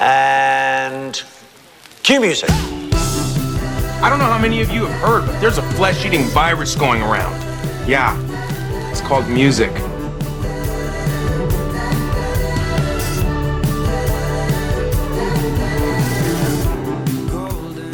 And 0.00 1.22
cue 2.02 2.20
music. 2.20 2.50
I 2.50 4.08
don't 4.10 4.18
know 4.18 4.24
how 4.26 4.38
many 4.38 4.60
of 4.60 4.70
you 4.70 4.84
have 4.86 5.00
heard, 5.00 5.26
but 5.26 5.40
there's 5.40 5.58
a 5.58 5.62
flesh 5.72 6.04
eating 6.04 6.24
virus 6.24 6.74
going 6.74 7.00
around. 7.02 7.32
Yeah, 7.88 8.18
it's 8.90 9.00
called 9.00 9.28
music. 9.28 9.70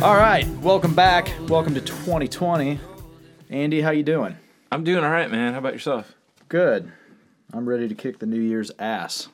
All 0.03 0.17
right, 0.17 0.49
welcome 0.63 0.95
back. 0.95 1.31
Welcome 1.49 1.75
to 1.75 1.81
2020. 1.83 2.81
Andy, 3.51 3.83
how 3.83 3.91
you 3.91 4.03
doing? 4.03 4.35
I'm 4.73 4.83
doing 4.83 5.05
all 5.05 5.11
right, 5.11 5.31
man. 5.31 5.53
How 5.53 5.59
about 5.59 5.75
yourself? 5.75 6.15
Good. 6.49 6.91
I'm 7.53 7.69
ready 7.69 7.87
to 7.87 7.95
kick 7.95 8.19
the 8.19 8.25
New 8.25 8.41
Year's 8.41 8.71
ass. 8.79 9.29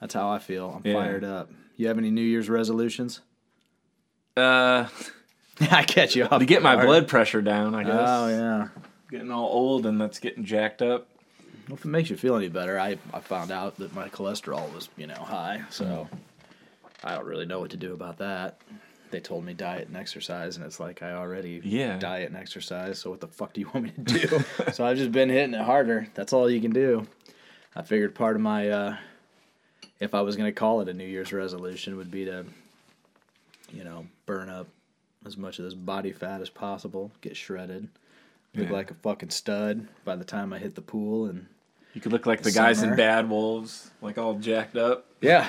That's 0.00 0.14
how 0.14 0.30
I 0.30 0.38
feel. 0.38 0.70
I'm 0.82 0.90
Yeah. 0.90 0.94
fired 0.94 1.22
up. 1.24 1.50
You 1.80 1.88
have 1.88 1.96
any 1.96 2.10
New 2.10 2.20
Year's 2.20 2.50
resolutions? 2.50 3.22
Uh, 4.36 4.86
I 5.70 5.82
catch 5.84 6.14
you 6.14 6.24
off 6.24 6.38
to 6.38 6.44
get 6.44 6.62
my 6.62 6.74
guard. 6.74 6.86
blood 6.86 7.08
pressure 7.08 7.40
down, 7.40 7.74
I 7.74 7.84
guess. 7.84 7.94
Oh 8.06 8.28
yeah. 8.28 8.68
Getting 9.10 9.30
all 9.30 9.48
old 9.48 9.86
and 9.86 9.98
that's 9.98 10.18
getting 10.18 10.44
jacked 10.44 10.82
up. 10.82 11.08
Well, 11.68 11.78
if 11.78 11.84
it 11.86 11.88
makes 11.88 12.10
you 12.10 12.18
feel 12.18 12.36
any 12.36 12.50
better, 12.50 12.78
I, 12.78 12.98
I 13.14 13.20
found 13.20 13.50
out 13.50 13.78
that 13.78 13.94
my 13.94 14.10
cholesterol 14.10 14.70
was, 14.74 14.90
you 14.98 15.06
know, 15.06 15.14
high, 15.14 15.62
so 15.70 16.06
I 17.02 17.14
don't 17.14 17.24
really 17.24 17.46
know 17.46 17.60
what 17.60 17.70
to 17.70 17.78
do 17.78 17.94
about 17.94 18.18
that. 18.18 18.60
They 19.10 19.20
told 19.20 19.46
me 19.46 19.54
diet 19.54 19.88
and 19.88 19.96
exercise, 19.96 20.58
and 20.58 20.66
it's 20.66 20.80
like 20.80 21.02
I 21.02 21.12
already 21.12 21.62
Yeah. 21.64 21.98
diet 21.98 22.28
and 22.28 22.36
exercise, 22.36 22.98
so 22.98 23.08
what 23.08 23.20
the 23.20 23.28
fuck 23.28 23.54
do 23.54 23.62
you 23.62 23.70
want 23.72 23.84
me 23.86 23.92
to 24.04 24.26
do? 24.26 24.44
so 24.74 24.84
I've 24.84 24.98
just 24.98 25.12
been 25.12 25.30
hitting 25.30 25.54
it 25.54 25.62
harder. 25.62 26.08
That's 26.12 26.34
all 26.34 26.50
you 26.50 26.60
can 26.60 26.72
do. 26.72 27.06
I 27.74 27.80
figured 27.80 28.14
part 28.14 28.36
of 28.36 28.42
my, 28.42 28.68
uh, 28.68 28.96
if 30.00 30.14
I 30.14 30.22
was 30.22 30.36
going 30.36 30.48
to 30.48 30.58
call 30.58 30.80
it 30.80 30.88
a 30.88 30.94
New 30.94 31.04
Year's 31.06 31.32
resolution, 31.32 31.96
would 31.96 32.10
be 32.10 32.24
to, 32.24 32.44
you 33.72 33.84
know, 33.84 34.06
burn 34.26 34.48
up 34.48 34.66
as 35.26 35.36
much 35.36 35.58
of 35.58 35.64
this 35.66 35.74
body 35.74 36.12
fat 36.12 36.40
as 36.40 36.48
possible, 36.50 37.10
get 37.20 37.36
shredded, 37.36 37.88
look 38.54 38.66
Yeah. 38.68 38.72
like 38.72 38.90
a 38.90 38.94
fucking 38.94 39.30
stud 39.30 39.86
by 40.04 40.16
the 40.16 40.24
time 40.24 40.52
I 40.52 40.58
hit 40.58 40.74
the 40.74 40.80
pool, 40.80 41.26
and 41.26 41.46
You 41.92 42.00
could 42.00 42.12
look 42.12 42.24
like 42.26 42.42
the 42.42 42.52
guys 42.52 42.82
in 42.82 42.96
Bad 42.96 43.28
Wolves, 43.28 43.90
like 44.00 44.16
all 44.16 44.34
jacked 44.34 44.76
up. 44.76 45.06
Yeah, 45.20 45.48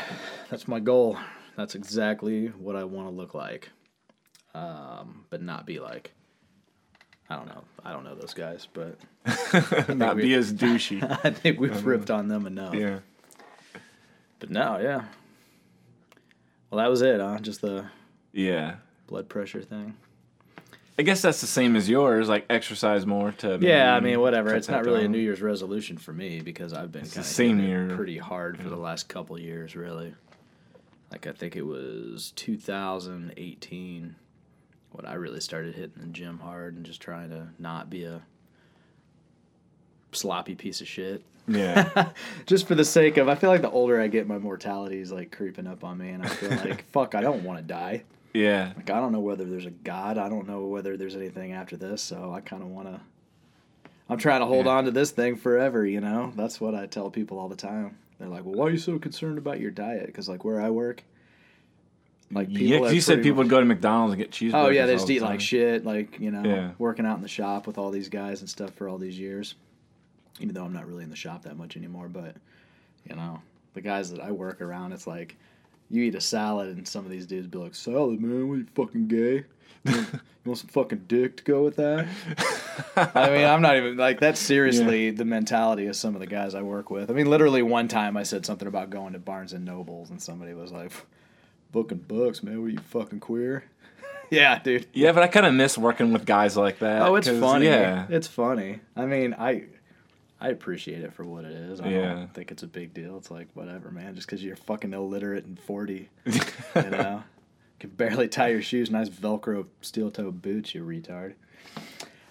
that's 0.50 0.68
my 0.68 0.80
goal. 0.80 1.18
That's 1.56 1.76
exactly 1.76 2.48
what 2.48 2.76
I 2.76 2.84
want 2.84 3.08
to 3.08 3.12
look 3.16 3.34
like. 3.34 3.70
Um, 4.54 5.26
but 5.30 5.42
not 5.42 5.66
be 5.66 5.80
like. 5.80 6.12
I 7.30 7.38
don't 7.38 7.48
know. 7.48 7.64
I 7.86 7.94
don't 7.94 8.04
know 8.04 8.16
those 8.16 8.34
guys, 8.34 8.68
but 8.74 8.98
Not 9.96 10.18
we- 10.18 10.24
be 10.24 10.34
as 10.34 10.52
douchey. 10.52 11.02
I 11.24 11.30
think 11.30 11.62
we've 11.62 11.86
ripped 11.86 12.12
on 12.12 12.28
them 12.28 12.46
enough. 12.46 12.74
yeah. 12.74 13.00
But 14.42 14.50
no, 14.50 14.78
yeah. 14.82 15.06
Well, 16.70 16.80
that 16.80 16.90
was 16.90 17.02
it, 17.02 17.22
huh? 17.22 17.40
Just 17.40 17.62
the 17.62 17.86
Yeah. 18.34 18.76
blood 19.08 19.30
pressure 19.30 19.62
thing. 19.62 19.96
I 21.00 21.04
guess 21.04 21.22
that's 21.22 21.42
the 21.42 21.48
same 21.48 21.76
as 21.76 21.88
yours, 21.90 22.28
like 22.28 22.46
exercise 22.50 23.06
more 23.06 23.32
to. 23.34 23.58
Yeah, 23.62 23.96
I 23.96 24.00
mean, 24.02 24.20
whatever. 24.20 24.54
It's 24.54 24.68
not 24.68 24.84
really 24.86 25.06
a. 25.06 25.08
New 25.08 25.18
Year's 25.20 25.42
resolution 25.42 25.98
for 25.98 26.12
me 26.12 26.42
because 26.42 26.74
I've 26.74 26.92
been 26.92 27.04
kind 27.06 27.18
of 27.18 27.26
same 27.26 27.58
hitting 27.60 27.72
it 27.72 27.88
year. 27.88 27.96
pretty 27.96 28.18
hard 28.18 28.58
for 28.60 28.68
the 28.70 28.76
last 28.76 29.08
couple 29.08 29.40
years, 29.40 29.76
really. 29.76 30.14
Like 31.12 31.28
I 31.28 31.32
think 31.32 31.56
it 31.56 31.64
was 31.66 32.32
2018 32.36 34.16
when 34.92 35.06
I 35.06 35.14
really 35.14 35.40
started 35.40 35.76
hitting 35.76 36.02
the 36.02 36.08
gym 36.08 36.40
hard 36.40 36.76
and 36.76 36.86
just 36.86 37.02
trying 37.02 37.30
to 37.30 37.48
not 37.60 37.90
be 37.90 38.04
a 38.06 38.22
sloppy 40.12 40.56
piece 40.56 40.82
of 40.82 40.88
shit. 40.88 41.24
Yeah. 41.54 42.10
Just 42.46 42.68
for 42.68 42.76
the 42.76 42.86
sake 42.86 43.18
of, 43.18 43.28
I 43.30 43.36
feel 43.36 43.50
like 43.50 43.62
the 43.62 43.70
older 43.70 44.00
I 44.02 44.08
get, 44.08 44.28
my 44.28 44.38
mortality 44.38 45.00
is 45.00 45.12
like 45.12 45.32
creeping 45.32 45.68
up 45.68 45.84
on 45.84 45.98
me, 45.98 46.10
and 46.10 46.24
I 46.24 46.28
feel 46.28 46.50
like, 46.70 46.86
fuck, 46.92 47.16
I 47.16 47.22
don't 47.22 47.44
want 47.44 47.60
to 47.60 47.64
die. 47.64 48.04
yeah. 48.34 48.74
Like 48.76 48.90
I 48.90 49.00
don't 49.00 49.12
know 49.12 49.20
whether 49.20 49.44
there's 49.46 49.66
a 49.66 49.72
God. 49.72 50.18
I 50.18 50.30
don't 50.30 50.48
know 50.48 50.66
whether 50.66 50.98
there's 50.98 51.16
anything 51.16 51.54
after 51.54 51.76
this. 51.78 52.02
So 52.02 52.34
I 52.34 52.42
kind 52.42 52.62
of 52.64 52.70
want 52.70 52.88
to. 52.88 53.02
I'm 54.10 54.18
trying 54.18 54.42
to 54.42 54.46
hold 54.46 54.66
Yeah. 54.66 54.74
on 54.74 54.86
to 54.86 54.92
this 54.92 55.12
thing 55.12 55.36
forever. 55.38 55.86
You 55.86 56.02
know, 56.02 56.34
that's 56.36 56.60
what 56.60 56.76
I 56.76 56.86
tell 56.86 57.10
people 57.10 57.40
all 57.40 57.48
the 57.48 57.56
time. 57.56 57.98
They're 58.20 58.28
like, 58.30 58.44
"Well, 58.46 58.56
why 58.56 58.66
are 58.68 58.70
you 58.70 58.78
so 58.78 59.00
concerned 59.00 59.38
about 59.38 59.60
your 59.60 59.72
diet?" 59.72 60.06
Because 60.08 60.28
like 60.30 60.44
where 60.44 60.60
I 60.62 60.70
work, 60.70 61.04
like 62.32 62.50
people. 62.50 62.64
Yeah, 62.68 62.80
'cause 62.80 62.94
you 62.94 63.02
said 63.02 63.24
people 63.24 63.38
much- 63.38 63.46
would 63.46 63.50
go 63.50 63.60
to 63.62 63.66
McDonald's 63.66 64.14
and 64.14 64.22
get 64.22 64.32
cheeseburgers. 64.32 64.66
Oh 64.66 64.70
yeah, 64.70 64.86
they 64.86 64.94
just 64.96 65.08
the 65.08 65.16
eat 65.16 65.20
time. 65.20 65.30
like 65.30 65.42
shit. 65.42 65.86
Like 65.86 66.20
you 66.20 66.30
know, 66.32 66.44
Yeah. 66.44 66.72
working 66.78 67.06
out 67.06 67.16
in 67.18 67.22
the 67.22 67.28
shop 67.30 67.68
with 67.68 67.78
all 67.78 67.90
these 67.90 68.10
guys 68.10 68.42
and 68.42 68.50
stuff 68.50 68.72
for 68.74 68.88
all 68.90 68.98
these 68.98 69.18
years. 69.18 69.56
Even 70.40 70.56
though 70.56 70.64
I'm 70.64 70.74
not 70.74 70.88
really 70.88 71.04
in 71.04 71.10
the 71.10 71.16
shop 71.16 71.44
that 71.44 71.58
much 71.58 71.76
anymore, 71.78 72.08
but 72.08 72.36
you 73.08 73.16
know, 73.16 73.42
the 73.74 73.82
guys 73.82 74.12
that 74.12 74.22
I 74.22 74.32
work 74.32 74.62
around, 74.62 74.94
it's 74.94 75.08
like 75.08 75.36
you 75.90 76.04
eat 76.04 76.16
a 76.16 76.22
salad 76.22 76.70
and 76.70 76.88
some 76.88 77.06
of 77.06 77.12
these 77.12 77.26
dudes 77.26 77.48
be 77.48 77.58
like, 77.58 77.76
"Salad, 77.76 78.22
man, 78.22 78.48
what 78.48 78.56
you 78.56 78.68
fucking 78.76 79.08
gay? 79.08 79.44
You 79.84 79.92
want, 79.92 80.14
you 80.14 80.20
want 80.46 80.58
some 80.60 80.70
fucking 80.70 81.06
dick 81.08 81.38
to 81.38 81.44
go 81.44 81.64
with 81.64 81.76
that?" 81.76 82.08
I 82.96 83.30
mean, 83.30 83.46
I'm 83.46 83.62
not 83.62 83.78
even 83.78 83.98
like 83.98 84.20
that's 84.20 84.40
seriously 84.40 85.12
the 85.12 85.26
mentality 85.26 85.88
of 85.88 85.96
some 85.96 86.16
of 86.16 86.22
the 86.22 86.28
guys 86.28 86.56
I 86.56 86.62
work 86.62 86.90
with. 86.90 87.12
I 87.12 87.14
mean, 87.14 87.30
literally 87.30 87.62
one 87.62 87.88
time 87.88 88.16
I 88.18 88.24
said 88.24 88.46
something 88.46 88.68
about 88.68 88.90
going 88.90 89.14
to 89.14 89.20
Barnes 89.20 89.54
and 89.54 89.66
Nobles, 89.66 90.10
and 90.10 90.22
somebody 90.22 90.54
was 90.54 90.72
like, 90.72 90.92
"Booking 91.72 92.00
books, 92.00 92.42
man, 92.42 92.62
were 92.62 92.70
you 92.70 92.80
fucking 92.80 93.20
queer?" 93.20 93.66
yeah, 94.30 94.60
dude. 94.60 94.88
Yeah, 94.94 95.12
but 95.12 95.24
I 95.24 95.28
kind 95.28 95.46
of 95.46 95.54
miss 95.54 95.78
working 95.78 96.14
with 96.14 96.26
guys 96.26 96.56
like 96.56 96.80
that. 96.80 97.02
Oh, 97.02 97.16
it's 97.16 97.28
funny. 97.28 97.66
Yeah. 97.66 98.08
It's 98.10 98.28
funny. 98.28 98.80
I 98.96 99.06
mean, 99.06 99.36
I 99.38 99.66
I 100.44 100.48
appreciate 100.50 101.04
it 101.04 101.14
for 101.14 101.24
what 101.24 101.46
it 101.46 101.52
is. 101.52 101.80
I 101.80 101.90
Yeah. 101.90 102.14
don't 102.16 102.34
think 102.34 102.52
it's 102.52 102.64
a 102.64 102.68
big 102.68 102.94
deal. 102.96 103.16
It's 103.18 103.30
like 103.30 103.48
whatever, 103.54 103.92
man. 103.92 104.16
Just 104.16 104.28
because 104.28 104.44
you're 104.44 104.56
fucking 104.56 104.92
illiterate 104.94 105.46
and 105.46 105.60
forty, 105.60 106.10
you 106.26 106.90
know, 106.90 107.24
can 107.80 107.92
barely 107.92 108.28
tie 108.28 108.50
your 108.50 108.62
shoes. 108.64 108.90
Nice 108.90 109.08
Velcro 109.10 109.68
steel 109.82 110.10
toe 110.10 110.32
boots, 110.32 110.74
you 110.74 110.84
retard. 110.84 111.36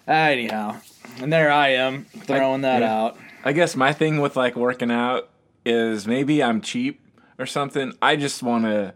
Anyhow, 0.07 0.77
and 1.21 1.31
there 1.31 1.51
I 1.51 1.69
am 1.69 2.05
throwing 2.05 2.61
that 2.61 2.81
yeah. 2.81 2.93
out. 3.01 3.17
I 3.45 3.53
guess 3.53 3.75
my 3.75 3.93
thing 3.93 4.19
with 4.19 4.35
like 4.35 4.55
working 4.55 4.91
out 4.91 5.29
is 5.63 6.05
maybe 6.07 6.43
I'm 6.43 6.59
cheap 6.59 6.99
or 7.39 7.45
something. 7.45 7.93
I 8.01 8.15
just 8.15 8.43
want 8.43 8.65
to. 8.65 8.93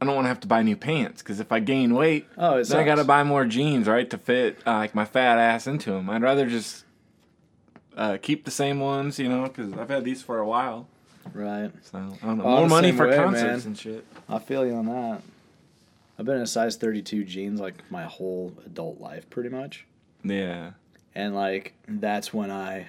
I 0.00 0.04
don't 0.04 0.14
want 0.14 0.24
to 0.26 0.28
have 0.28 0.40
to 0.40 0.46
buy 0.48 0.62
new 0.62 0.76
pants 0.76 1.22
because 1.22 1.40
if 1.40 1.52
I 1.52 1.60
gain 1.60 1.94
weight, 1.94 2.26
Oh, 2.36 2.62
then 2.62 2.78
I 2.78 2.84
got 2.84 2.96
to 2.96 3.04
buy 3.04 3.22
more 3.22 3.46
jeans, 3.46 3.86
right, 3.86 4.08
to 4.10 4.18
fit 4.18 4.58
uh, 4.66 4.72
like 4.74 4.94
my 4.94 5.04
fat 5.06 5.38
ass 5.38 5.66
into 5.66 5.92
them. 5.92 6.10
I'd 6.10 6.20
rather 6.20 6.46
just 6.46 6.84
uh, 7.96 8.18
keep 8.20 8.44
the 8.44 8.50
same 8.50 8.80
ones, 8.80 9.18
you 9.18 9.28
know, 9.28 9.44
because 9.44 9.72
I've 9.72 9.88
had 9.88 10.04
these 10.04 10.22
for 10.22 10.38
a 10.38 10.46
while. 10.46 10.86
Right. 11.32 11.70
So 11.82 11.98
I 11.98 12.26
don't 12.26 12.38
know. 12.38 12.44
I'm 12.44 12.58
more 12.60 12.68
money 12.68 12.92
for 12.92 13.08
way, 13.08 13.16
concerts 13.16 13.64
man. 13.64 13.66
and 13.68 13.78
shit. 13.78 14.06
I 14.28 14.38
feel 14.38 14.64
you 14.66 14.74
on 14.74 14.86
that. 14.86 15.22
I've 16.18 16.24
been 16.24 16.36
in 16.36 16.42
a 16.42 16.46
size 16.46 16.76
32 16.76 17.24
jeans 17.24 17.60
like 17.60 17.74
my 17.90 18.04
whole 18.04 18.54
adult 18.64 19.00
life, 19.00 19.28
pretty 19.28 19.48
much. 19.50 19.86
Yeah. 20.24 20.72
and 21.14 21.34
like 21.34 21.74
that's 21.86 22.32
when 22.34 22.50
I 22.50 22.88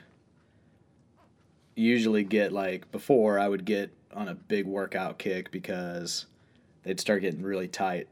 usually 1.75 2.23
get 2.23 2.51
like 2.51 2.91
before 2.91 3.37
I 3.37 3.47
would 3.47 3.65
get 3.65 3.91
on 4.13 4.27
a 4.27 4.33
big 4.35 4.65
workout 4.65 5.19
kick 5.19 5.51
because 5.51 6.25
they'd 6.83 6.99
start 6.99 7.21
getting 7.21 7.43
really 7.43 7.67
tight 7.67 8.07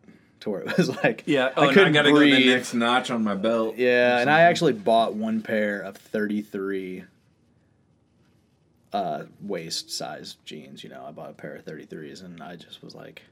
to 0.46 0.50
where 0.52 0.62
it 0.68 0.78
was 0.78 0.90
like 1.04 1.24
Yeah. 1.26 1.52
Oh, 1.58 1.68
I 1.70 1.74
couldn't 1.74 1.90
I 1.90 1.92
gotta 1.92 2.12
breathe. 2.12 2.32
go 2.32 2.38
to 2.40 2.44
the 2.46 2.56
next 2.56 2.74
notch 2.74 3.12
on 3.12 3.24
my 3.24 3.36
belt. 3.36 3.76
yeah, 3.78 4.20
and 4.20 4.30
I 4.30 4.42
actually 4.42 4.74
bought 4.74 5.14
one 5.14 5.42
pair 5.42 5.82
of 5.82 5.98
33 5.98 7.04
uh, 8.94 9.24
waist 9.42 9.92
size 9.92 10.38
jeans. 10.46 10.84
You 10.84 10.90
know, 10.90 11.04
I 11.08 11.12
bought 11.12 11.30
a 11.30 11.34
pair 11.34 11.56
of 11.56 11.66
33s, 11.66 12.24
and 12.24 12.42
I 12.42 12.56
just 12.56 12.82
was 12.84 12.96
like, 12.96 13.24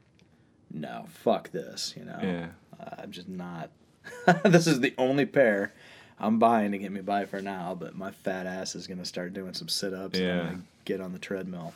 no, 0.71 1.05
fuck 1.09 1.51
this. 1.51 1.93
You 1.97 2.05
know, 2.05 2.19
Yeah. 2.21 2.47
uh, 2.79 2.95
I'm 3.03 3.11
just 3.11 3.29
not. 3.29 3.69
this 4.43 4.67
is 4.67 4.81
the 4.81 4.93
only 4.97 5.25
pair 5.25 5.71
I'm 6.19 6.37
buying 6.39 6.73
to 6.73 6.77
get 6.77 6.91
me 6.91 6.99
by 7.01 7.25
for 7.25 7.41
now, 7.41 7.75
but 7.79 7.95
my 7.95 8.11
fat 8.11 8.45
ass 8.45 8.75
is 8.75 8.87
gonna 8.87 9.05
start 9.05 9.33
doing 9.33 9.53
some 9.53 9.69
sit 9.69 9.93
ups 9.93 10.19
and 10.19 10.27
Yeah. 10.27 10.43
gonna 10.43 10.61
get 10.85 10.99
on 11.01 11.13
the 11.13 11.19
treadmill. 11.19 11.73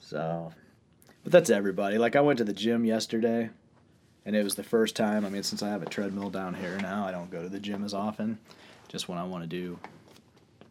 So, 0.00 0.52
but 1.24 1.32
that's 1.32 1.50
everybody. 1.50 1.98
Like 1.98 2.14
I 2.16 2.20
went 2.20 2.38
to 2.38 2.44
the 2.44 2.52
gym 2.52 2.84
yesterday, 2.84 3.50
and 4.24 4.36
it 4.36 4.44
was 4.44 4.54
the 4.54 4.62
first 4.62 4.96
time. 4.96 5.24
I 5.24 5.28
mean, 5.28 5.42
since 5.42 5.62
I 5.62 5.68
have 5.68 5.82
a 5.82 5.86
treadmill 5.86 6.30
down 6.30 6.54
here 6.54 6.78
now, 6.78 7.06
I 7.06 7.12
don't 7.12 7.30
go 7.30 7.42
to 7.42 7.48
the 7.48 7.60
gym 7.60 7.84
as 7.84 7.94
often. 7.94 8.38
Just 8.88 9.08
when 9.08 9.18
I 9.18 9.24
want 9.24 9.42
to 9.42 9.48
do 9.48 9.78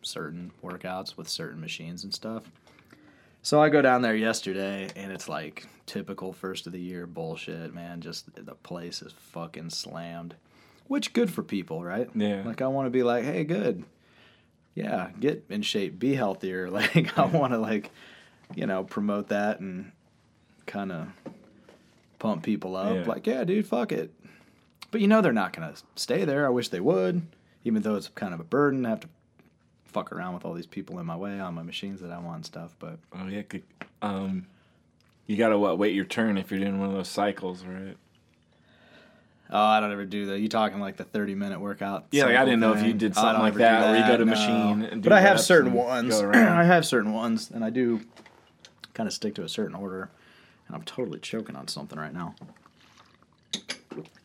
certain 0.01 0.51
workouts 0.63 1.17
with 1.17 1.27
certain 1.27 1.59
machines 1.59 2.03
and 2.03 2.13
stuff. 2.13 2.43
So 3.43 3.61
I 3.61 3.69
go 3.69 3.81
down 3.81 4.03
there 4.03 4.15
yesterday, 4.15 4.89
and 4.95 5.11
it's 5.11 5.27
like 5.27 5.67
typical 5.87 6.31
first 6.31 6.67
of 6.67 6.73
the 6.73 6.79
year 6.79 7.07
bullshit, 7.07 7.73
man. 7.73 8.01
Just 8.01 8.33
the 8.33 8.55
place 8.55 9.01
is 9.01 9.13
fucking 9.13 9.71
slammed, 9.71 10.35
which 10.87 11.13
good 11.13 11.31
for 11.31 11.41
people, 11.41 11.83
right? 11.83 12.09
Yeah. 12.13 12.43
Like 12.45 12.61
I 12.61 12.67
want 12.67 12.85
to 12.85 12.91
be 12.91 13.01
like, 13.01 13.23
hey, 13.23 13.43
good, 13.43 13.83
yeah, 14.75 15.09
get 15.19 15.45
in 15.49 15.63
shape, 15.63 15.99
be 15.99 16.15
healthier. 16.15 16.69
Like 16.71 17.17
I 17.17 17.25
want 17.25 17.53
to 17.53 17.57
like, 17.57 17.89
you 18.55 18.67
know, 18.67 18.83
promote 18.83 19.29
that 19.29 19.59
and 19.59 19.91
kind 20.67 20.91
of 20.91 21.07
pump 22.21 22.43
people 22.43 22.75
up. 22.75 22.95
Yeah. 22.95 23.03
Like, 23.03 23.25
yeah, 23.25 23.43
dude, 23.43 23.65
fuck 23.67 23.91
it. 23.91 24.13
But 24.91 25.01
you 25.01 25.07
know 25.07 25.21
they're 25.21 25.33
not 25.33 25.53
gonna 25.53 25.73
stay 25.95 26.23
there. 26.23 26.45
I 26.45 26.49
wish 26.49 26.69
they 26.69 26.79
would, 26.79 27.23
even 27.63 27.81
though 27.81 27.95
it's 27.95 28.09
kind 28.09 28.33
of 28.33 28.39
a 28.39 28.43
burden 28.43 28.83
to 28.83 28.89
have 28.89 28.99
to 29.01 29.09
fuck 29.85 30.11
around 30.11 30.35
with 30.35 30.45
all 30.45 30.53
these 30.53 30.67
people 30.67 30.99
in 30.99 31.05
my 31.05 31.15
way 31.15 31.39
on 31.39 31.53
my 31.53 31.63
machines 31.63 31.99
that 32.01 32.11
I 32.11 32.19
want 32.19 32.35
and 32.37 32.45
stuff. 32.45 32.75
But 32.79 32.99
Oh 33.13 33.27
yeah. 33.27 33.41
Um, 34.01 34.45
You 35.27 35.35
gotta 35.35 35.57
what? 35.57 35.77
Wait 35.77 35.95
your 35.95 36.05
turn 36.05 36.37
if 36.37 36.51
you're 36.51 36.59
doing 36.59 36.79
one 36.79 36.89
of 36.89 36.95
those 36.95 37.09
cycles, 37.09 37.63
right? 37.63 37.97
Oh, 39.53 39.59
I 39.59 39.79
don't 39.81 39.91
ever 39.91 40.05
do 40.05 40.27
that. 40.27 40.39
You 40.39 40.47
talking 40.47 40.79
like 40.79 40.97
the 40.97 41.03
thirty 41.03 41.35
minute 41.35 41.59
workout? 41.59 42.05
Yeah, 42.11 42.25
like 42.25 42.35
I 42.35 42.45
didn't 42.45 42.59
know 42.59 42.73
if 42.73 42.79
you 42.79 42.89
thing? 42.89 42.97
did 42.97 43.11
I 43.13 43.15
something 43.15 43.33
don't 43.33 43.41
like 43.41 43.53
ever 43.53 43.59
do 43.59 43.63
that, 43.63 43.91
where 43.91 43.99
you 43.99 44.07
go 44.07 44.17
to 44.17 44.25
no. 44.25 44.31
machine 44.31 44.83
and 44.83 45.03
do 45.03 45.09
But 45.09 45.17
I 45.17 45.21
have 45.21 45.39
certain 45.41 45.73
ones. 45.73 46.19
I 46.21 46.63
have 46.63 46.85
certain 46.85 47.13
ones, 47.13 47.49
and 47.51 47.63
I 47.63 47.69
do 47.69 48.01
kind 48.93 49.07
of 49.07 49.13
stick 49.13 49.35
to 49.35 49.43
a 49.43 49.49
certain 49.49 49.75
order. 49.75 50.09
And 50.71 50.77
I'm 50.77 50.85
totally 50.85 51.19
choking 51.19 51.57
on 51.57 51.67
something 51.67 51.99
right 51.99 52.13
now. 52.13 52.33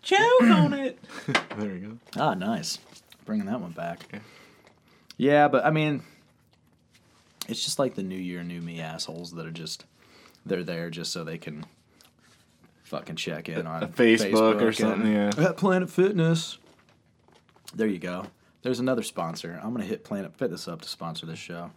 Choke 0.00 0.42
on 0.42 0.72
it. 0.74 0.96
there 1.58 1.74
you 1.74 1.98
go. 2.14 2.22
Ah, 2.22 2.34
nice. 2.34 2.78
Bringing 3.24 3.46
that 3.46 3.60
one 3.60 3.72
back. 3.72 4.06
Yeah. 4.12 4.20
Yeah, 5.16 5.48
but 5.48 5.66
I 5.66 5.70
mean, 5.70 6.04
it's 7.48 7.64
just 7.64 7.80
like 7.80 7.96
the 7.96 8.04
New 8.04 8.14
Year, 8.14 8.44
New 8.44 8.60
Me 8.60 8.80
assholes 8.80 9.32
that 9.32 9.44
are 9.44 9.50
just, 9.50 9.86
they're 10.44 10.62
there 10.62 10.88
just 10.88 11.12
so 11.12 11.24
they 11.24 11.36
can 11.36 11.64
fucking 12.84 13.16
check 13.16 13.48
in 13.48 13.66
on 13.66 13.82
A 13.82 13.88
Facebook 13.88 14.62
or 14.62 14.72
something, 14.72 15.12
yeah. 15.12 15.32
At 15.36 15.56
Planet 15.56 15.90
Fitness. 15.90 16.58
There 17.74 17.88
you 17.88 17.98
go. 17.98 18.26
There's 18.62 18.78
another 18.78 19.02
sponsor. 19.02 19.58
I'm 19.60 19.70
going 19.70 19.82
to 19.82 19.88
hit 19.88 20.04
Planet 20.04 20.36
Fitness 20.38 20.68
up 20.68 20.82
to 20.82 20.88
sponsor 20.88 21.26
this 21.26 21.40
show. 21.40 21.72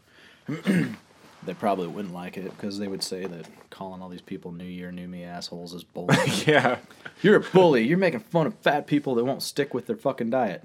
they 1.44 1.54
probably 1.54 1.88
wouldn't 1.88 2.14
like 2.14 2.38
it 2.38 2.44
because 2.56 2.78
they 2.80 2.88
would 2.88 3.04
say 3.04 3.26
that 3.26 3.46
calling 3.70 4.02
all 4.02 4.10
these 4.10 4.22
people 4.22 4.52
New 4.52 4.66
Year, 4.66 4.92
New 4.92 5.08
Me 5.08 5.24
assholes 5.24 5.74
is 5.74 5.84
bullshit. 5.84 6.48
Yeah. 6.48 6.78
You're 7.22 7.38
a 7.38 7.40
bully. 7.42 7.84
You're 7.86 7.98
making 7.98 8.22
fun 8.22 8.48
of 8.48 8.56
fat 8.56 8.88
people 8.88 9.16
that 9.16 9.26
won't 9.26 9.44
stick 9.44 9.74
with 9.74 9.88
their 9.88 9.96
fucking 9.96 10.30
diet. 10.30 10.64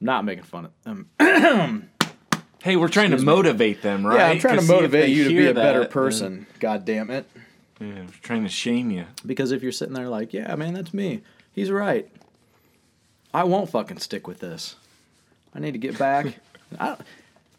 I'm 0.00 0.04
not 0.06 0.24
making 0.24 0.44
fun 0.44 0.66
of 0.66 0.72
them. 1.18 1.90
Hey, 2.60 2.74
we're 2.74 2.88
trying 2.88 3.10
to 3.10 3.14
Excuse 3.14 3.26
me. 3.26 3.34
motivate 3.36 3.82
them, 3.82 4.04
right? 4.04 4.18
Yeah, 4.18 4.26
I'm 4.26 4.40
trying 4.40 4.58
to 4.58 4.66
motivate 4.66 5.10
you 5.10 5.24
to 5.24 5.30
be 5.30 5.46
a 5.46 5.54
better 5.54 5.80
that, 5.80 5.90
person. 5.90 6.46
God 6.58 6.84
damn 6.84 7.08
it. 7.08 7.24
yeah, 7.80 8.00
we're 8.00 8.06
trying 8.20 8.42
to 8.42 8.48
shame 8.48 8.90
you. 8.90 9.04
Because 9.24 9.52
if 9.52 9.62
you're 9.62 9.70
sitting 9.70 9.94
there 9.94 10.08
like, 10.08 10.32
yeah, 10.32 10.52
man, 10.56 10.74
that's 10.74 10.92
me. 10.92 11.22
He's 11.52 11.70
right. 11.70 12.10
I 13.32 13.44
won't 13.44 13.70
fucking 13.70 13.98
stick 13.98 14.26
with 14.26 14.40
this. 14.40 14.74
I 15.54 15.60
need 15.60 15.72
to 15.72 15.78
get 15.78 15.96
back. 15.98 16.26
I, 16.80 16.86
don't, 16.86 17.00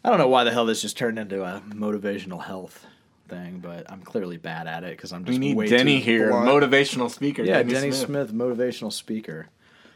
I 0.04 0.08
don't 0.08 0.18
know 0.18 0.28
why 0.28 0.44
the 0.44 0.50
hell 0.50 0.64
this 0.66 0.80
just 0.82 0.96
turned 0.96 1.18
into 1.18 1.42
a 1.42 1.60
motivational 1.68 2.42
health 2.42 2.86
thing, 3.28 3.60
but 3.60 3.90
I'm 3.90 4.00
clearly 4.02 4.36
bad 4.38 4.66
at 4.66 4.82
it 4.84 4.96
because 4.96 5.12
I'm 5.12 5.24
just 5.24 5.38
We 5.38 5.46
need 5.46 5.56
way 5.56 5.68
Denny 5.68 6.00
here, 6.00 6.30
blunt. 6.30 6.48
motivational 6.48 7.10
speaker. 7.10 7.42
Yeah, 7.42 7.62
Denny, 7.62 7.92
Smith. 7.92 8.32
motivational 8.32 8.92
speaker. 8.92 9.48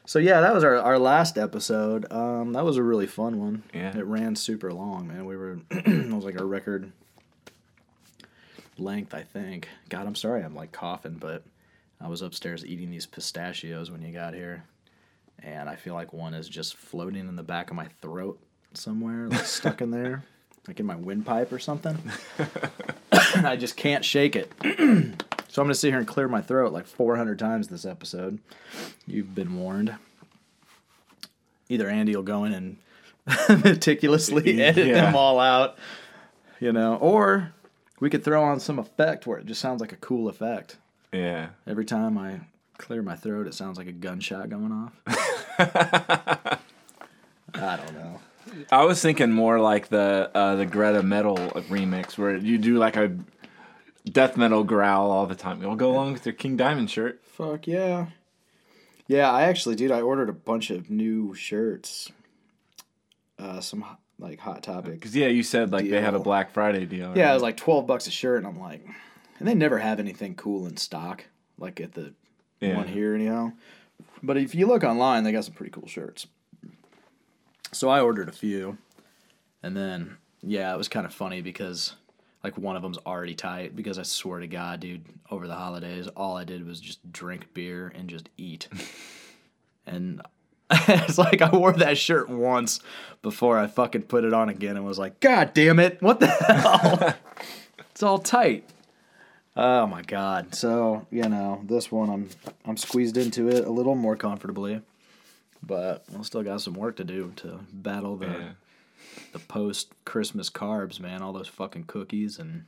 So 0.06 0.18
yeah, 0.18 0.42
that 0.42 0.54
was 0.54 0.62
our, 0.62 0.76
our 0.76 0.98
last 0.98 1.38
episode. 1.38 2.10
Um, 2.12 2.52
that 2.52 2.64
was 2.64 2.76
a 2.76 2.82
really 2.82 3.06
fun 3.06 3.38
one. 3.40 3.62
Yeah. 3.72 3.96
it 3.96 4.04
ran 4.04 4.36
super 4.36 4.72
long, 4.72 5.08
man. 5.08 5.24
We 5.24 5.36
were 5.36 5.60
it 5.70 6.12
was 6.12 6.24
like 6.24 6.38
our 6.38 6.46
record 6.46 6.92
length, 8.78 9.14
I 9.14 9.22
think. 9.22 9.68
God, 9.88 10.06
I'm 10.06 10.14
sorry, 10.14 10.42
I'm 10.42 10.54
like 10.54 10.72
coughing, 10.72 11.14
but 11.14 11.44
I 12.00 12.08
was 12.08 12.22
upstairs 12.22 12.64
eating 12.66 12.90
these 12.90 13.06
pistachios 13.06 13.90
when 13.90 14.02
you 14.02 14.12
got 14.12 14.34
here, 14.34 14.64
and 15.42 15.68
I 15.68 15.76
feel 15.76 15.94
like 15.94 16.12
one 16.12 16.34
is 16.34 16.48
just 16.48 16.76
floating 16.76 17.26
in 17.28 17.36
the 17.36 17.42
back 17.42 17.70
of 17.70 17.76
my 17.76 17.86
throat 18.02 18.38
somewhere, 18.76 19.28
like 19.28 19.44
stuck 19.46 19.80
in 19.80 19.90
there, 19.90 20.22
like 20.68 20.80
in 20.80 20.86
my 20.86 20.96
windpipe 20.96 21.52
or 21.52 21.58
something. 21.58 21.98
and 22.38 23.46
I 23.46 23.56
just 23.56 23.76
can't 23.76 24.04
shake 24.04 24.36
it. 24.36 24.52
So 25.48 25.62
I'm 25.62 25.66
gonna 25.68 25.76
sit 25.76 25.90
here 25.90 25.98
and 25.98 26.08
clear 26.08 26.26
my 26.26 26.40
throat 26.40 26.72
like 26.72 26.84
400 26.84 27.38
times 27.38 27.68
this 27.68 27.84
episode. 27.84 28.40
You've 29.06 29.36
been 29.36 29.54
warned. 29.56 29.94
Either 31.68 31.88
Andy 31.88 32.16
will 32.16 32.24
go 32.24 32.42
in 32.42 32.52
and 32.52 32.76
meticulously 33.62 34.60
edit 34.64 34.88
Yeah. 34.88 35.02
them 35.04 35.14
all 35.14 35.38
out, 35.38 35.78
you 36.58 36.72
know, 36.72 36.96
or 36.96 37.52
we 38.00 38.10
could 38.10 38.24
throw 38.24 38.42
on 38.42 38.58
some 38.58 38.80
effect 38.80 39.28
where 39.28 39.38
it 39.38 39.46
just 39.46 39.60
sounds 39.60 39.80
like 39.80 39.92
a 39.92 39.96
cool 39.98 40.26
effect. 40.28 40.76
Yeah. 41.12 41.50
Every 41.68 41.84
time 41.84 42.18
I 42.18 42.40
clear 42.78 43.00
my 43.00 43.14
throat, 43.14 43.46
it 43.46 43.54
sounds 43.54 43.78
like 43.78 43.86
a 43.86 43.92
gunshot 43.92 44.48
going 44.50 44.72
off. 44.72 44.92
I 47.54 47.76
don't 47.76 47.94
know. 47.94 48.13
I 48.70 48.84
was 48.84 49.00
thinking 49.00 49.32
more 49.32 49.58
like 49.60 49.88
the 49.88 50.30
uh, 50.34 50.56
the 50.56 50.66
Greta 50.66 51.02
Metal 51.02 51.36
remix, 51.68 52.16
where 52.18 52.36
you 52.36 52.58
do 52.58 52.78
like 52.78 52.96
a 52.96 53.16
death 54.04 54.36
metal 54.36 54.64
growl 54.64 55.10
all 55.10 55.26
the 55.26 55.34
time. 55.34 55.62
It'll 55.62 55.76
go 55.76 55.90
along 55.90 56.12
with 56.14 56.26
your 56.26 56.34
King 56.34 56.56
Diamond 56.56 56.90
shirt. 56.90 57.20
Fuck 57.24 57.66
yeah. 57.66 58.06
Yeah, 59.06 59.30
I 59.30 59.42
actually, 59.42 59.74
dude, 59.76 59.90
I 59.90 60.00
ordered 60.00 60.28
a 60.30 60.32
bunch 60.34 60.70
of 60.70 60.88
new 60.90 61.34
shirts. 61.34 62.10
Uh, 63.38 63.60
some 63.60 63.84
like 64.18 64.38
hot 64.38 64.62
topic. 64.62 64.94
Because 64.94 65.14
yeah, 65.14 65.26
you 65.26 65.42
said 65.42 65.72
like 65.72 65.88
they 65.88 66.00
had 66.00 66.14
a 66.14 66.18
Black 66.18 66.52
Friday 66.52 66.86
deal. 66.86 67.12
Yeah, 67.16 67.30
it 67.30 67.34
was 67.34 67.42
like 67.42 67.56
twelve 67.56 67.86
bucks 67.86 68.06
a 68.06 68.10
shirt, 68.10 68.38
and 68.38 68.46
I'm 68.46 68.60
like, 68.60 68.86
and 69.38 69.48
they 69.48 69.54
never 69.54 69.78
have 69.78 69.98
anything 69.98 70.34
cool 70.36 70.66
in 70.66 70.76
stock, 70.76 71.24
like 71.58 71.80
at 71.80 71.92
the 71.92 72.14
Yeah. 72.60 72.76
one 72.76 72.88
here, 72.88 73.14
anyhow. 73.14 73.52
But 74.22 74.38
if 74.38 74.54
you 74.54 74.66
look 74.66 74.84
online, 74.84 75.24
they 75.24 75.32
got 75.32 75.44
some 75.44 75.54
pretty 75.54 75.70
cool 75.72 75.86
shirts. 75.86 76.26
So 77.74 77.88
I 77.88 78.00
ordered 78.00 78.28
a 78.28 78.32
few, 78.32 78.78
and 79.62 79.76
then 79.76 80.16
yeah, 80.42 80.72
it 80.72 80.78
was 80.78 80.88
kind 80.88 81.06
of 81.06 81.12
funny 81.12 81.40
because 81.40 81.94
like 82.42 82.56
one 82.56 82.76
of 82.76 82.82
them's 82.82 82.98
already 82.98 83.34
tight 83.34 83.74
because 83.74 83.98
I 83.98 84.02
swear 84.02 84.40
to 84.40 84.46
God, 84.46 84.80
dude, 84.80 85.04
over 85.30 85.46
the 85.46 85.54
holidays, 85.54 86.06
all 86.08 86.36
I 86.36 86.44
did 86.44 86.66
was 86.66 86.80
just 86.80 87.12
drink 87.12 87.52
beer 87.54 87.92
and 87.94 88.08
just 88.08 88.28
eat, 88.36 88.68
and. 89.86 90.22
it's 90.88 91.18
like 91.18 91.42
I 91.42 91.54
wore 91.54 91.74
that 91.74 91.98
shirt 91.98 92.30
once 92.30 92.80
before 93.20 93.58
I 93.58 93.66
fucking 93.66 94.04
put 94.04 94.24
it 94.24 94.32
on 94.32 94.48
again 94.48 94.76
and 94.76 94.86
was 94.86 94.98
like, 94.98 95.20
God 95.20 95.52
damn 95.52 95.78
it, 95.78 96.00
what 96.00 96.20
the 96.20 96.26
hell? 96.26 97.14
it's 97.90 98.02
all 98.02 98.18
tight. 98.18 98.64
Oh 99.54 99.86
my 99.86 100.00
god. 100.00 100.54
So, 100.54 101.06
you 101.10 101.28
know, 101.28 101.60
this 101.64 101.92
one 101.92 102.08
I'm 102.08 102.28
I'm 102.64 102.78
squeezed 102.78 103.18
into 103.18 103.48
it 103.48 103.66
a 103.66 103.70
little 103.70 103.94
more 103.94 104.16
comfortably. 104.16 104.80
But 105.66 106.04
I 106.18 106.22
still 106.22 106.42
got 106.42 106.60
some 106.60 106.74
work 106.74 106.96
to 106.96 107.04
do 107.04 107.32
to 107.36 107.60
battle 107.72 108.16
the 108.16 108.26
Yeah. 108.26 108.50
the 109.32 109.38
post 109.38 109.92
Christmas 110.04 110.50
carbs, 110.50 110.98
man. 111.00 111.22
All 111.22 111.32
those 111.32 111.48
fucking 111.48 111.84
cookies 111.84 112.38
and 112.38 112.64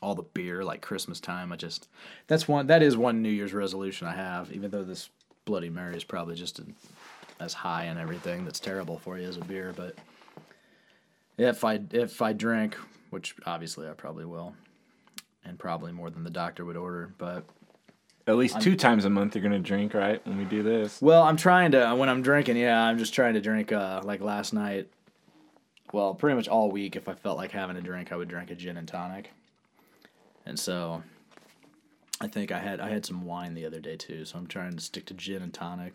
all 0.00 0.14
the 0.14 0.22
beer 0.22 0.62
like 0.64 0.80
Christmas 0.80 1.20
time. 1.20 1.52
I 1.52 1.56
just 1.56 1.88
that's 2.26 2.46
one 2.46 2.66
that 2.68 2.82
is 2.82 2.96
one 2.96 3.22
New 3.22 3.30
Year's 3.30 3.52
resolution 3.54 4.06
I 4.06 4.14
have, 4.14 4.52
even 4.52 4.70
though 4.70 4.84
this 4.84 5.10
Bloody 5.44 5.70
Mary 5.70 5.96
is 5.96 6.04
probably 6.04 6.34
just 6.34 6.58
a, 6.58 6.64
as 7.40 7.54
high 7.54 7.84
and 7.84 7.98
everything 7.98 8.44
that's 8.44 8.60
terrible 8.60 8.98
for 8.98 9.18
you 9.18 9.26
as 9.26 9.36
a 9.36 9.44
beer, 9.44 9.72
but 9.76 9.96
if 11.36 11.64
I 11.64 11.80
if 11.92 12.20
I 12.20 12.32
drink, 12.32 12.76
which 13.10 13.34
obviously 13.46 13.88
I 13.88 13.92
probably 13.92 14.24
will, 14.24 14.54
and 15.44 15.58
probably 15.58 15.92
more 15.92 16.10
than 16.10 16.24
the 16.24 16.30
doctor 16.30 16.64
would 16.64 16.76
order, 16.76 17.12
but 17.18 17.44
At 18.28 18.36
least 18.36 18.60
two 18.60 18.76
times 18.76 19.06
a 19.06 19.10
month 19.10 19.34
you're 19.34 19.42
gonna 19.42 19.58
drink, 19.58 19.94
right? 19.94 20.24
When 20.26 20.36
we 20.36 20.44
do 20.44 20.62
this. 20.62 21.00
Well, 21.00 21.22
I'm 21.22 21.38
trying 21.38 21.72
to 21.72 21.94
when 21.94 22.10
I'm 22.10 22.20
drinking. 22.20 22.58
Yeah, 22.58 22.78
I'm 22.78 22.98
just 22.98 23.14
trying 23.14 23.32
to 23.34 23.40
drink. 23.40 23.72
Uh, 23.72 24.02
like 24.04 24.20
last 24.20 24.52
night. 24.52 24.88
Well, 25.94 26.14
pretty 26.14 26.36
much 26.36 26.46
all 26.46 26.70
week. 26.70 26.94
If 26.94 27.08
I 27.08 27.14
felt 27.14 27.38
like 27.38 27.52
having 27.52 27.78
a 27.78 27.80
drink, 27.80 28.12
I 28.12 28.16
would 28.16 28.28
drink 28.28 28.50
a 28.50 28.54
gin 28.54 28.76
and 28.76 28.86
tonic. 28.86 29.30
And 30.44 30.58
so, 30.58 31.02
I 32.20 32.26
think 32.26 32.52
I 32.52 32.58
had 32.58 32.80
I 32.80 32.90
had 32.90 33.06
some 33.06 33.24
wine 33.24 33.54
the 33.54 33.64
other 33.64 33.80
day 33.80 33.96
too. 33.96 34.26
So 34.26 34.36
I'm 34.36 34.46
trying 34.46 34.74
to 34.74 34.80
stick 34.82 35.06
to 35.06 35.14
gin 35.14 35.40
and 35.40 35.54
tonic. 35.54 35.94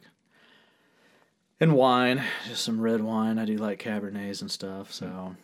And 1.59 1.75
wine, 1.75 2.23
just 2.47 2.63
some 2.63 2.81
red 2.81 3.01
wine. 3.01 3.37
I 3.37 3.45
do 3.45 3.57
like 3.57 3.79
cabernets 3.79 4.41
and 4.41 4.49
stuff. 4.49 4.91
So, 4.91 5.35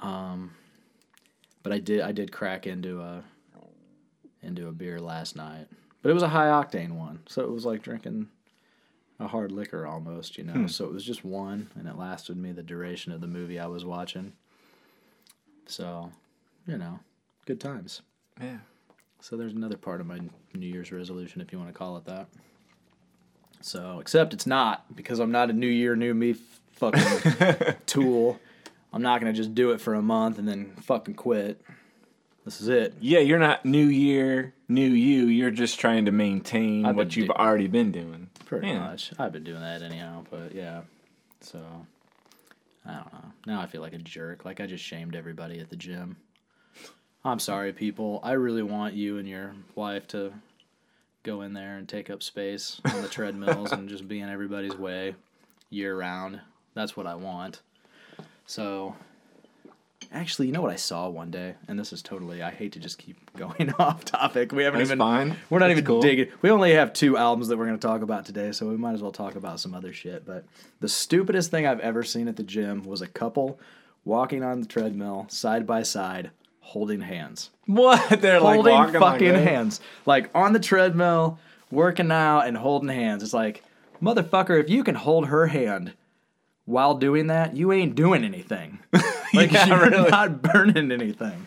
um, 0.00 0.50
but 1.62 1.72
I 1.72 1.78
did 1.78 2.00
I 2.00 2.10
did 2.10 2.32
crack 2.32 2.66
into 2.66 3.00
a 3.00 3.22
into 4.46 4.68
a 4.68 4.72
beer 4.72 5.00
last 5.00 5.36
night, 5.36 5.66
but 6.02 6.10
it 6.10 6.14
was 6.14 6.22
a 6.22 6.28
high 6.28 6.46
octane 6.46 6.92
one, 6.92 7.20
so 7.26 7.42
it 7.42 7.50
was 7.50 7.64
like 7.64 7.82
drinking 7.82 8.28
a 9.18 9.26
hard 9.26 9.52
liquor 9.52 9.86
almost, 9.86 10.36
you 10.38 10.44
know. 10.44 10.52
Hmm. 10.52 10.66
So 10.66 10.84
it 10.84 10.92
was 10.92 11.04
just 11.04 11.24
one, 11.24 11.70
and 11.74 11.88
it 11.88 11.96
lasted 11.96 12.36
me 12.36 12.52
the 12.52 12.62
duration 12.62 13.12
of 13.12 13.20
the 13.20 13.26
movie 13.26 13.58
I 13.58 13.66
was 13.66 13.84
watching. 13.84 14.32
So, 15.66 16.12
you 16.66 16.78
know, 16.78 17.00
good 17.46 17.60
times. 17.60 18.02
Yeah. 18.40 18.58
So 19.20 19.36
there's 19.36 19.54
another 19.54 19.76
part 19.76 20.00
of 20.00 20.06
my 20.06 20.20
New 20.54 20.66
Year's 20.66 20.92
resolution, 20.92 21.40
if 21.40 21.52
you 21.52 21.58
want 21.58 21.72
to 21.72 21.78
call 21.78 21.96
it 21.96 22.04
that. 22.04 22.28
So, 23.60 23.98
except 24.00 24.34
it's 24.34 24.46
not 24.46 24.94
because 24.94 25.18
I'm 25.18 25.32
not 25.32 25.50
a 25.50 25.52
New 25.52 25.66
Year, 25.66 25.96
New 25.96 26.14
Me 26.14 26.36
fucking 26.72 27.74
tool. 27.86 28.38
I'm 28.92 29.02
not 29.02 29.20
gonna 29.20 29.32
just 29.32 29.54
do 29.54 29.72
it 29.72 29.80
for 29.80 29.94
a 29.94 30.02
month 30.02 30.38
and 30.38 30.46
then 30.46 30.76
fucking 30.76 31.14
quit. 31.14 31.60
This 32.46 32.60
is 32.60 32.68
it. 32.68 32.94
Yeah, 33.00 33.18
you're 33.18 33.40
not 33.40 33.64
new 33.66 33.86
year, 33.86 34.54
new 34.68 34.86
you. 34.88 35.26
You're 35.26 35.50
just 35.50 35.78
trying 35.80 36.04
to 36.06 36.12
maintain 36.12 36.86
I've 36.86 36.96
what 36.96 37.14
you've 37.16 37.26
do- 37.26 37.34
already 37.34 37.66
been 37.66 37.90
doing. 37.92 38.30
Pretty 38.46 38.68
Yeah. 38.68 38.78
much. 38.78 39.12
I've 39.18 39.32
been 39.32 39.42
doing 39.44 39.60
that 39.60 39.82
anyhow, 39.82 40.24
but 40.30 40.54
yeah. 40.54 40.82
So 41.40 41.60
I 42.86 42.92
don't 42.94 43.12
know. 43.12 43.32
Now 43.48 43.60
I 43.60 43.66
feel 43.66 43.80
like 43.82 43.92
a 43.94 43.98
jerk. 43.98 44.44
Like 44.44 44.60
I 44.60 44.66
just 44.66 44.84
shamed 44.84 45.16
everybody 45.16 45.58
at 45.58 45.70
the 45.70 45.76
gym. 45.76 46.16
I'm 47.24 47.40
sorry, 47.40 47.72
people. 47.72 48.20
I 48.22 48.32
really 48.32 48.62
want 48.62 48.94
you 48.94 49.18
and 49.18 49.28
your 49.28 49.54
wife 49.74 50.06
to 50.08 50.32
go 51.24 51.40
in 51.42 51.52
there 51.52 51.76
and 51.76 51.88
take 51.88 52.08
up 52.10 52.22
space 52.22 52.80
on 52.84 53.02
the 53.02 53.08
treadmills 53.08 53.72
and 53.72 53.88
just 53.88 54.06
be 54.06 54.20
in 54.20 54.28
everybody's 54.28 54.76
way 54.76 55.16
year 55.68 55.98
round. 55.98 56.40
That's 56.74 56.96
what 56.96 57.08
I 57.08 57.16
want. 57.16 57.62
So 58.46 58.94
Actually, 60.12 60.46
you 60.46 60.52
know 60.52 60.62
what 60.62 60.70
I 60.72 60.76
saw 60.76 61.08
one 61.08 61.30
day, 61.30 61.54
and 61.68 61.78
this 61.78 61.92
is 61.92 62.00
totally. 62.02 62.42
I 62.42 62.50
hate 62.50 62.72
to 62.72 62.78
just 62.78 62.98
keep 62.98 63.16
going 63.36 63.72
off 63.78 64.04
topic. 64.04 64.52
We 64.52 64.62
haven't 64.62 64.78
That's 64.78 64.90
even. 64.90 64.98
fine. 64.98 65.36
We're 65.50 65.58
not 65.58 65.68
That's 65.68 65.78
even 65.78 65.84
cool. 65.86 66.00
digging. 66.02 66.28
We 66.42 66.50
only 66.50 66.72
have 66.72 66.92
two 66.92 67.16
albums 67.16 67.48
that 67.48 67.56
we're 67.58 67.66
going 67.66 67.78
to 67.78 67.86
talk 67.86 68.02
about 68.02 68.24
today, 68.26 68.52
so 68.52 68.68
we 68.68 68.76
might 68.76 68.92
as 68.94 69.02
well 69.02 69.12
talk 69.12 69.34
about 69.34 69.58
some 69.60 69.74
other 69.74 69.92
shit. 69.92 70.24
But 70.24 70.44
the 70.80 70.88
stupidest 70.88 71.50
thing 71.50 71.66
I've 71.66 71.80
ever 71.80 72.02
seen 72.02 72.28
at 72.28 72.36
the 72.36 72.42
gym 72.42 72.84
was 72.84 73.02
a 73.02 73.06
couple 73.08 73.58
walking 74.04 74.44
on 74.44 74.60
the 74.60 74.66
treadmill 74.66 75.26
side 75.28 75.66
by 75.66 75.82
side, 75.82 76.30
holding 76.60 77.00
hands 77.00 77.50
What? 77.66 78.20
They're 78.20 78.40
like 78.40 78.54
holding 78.54 78.74
like 78.74 78.92
fucking 78.92 79.34
hands. 79.34 79.80
Like 80.04 80.30
on 80.34 80.52
the 80.52 80.60
treadmill, 80.60 81.38
working 81.70 82.12
out 82.12 82.42
and 82.42 82.56
holding 82.56 82.88
hands. 82.90 83.22
It's 83.24 83.34
like, 83.34 83.64
motherfucker, 84.00 84.60
if 84.60 84.70
you 84.70 84.84
can 84.84 84.94
hold 84.94 85.26
her 85.26 85.48
hand 85.48 85.94
while 86.64 86.94
doing 86.94 87.26
that, 87.28 87.56
you 87.56 87.72
ain't 87.72 87.94
doing 87.96 88.22
anything. 88.24 88.78
Like 89.42 89.52
Yeah, 89.52 89.66
you're 89.66 89.90
really. 89.90 90.10
not 90.10 90.42
burning 90.42 90.90
anything. 90.92 91.46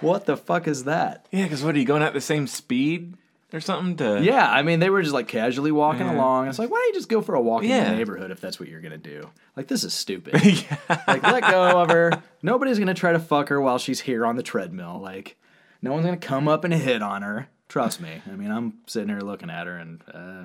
What 0.00 0.26
the 0.26 0.36
fuck 0.36 0.66
is 0.66 0.84
that? 0.84 1.26
Yeah, 1.30 1.44
because 1.44 1.62
what 1.62 1.74
are 1.74 1.78
you 1.78 1.84
going 1.84 2.02
at 2.02 2.14
the 2.14 2.20
same 2.20 2.46
speed 2.46 3.14
or 3.52 3.60
something 3.60 3.96
to? 3.98 4.22
Yeah, 4.22 4.50
I 4.50 4.62
mean, 4.62 4.80
they 4.80 4.88
were 4.90 5.02
just 5.02 5.14
like 5.14 5.28
casually 5.28 5.72
walking 5.72 6.06
Yeah. 6.06 6.16
along. 6.16 6.48
It's 6.48 6.58
like, 6.58 6.70
why 6.70 6.78
don't 6.78 6.88
you 6.88 6.94
just 6.94 7.08
go 7.08 7.20
for 7.20 7.34
a 7.34 7.40
walk 7.40 7.62
in 7.64 7.68
the 7.70 7.90
neighborhood 7.96 8.30
if 8.30 8.40
that's 8.40 8.58
what 8.58 8.68
you're 8.68 8.80
gonna 8.80 8.96
do? 8.98 9.28
Like, 9.56 9.66
this 9.68 9.84
is 9.84 9.92
stupid. 9.92 10.34
yeah. 10.44 10.76
like, 11.06 11.22
let 11.22 11.42
go 11.50 11.80
of 11.82 11.90
her. 11.90 12.22
Nobody's 12.42 12.78
gonna 12.78 12.94
try 12.94 13.12
to 13.12 13.18
fuck 13.18 13.48
her 13.50 13.60
while 13.60 13.78
she's 13.78 14.00
here 14.00 14.24
on 14.24 14.36
the 14.36 14.42
treadmill. 14.42 14.98
Like, 15.02 15.36
no 15.82 15.92
one's 15.92 16.04
gonna 16.06 16.16
come 16.16 16.48
up 16.48 16.64
and 16.64 16.72
hit 16.72 17.02
on 17.02 17.22
her. 17.22 17.48
Trust 17.68 18.00
me. 18.00 18.22
I 18.26 18.36
mean, 18.36 18.50
I'm 18.50 18.74
sitting 18.86 19.10
here 19.10 19.20
looking 19.20 19.50
at 19.50 19.66
her, 19.66 19.76
and 19.76 20.00
uh, 20.14 20.44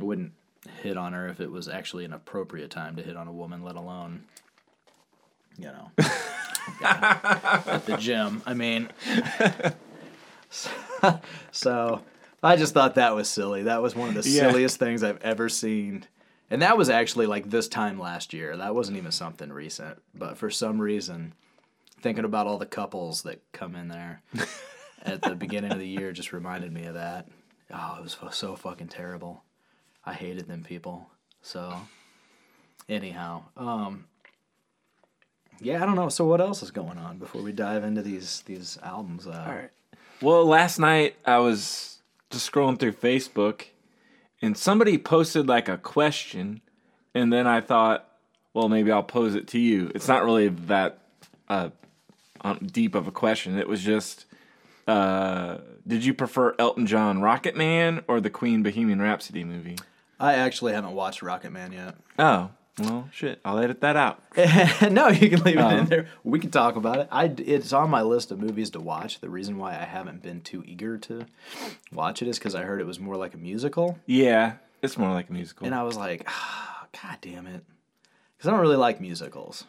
I 0.00 0.02
wouldn't 0.02 0.32
hit 0.82 0.96
on 0.96 1.12
her 1.12 1.28
if 1.28 1.38
it 1.40 1.50
was 1.50 1.68
actually 1.68 2.06
an 2.06 2.14
appropriate 2.14 2.70
time 2.70 2.96
to 2.96 3.02
hit 3.02 3.16
on 3.18 3.28
a 3.28 3.32
woman, 3.32 3.62
let 3.62 3.76
alone, 3.76 4.24
you 5.58 5.66
know, 5.66 5.90
at 6.84 7.84
the 7.86 7.96
gym. 7.98 8.42
I 8.46 8.54
mean, 8.54 8.88
so 11.52 12.02
I 12.42 12.56
just 12.56 12.74
thought 12.74 12.96
that 12.96 13.14
was 13.14 13.28
silly. 13.28 13.64
That 13.64 13.82
was 13.82 13.94
one 13.94 14.08
of 14.16 14.22
the 14.22 14.28
Yeah. 14.28 14.50
silliest 14.50 14.78
things 14.78 15.02
I've 15.02 15.20
ever 15.22 15.48
seen. 15.48 16.06
And 16.50 16.62
that 16.62 16.76
was 16.76 16.90
actually 16.90 17.26
like 17.26 17.48
this 17.50 17.68
time 17.68 17.98
last 17.98 18.32
year. 18.32 18.56
That 18.56 18.74
wasn't 18.74 18.98
even 18.98 19.12
something 19.12 19.52
recent. 19.52 20.00
But 20.14 20.36
for 20.36 20.50
some 20.50 20.80
reason, 20.80 21.34
thinking 22.00 22.24
about 22.24 22.46
all 22.46 22.58
the 22.58 22.66
couples 22.66 23.22
that 23.22 23.40
come 23.52 23.74
in 23.74 23.88
there 23.88 24.22
at 25.02 25.22
the 25.22 25.34
beginning 25.34 25.72
of 25.72 25.78
the 25.78 25.88
year 25.88 26.12
just 26.12 26.32
reminded 26.32 26.72
me 26.72 26.84
of 26.84 26.94
that. 26.94 27.28
Oh, 27.72 27.96
it 27.98 28.02
was 28.02 28.16
so 28.36 28.54
fucking 28.56 28.88
terrible. 28.88 29.42
I 30.04 30.12
hated 30.12 30.46
them 30.46 30.62
people. 30.62 31.08
So, 31.40 31.74
anyhow, 32.90 33.44
um, 33.56 34.04
yeah, 35.60 35.82
I 35.82 35.86
don't 35.86 35.96
know. 35.96 36.08
So, 36.08 36.24
what 36.24 36.40
else 36.40 36.62
is 36.62 36.70
going 36.70 36.98
on 36.98 37.18
before 37.18 37.42
we 37.42 37.52
dive 37.52 37.84
into 37.84 38.02
these 38.02 38.42
these 38.46 38.78
albums? 38.82 39.26
Uh, 39.26 39.44
All 39.46 39.54
right. 39.54 39.70
Well, 40.20 40.46
last 40.46 40.78
night 40.78 41.16
I 41.24 41.38
was 41.38 41.98
just 42.30 42.50
scrolling 42.50 42.78
through 42.78 42.92
Facebook 42.92 43.66
and 44.40 44.56
somebody 44.56 44.96
posted 44.98 45.48
like 45.48 45.68
a 45.68 45.76
question 45.76 46.60
and 47.14 47.32
then 47.32 47.46
I 47.46 47.60
thought, 47.60 48.08
well, 48.52 48.68
maybe 48.68 48.90
I'll 48.90 49.02
pose 49.02 49.34
it 49.34 49.48
to 49.48 49.58
you. 49.58 49.90
It's 49.94 50.08
not 50.08 50.24
really 50.24 50.48
that 50.48 50.98
uh, 51.48 51.70
deep 52.64 52.94
of 52.94 53.06
a 53.06 53.12
question. 53.12 53.58
It 53.58 53.68
was 53.68 53.82
just 53.82 54.26
uh, 54.86 55.58
did 55.86 56.04
you 56.04 56.14
prefer 56.14 56.54
Elton 56.58 56.86
John 56.86 57.20
Rocket 57.20 57.56
Man 57.56 58.02
or 58.08 58.20
the 58.20 58.30
Queen 58.30 58.62
Bohemian 58.62 59.00
Rhapsody 59.00 59.44
movie? 59.44 59.78
I 60.20 60.34
actually 60.34 60.72
haven't 60.72 60.92
watched 60.92 61.22
Rocket 61.22 61.50
Man 61.50 61.72
yet. 61.72 61.96
Oh, 62.18 62.50
well, 62.78 63.08
shit. 63.12 63.40
I'll 63.44 63.58
edit 63.58 63.80
that 63.82 63.96
out. 63.96 64.22
no, 64.90 65.08
you 65.08 65.30
can 65.30 65.42
leave 65.42 65.56
it 65.58 65.62
Oh. 65.62 65.68
in 65.70 65.86
there. 65.86 66.08
We 66.24 66.38
can 66.40 66.50
talk 66.50 66.76
about 66.76 66.98
it. 66.98 67.08
I 67.12 67.26
it's 67.38 67.72
on 67.72 67.88
my 67.90 68.02
list 68.02 68.30
of 68.32 68.38
movies 68.40 68.70
to 68.70 68.80
watch. 68.80 69.20
The 69.20 69.30
reason 69.30 69.58
why 69.58 69.72
I 69.72 69.84
haven't 69.84 70.22
been 70.22 70.40
too 70.40 70.62
eager 70.66 70.98
to 70.98 71.26
watch 71.92 72.20
it 72.22 72.28
is 72.28 72.38
because 72.38 72.54
I 72.54 72.62
heard 72.62 72.80
it 72.80 72.86
was 72.86 72.98
more 72.98 73.16
like 73.16 73.34
a 73.34 73.38
musical, 73.38 73.98
Yeah, 74.06 74.54
it's 74.82 74.98
more 74.98 75.10
like 75.12 75.28
a 75.30 75.32
musical. 75.32 75.66
and 75.66 75.74
I 75.74 75.82
was 75.84 75.96
like, 75.96 76.24
ah, 76.26 76.86
God 77.02 77.18
damn 77.20 77.46
it, 77.46 77.64
because 78.36 78.48
I 78.48 78.50
don't 78.52 78.60
really 78.60 78.76
like 78.76 79.00
musicals. 79.00 79.64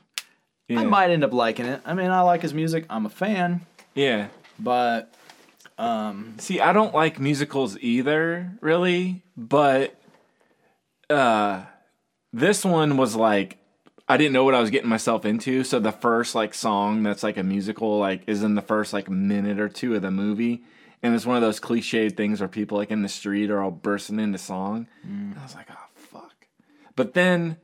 yeah. 0.67 0.79
I 0.81 0.85
might 0.85 1.11
end 1.11 1.23
up 1.23 1.31
liking 1.33 1.65
it. 1.67 1.81
I 1.85 1.93
mean, 1.93 2.09
I 2.09 2.21
like 2.21 2.41
his 2.41 2.53
music. 2.55 2.85
I'm 2.89 3.05
a 3.05 3.09
fan, 3.09 3.65
Yeah. 3.93 4.29
but 4.57 5.13
um, 5.77 6.35
See, 6.39 6.59
I 6.59 6.73
don't 6.73 6.93
like 6.95 7.19
musicals 7.19 7.77
either, 7.81 8.51
really, 8.61 9.21
but 9.37 9.93
uh 11.09 11.65
this 12.35 12.65
one 12.65 12.97
was 12.97 13.15
like 13.15 13.57
I 14.07 14.17
didn't 14.17 14.33
know 14.33 14.43
what 14.43 14.53
I 14.53 14.59
was 14.59 14.69
getting 14.69 14.89
myself 14.89 15.25
into, 15.25 15.63
so 15.63 15.79
the 15.79 15.91
first 15.91 16.35
like 16.35 16.53
song 16.53 17.01
that's 17.01 17.23
like 17.23 17.37
a 17.37 17.43
musical 17.43 17.97
like 17.97 18.23
is 18.27 18.43
in 18.43 18.53
the 18.53 18.61
first 18.61 18.93
like 18.93 19.09
minute 19.09 19.59
or 19.59 19.69
two 19.69 19.95
of 19.95 20.03
the 20.03 20.11
movie. 20.11 20.63
And 21.01 21.15
it's 21.15 21.25
one 21.25 21.37
of 21.37 21.41
those 21.41 21.59
cliched 21.59 22.17
things 22.17 22.39
where 22.39 22.47
people 22.47 22.77
like 22.77 22.91
in 22.91 23.01
the 23.01 23.09
street 23.09 23.49
are 23.49 23.61
all 23.61 23.71
bursting 23.71 24.19
into 24.19 24.37
song. 24.37 24.87
And 25.03 25.39
I 25.39 25.43
was 25.43 25.55
like, 25.55 25.67
oh 25.71 25.87
fuck. 25.95 26.45
But 26.95 27.13
then 27.13 27.57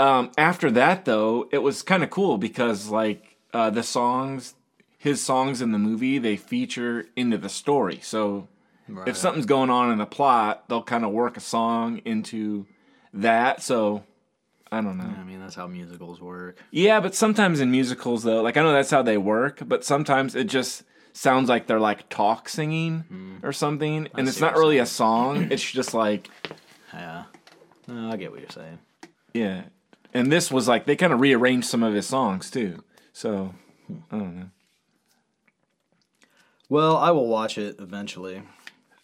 um 0.00 0.32
after 0.36 0.70
that 0.72 1.04
though, 1.04 1.48
it 1.52 1.58
was 1.58 1.82
kind 1.82 2.02
of 2.02 2.10
cool 2.10 2.38
because 2.38 2.88
like 2.88 3.36
uh 3.54 3.70
the 3.70 3.84
songs 3.84 4.54
his 4.98 5.20
songs 5.22 5.62
in 5.62 5.70
the 5.72 5.78
movie 5.78 6.18
they 6.18 6.36
feature 6.36 7.06
into 7.14 7.38
the 7.38 7.48
story. 7.48 8.00
So 8.02 8.48
if 9.06 9.16
something's 9.16 9.46
going 9.46 9.70
on 9.70 9.92
in 9.92 9.98
the 9.98 10.06
plot, 10.06 10.68
they'll 10.68 10.82
kind 10.82 11.04
of 11.04 11.12
work 11.12 11.36
a 11.36 11.40
song 11.40 12.02
into 12.04 12.66
that. 13.12 13.62
So 13.62 14.04
I 14.70 14.80
don't 14.80 14.96
know. 14.96 15.04
I 15.04 15.24
mean, 15.24 15.40
that's 15.40 15.54
how 15.54 15.66
musicals 15.66 16.20
work. 16.20 16.58
Yeah, 16.70 17.00
but 17.00 17.14
sometimes 17.14 17.60
in 17.60 17.70
musicals 17.70 18.22
though, 18.22 18.42
like 18.42 18.56
I 18.56 18.62
know 18.62 18.72
that's 18.72 18.90
how 18.90 19.02
they 19.02 19.18
work, 19.18 19.60
but 19.66 19.84
sometimes 19.84 20.34
it 20.34 20.44
just 20.44 20.84
sounds 21.12 21.48
like 21.48 21.66
they're 21.66 21.80
like 21.80 22.08
talk 22.08 22.48
singing 22.48 23.00
hmm. 23.00 23.36
or 23.42 23.52
something, 23.52 24.08
and 24.16 24.28
it's 24.28 24.40
not 24.40 24.54
really 24.54 24.78
a 24.78 24.86
song. 24.86 25.48
It's 25.50 25.70
just 25.70 25.92
like 25.94 26.30
Yeah, 26.94 27.24
no, 27.86 28.10
I 28.10 28.16
get 28.16 28.30
what 28.30 28.40
you're 28.40 28.50
saying. 28.50 28.78
yeah. 29.34 29.64
And 30.14 30.30
this 30.30 30.50
was 30.50 30.68
like 30.68 30.84
they 30.84 30.94
kind 30.96 31.12
of 31.12 31.20
rearranged 31.20 31.66
some 31.66 31.82
of 31.82 31.94
his 31.94 32.06
songs 32.06 32.50
too. 32.50 32.82
So 33.14 33.54
I 34.10 34.18
don't 34.18 34.36
know. 34.36 34.50
Well, 36.68 36.96
I 36.96 37.10
will 37.10 37.28
watch 37.28 37.58
it 37.58 37.76
eventually. 37.78 38.42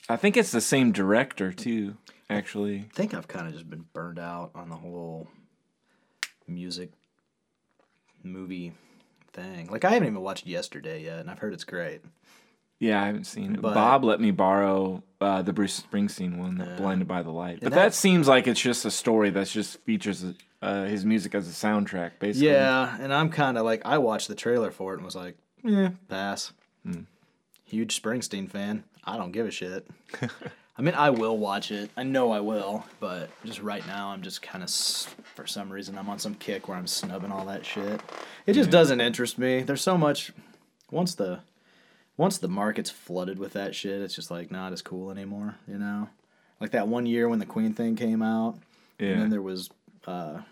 I 0.08 0.16
think 0.16 0.36
it's 0.36 0.50
the 0.52 0.60
same 0.60 0.92
director 0.92 1.52
too. 1.52 1.96
Actually, 2.30 2.80
I 2.90 2.94
think 2.94 3.14
I've 3.14 3.28
kind 3.28 3.47
of 3.47 3.52
just 3.54 3.68
been 3.70 3.87
burned 3.92 4.18
out 4.18 4.50
on 4.54 4.68
the 4.68 4.76
whole 4.76 5.28
music 6.47 6.90
movie 8.23 8.73
thing. 9.32 9.68
Like 9.70 9.85
I 9.85 9.90
haven't 9.90 10.08
even 10.08 10.20
watched 10.20 10.47
Yesterday 10.47 11.04
yet, 11.04 11.20
and 11.20 11.30
I've 11.30 11.38
heard 11.38 11.54
it's 11.54 11.64
great. 11.64 12.02
yeah, 12.80 13.02
I 13.02 13.06
haven't 13.06 13.25
seen 13.25 13.54
it. 13.54 13.62
But- 13.62 13.75
Bob 13.75 14.04
let 14.04 14.20
me 14.20 14.30
borrow 14.30 15.02
uh, 15.20 15.42
the 15.42 15.52
Bruce 15.52 15.80
Springsteen 15.80 16.37
one, 16.37 16.58
Yeah. 16.58 16.76
"Blinded 16.76 17.08
by 17.08 17.23
the 17.23 17.30
Light," 17.30 17.61
but 17.61 17.70
that- 17.70 17.76
that, 17.76 17.94
seems 17.94 18.28
like 18.28 18.47
it's 18.47 18.61
just 18.61 18.85
a 18.85 18.90
story 18.90 19.30
that 19.30 19.47
just 19.49 19.78
features 19.80 20.25
uh, 20.61 20.85
his 20.85 21.04
music 21.04 21.35
as 21.35 21.49
a 21.49 21.52
soundtrack, 21.52 22.12
basically. 22.20 22.49
Yeah, 22.49 22.97
and 23.00 23.12
I'm 23.14 23.30
kind 23.30 23.56
of 23.58 23.64
like 23.64 23.82
I 23.87 23.99
watched 23.99 24.28
the 24.28 24.35
trailer 24.35 24.70
for 24.70 24.92
it 24.92 24.97
and 24.97 25.04
was 25.04 25.16
like, 25.16 25.37
eh, 25.66 25.90
pass. 26.08 26.52
Huge 27.64 28.00
Springsteen 28.00 28.50
fan. 28.50 28.85
I 29.04 29.16
don't 29.18 29.32
give 29.32 29.47
a 29.47 29.50
shit. 29.50 29.87
I 30.78 30.82
mean, 30.82 30.94
I 30.94 31.11
will 31.11 31.37
watch 31.37 31.73
it. 31.73 31.90
I 31.97 32.04
know 32.04 32.30
I 32.30 32.38
will, 32.38 32.85
but 33.00 33.30
just 33.44 33.61
right 33.61 33.85
now, 33.88 34.11
I'm 34.11 34.23
just 34.23 34.42
kind 34.42 34.62
of, 34.62 34.70
for 34.70 35.44
some 35.44 35.70
reason, 35.70 35.99
I'm 35.99 36.08
on 36.08 36.20
some 36.20 36.37
kick 36.37 36.68
where 36.68 36.78
I'm 36.78 36.87
snubbing 36.87 37.32
all 37.32 37.44
that 37.47 37.66
shit. 37.66 38.00
It 38.47 38.52
just 38.52 38.70
doesn't 38.70 39.00
interest 39.00 39.38
me. 39.38 39.62
There's 39.62 39.80
so 39.80 39.99
much. 39.99 40.32
Once 40.90 41.16
the, 41.16 41.40
once 42.16 42.38
the 42.38 42.47
market's 42.49 42.90
flooded 42.90 43.40
with 43.40 43.54
that 43.54 43.75
shit, 43.75 44.00
it's 44.00 44.14
just 44.14 44.30
like 44.30 44.52
not 44.52 44.73
as 44.73 44.80
cool 44.80 45.11
anymore. 45.11 45.56
You 45.66 45.78
know, 45.78 46.08
like 46.61 46.70
that 46.70 46.87
one 46.87 47.06
year 47.06 47.28
when 47.28 47.40
the 47.40 47.47
Queen 47.47 47.75
thing 47.75 47.97
came 47.97 48.23
out, 48.23 48.56
and 49.12 49.20
then 49.23 49.30
there 49.30 49.42
was, 49.42 49.70
uh, 50.06 50.42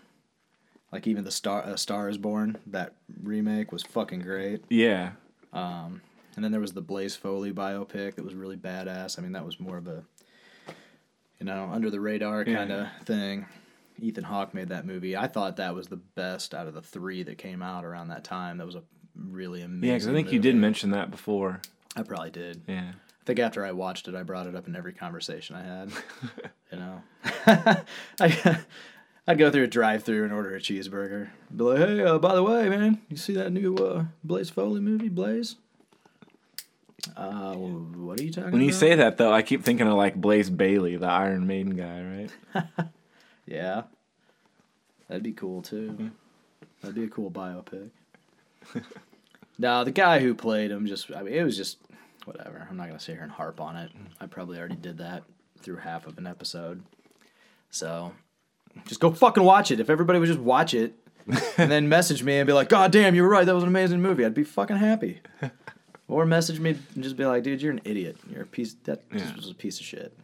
like 0.91 1.07
even 1.07 1.23
the 1.23 1.31
Star 1.31 1.63
uh, 1.63 1.77
Star 1.77 2.09
is 2.09 2.17
Born 2.17 2.57
that 2.67 2.95
remake 3.23 3.71
was 3.71 3.83
fucking 3.83 4.21
great. 4.21 4.63
Yeah. 4.69 5.11
Um, 5.53 6.01
And 6.35 6.43
then 6.43 6.51
there 6.51 6.61
was 6.61 6.73
the 6.73 6.81
Blaze 6.81 7.15
Foley 7.15 7.51
biopic 7.51 8.15
that 8.15 8.23
was 8.23 8.35
really 8.35 8.57
badass. 8.57 9.17
I 9.17 9.21
mean, 9.21 9.31
that 9.31 9.45
was 9.45 9.59
more 9.59 9.77
of 9.77 9.87
a, 9.87 10.03
you 11.39 11.45
know, 11.45 11.69
under 11.71 11.89
the 11.89 11.99
radar 11.99 12.45
kind 12.45 12.71
of 12.71 12.87
thing. 13.05 13.45
Ethan 13.99 14.23
Hawke 14.23 14.53
made 14.53 14.69
that 14.69 14.85
movie. 14.85 15.17
I 15.17 15.27
thought 15.27 15.57
that 15.57 15.73
was 15.73 15.87
the 15.87 15.97
best 15.97 16.53
out 16.53 16.67
of 16.67 16.73
the 16.73 16.81
three 16.81 17.23
that 17.23 17.37
came 17.37 17.63
out 17.63 17.83
around 17.83 18.09
that 18.09 18.23
time. 18.23 18.57
That 18.57 18.65
was 18.65 18.75
a 18.75 18.83
really 19.15 19.61
amazing. 19.61 19.89
Yeah, 19.89 19.95
because 19.95 20.07
I 20.07 20.13
think 20.13 20.31
you 20.31 20.39
did 20.39 20.55
mention 20.55 20.91
that 20.91 21.09
before. 21.09 21.61
I 21.95 22.03
probably 22.03 22.29
did. 22.29 22.61
Yeah. 22.67 22.91
I 22.91 23.25
think 23.25 23.39
after 23.39 23.65
I 23.65 23.71
watched 23.71 24.07
it, 24.07 24.15
I 24.15 24.23
brought 24.23 24.47
it 24.47 24.55
up 24.55 24.67
in 24.67 24.75
every 24.75 24.93
conversation 24.93 25.55
I 25.55 25.63
had. 25.63 25.91
you 26.71 26.77
know, 26.77 27.01
I, 28.21 28.59
I'd 29.27 29.37
go 29.37 29.51
through 29.51 29.63
a 29.63 29.67
drive-through 29.67 30.23
and 30.23 30.31
order 30.31 30.55
a 30.55 30.59
cheeseburger. 30.59 31.29
Be 31.53 31.63
like, 31.63 31.77
"Hey, 31.79 32.03
uh, 32.03 32.19
by 32.19 32.35
the 32.35 32.43
way, 32.43 32.69
man, 32.69 33.01
you 33.09 33.17
see 33.17 33.33
that 33.33 33.51
new 33.51 33.75
uh, 33.75 34.05
Blaze 34.23 34.49
Foley 34.49 34.79
movie, 34.79 35.09
Blaze?" 35.09 35.55
Uh, 37.15 37.53
what 37.55 38.19
are 38.19 38.23
you 38.23 38.31
talking 38.31 38.51
When 38.51 38.61
about? 38.61 38.65
you 38.65 38.71
say 38.71 38.95
that, 38.95 39.17
though, 39.17 39.31
I 39.33 39.41
keep 39.41 39.63
thinking 39.63 39.87
of 39.87 39.93
like 39.93 40.15
Blaze 40.15 40.49
Bayley, 40.49 40.97
the 40.97 41.07
Iron 41.07 41.47
Maiden 41.47 41.75
guy, 41.75 42.27
right? 42.53 42.87
yeah, 43.45 43.83
that'd 45.07 45.23
be 45.23 45.33
cool 45.33 45.61
too. 45.61 46.11
That'd 46.81 46.95
be 46.95 47.03
a 47.03 47.07
cool 47.09 47.31
biopic. 47.31 47.89
no, 49.57 49.83
the 49.83 49.91
guy 49.91 50.19
who 50.19 50.33
played 50.35 50.71
him 50.71 50.85
just, 50.85 51.11
I 51.15 51.23
mean, 51.23 51.33
it 51.33 51.43
was 51.43 51.57
just 51.57 51.77
whatever. 52.25 52.67
I'm 52.69 52.77
not 52.77 52.87
going 52.87 52.97
to 52.97 53.03
sit 53.03 53.13
here 53.13 53.23
and 53.23 53.31
harp 53.31 53.61
on 53.61 53.75
it. 53.77 53.91
I 54.19 54.25
probably 54.27 54.59
already 54.59 54.75
did 54.75 54.97
that 54.99 55.23
through 55.61 55.77
half 55.77 56.05
of 56.07 56.17
an 56.17 56.27
episode. 56.27 56.83
So 57.71 58.11
just 58.85 58.99
go 58.99 59.11
fucking 59.11 59.43
watch 59.43 59.71
it. 59.71 59.79
If 59.79 59.89
everybody 59.89 60.19
would 60.19 60.27
just 60.27 60.39
watch 60.39 60.73
it 60.73 60.93
and 61.57 61.71
then 61.71 61.89
message 61.89 62.23
me 62.23 62.37
and 62.37 62.47
be 62.47 62.53
like, 62.53 62.69
God 62.69 62.91
damn, 62.91 63.15
you 63.15 63.23
were 63.23 63.29
right. 63.29 63.45
That 63.45 63.55
was 63.55 63.63
an 63.63 63.69
amazing 63.69 64.01
movie. 64.01 64.23
I'd 64.25 64.33
be 64.33 64.43
fucking 64.43 64.77
happy. 64.77 65.21
Or 66.07 66.25
message 66.25 66.59
me 66.59 66.77
and 66.95 67.03
just 67.03 67.17
be 67.17 67.25
like, 67.25 67.43
dude, 67.43 67.61
you're 67.61 67.71
an 67.73 67.81
idiot. 67.83 68.17
You're 68.31 68.43
a 68.43 68.47
piece, 68.47 68.75
that 68.85 69.03
Yeah. 69.13 69.35
was 69.35 69.49
a 69.49 69.53
piece 69.55 69.79
of 69.79 69.85
shit. 69.85 70.17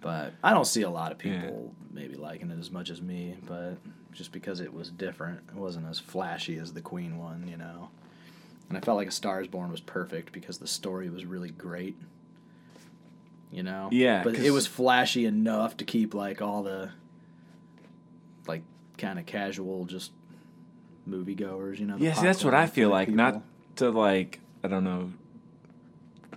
But 0.00 0.32
I 0.42 0.52
don't 0.52 0.66
see 0.66 0.82
a 0.82 0.90
lot 0.90 1.12
of 1.12 1.18
people 1.18 1.74
maybe 1.90 2.14
liking 2.14 2.50
it 2.50 2.58
as 2.58 2.70
much 2.70 2.88
as 2.90 3.02
me, 3.02 3.36
but 3.46 3.76
just 4.12 4.32
because 4.32 4.60
it 4.60 4.72
was 4.72 4.90
different, 4.90 5.40
it 5.48 5.54
wasn't 5.54 5.86
as 5.86 5.98
flashy 5.98 6.56
as 6.56 6.72
the 6.72 6.80
Queen 6.80 7.18
one, 7.18 7.46
you 7.48 7.56
know. 7.56 7.90
And 8.68 8.78
I 8.78 8.80
felt 8.80 8.96
like 8.96 9.08
A 9.08 9.12
Star 9.12 9.40
Is 9.40 9.48
Born 9.48 9.70
was 9.70 9.80
perfect 9.80 10.32
because 10.32 10.58
the 10.58 10.66
story 10.66 11.10
was 11.10 11.24
really 11.24 11.50
great. 11.50 11.96
You 13.52 13.62
know? 13.64 13.88
Yeah, 13.90 14.22
But 14.22 14.36
it 14.36 14.52
was 14.52 14.66
flashy 14.66 15.26
enough 15.26 15.76
to 15.78 15.84
keep 15.84 16.14
like 16.14 16.40
all 16.40 16.62
the 16.62 16.90
like 18.46 18.62
kind 18.96 19.18
of 19.18 19.26
casual 19.26 19.84
just 19.86 20.12
moviegoers, 21.08 21.78
you 21.78 21.86
know. 21.86 21.96
Yeah, 21.98 22.14
see, 22.14 22.22
that's 22.22 22.44
what 22.44 22.54
I 22.54 22.66
feel 22.68 22.88
like. 22.90 23.08
Not 23.08 23.34
people. 23.34 23.46
To 23.80 23.90
like, 23.90 24.40
I 24.64 24.68
don't 24.68 24.84
know. 24.84 25.12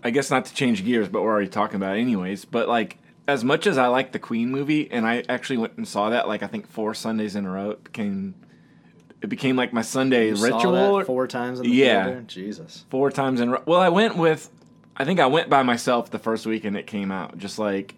I 0.03 0.09
guess 0.09 0.29
not 0.29 0.45
to 0.45 0.53
change 0.53 0.83
gears, 0.83 1.07
but 1.07 1.21
we're 1.21 1.31
already 1.31 1.47
talking 1.47 1.75
about 1.77 1.95
it 1.97 2.01
anyways. 2.01 2.43
But 2.45 2.67
like, 2.67 2.97
as 3.27 3.43
much 3.43 3.67
as 3.67 3.77
I 3.77 3.87
like 3.87 4.11
the 4.11 4.19
Queen 4.19 4.49
movie, 4.51 4.91
and 4.91 5.05
I 5.07 5.23
actually 5.29 5.57
went 5.57 5.77
and 5.77 5.87
saw 5.87 6.09
that, 6.09 6.27
like 6.27 6.43
I 6.43 6.47
think 6.47 6.67
four 6.67 6.93
Sundays 6.93 7.35
in 7.37 7.45
a 7.45 7.51
row, 7.51 7.69
it 7.71 7.83
became 7.83 8.35
it 9.21 9.27
became 9.29 9.55
like 9.55 9.71
my 9.71 9.81
Sunday 9.81 10.27
You 10.29 10.35
saw 10.35 10.57
ritual. 10.57 11.03
four 11.05 11.27
times 11.27 11.59
in 11.59 11.65
the 11.65 11.71
Yeah. 11.71 12.03
theater? 12.05 12.21
Jesus. 12.27 12.85
four 12.89 13.09
times 13.09 13.39
in 13.39 13.47
a 13.49 13.51
row. 13.53 13.63
Well, 13.65 13.79
I 13.79 13.87
went 13.87 14.17
with, 14.17 14.49
I 14.97 15.05
think 15.05 15.21
I 15.21 15.27
went 15.27 15.49
by 15.49 15.63
myself 15.63 16.11
the 16.11 16.19
first 16.19 16.45
weekend 16.45 16.75
it 16.75 16.87
came 16.87 17.09
out. 17.09 17.37
Just 17.37 17.57
like, 17.57 17.95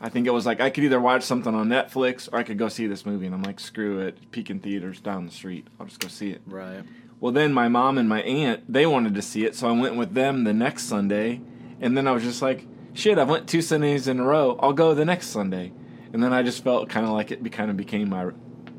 I 0.00 0.08
think 0.08 0.26
it 0.26 0.30
was 0.32 0.46
like 0.46 0.60
I 0.60 0.70
could 0.70 0.82
either 0.82 1.00
watch 1.00 1.22
something 1.22 1.54
on 1.54 1.68
Netflix 1.68 2.28
or 2.32 2.38
I 2.38 2.42
could 2.42 2.58
go 2.58 2.68
see 2.68 2.88
this 2.88 3.06
movie, 3.06 3.26
and 3.26 3.34
I'm 3.36 3.42
like, 3.44 3.60
screw 3.60 4.00
it, 4.00 4.32
Pekin 4.32 4.58
Theaters 4.58 4.98
down 5.00 5.26
the 5.26 5.30
street. 5.32 5.68
I'll 5.78 5.86
just 5.86 6.00
go 6.00 6.08
see 6.08 6.30
it. 6.30 6.40
Right. 6.46 6.82
Well, 7.20 7.32
then 7.32 7.52
my 7.52 7.68
mom 7.68 7.98
and 7.98 8.08
my 8.08 8.22
aunt 8.22 8.70
they 8.72 8.86
wanted 8.86 9.14
to 9.14 9.22
see 9.22 9.44
it, 9.44 9.54
so 9.54 9.68
I 9.68 9.72
went 9.78 9.96
with 9.96 10.14
them 10.14 10.44
the 10.44 10.54
next 10.54 10.84
Sunday, 10.84 11.40
and 11.80 11.96
then 11.96 12.06
I 12.06 12.12
was 12.12 12.22
just 12.22 12.40
like, 12.42 12.66
shit, 12.94 13.18
I 13.18 13.24
went 13.24 13.46
two 13.48 13.60
Sundays 13.62 14.08
in 14.08 14.18
a 14.20 14.24
row. 14.24 14.58
I'll 14.60 14.72
go 14.72 14.94
the 14.94 15.04
next 15.04 15.26
Sunday, 15.28 15.72
and 16.12 16.22
then 16.22 16.32
I 16.32 16.42
just 16.42 16.64
felt 16.64 16.88
kind 16.88 17.04
of 17.04 17.12
like 17.12 17.30
it 17.30 17.42
be, 17.42 17.50
kind 17.50 17.70
of 17.70 17.76
became 17.76 18.08
my, 18.08 18.26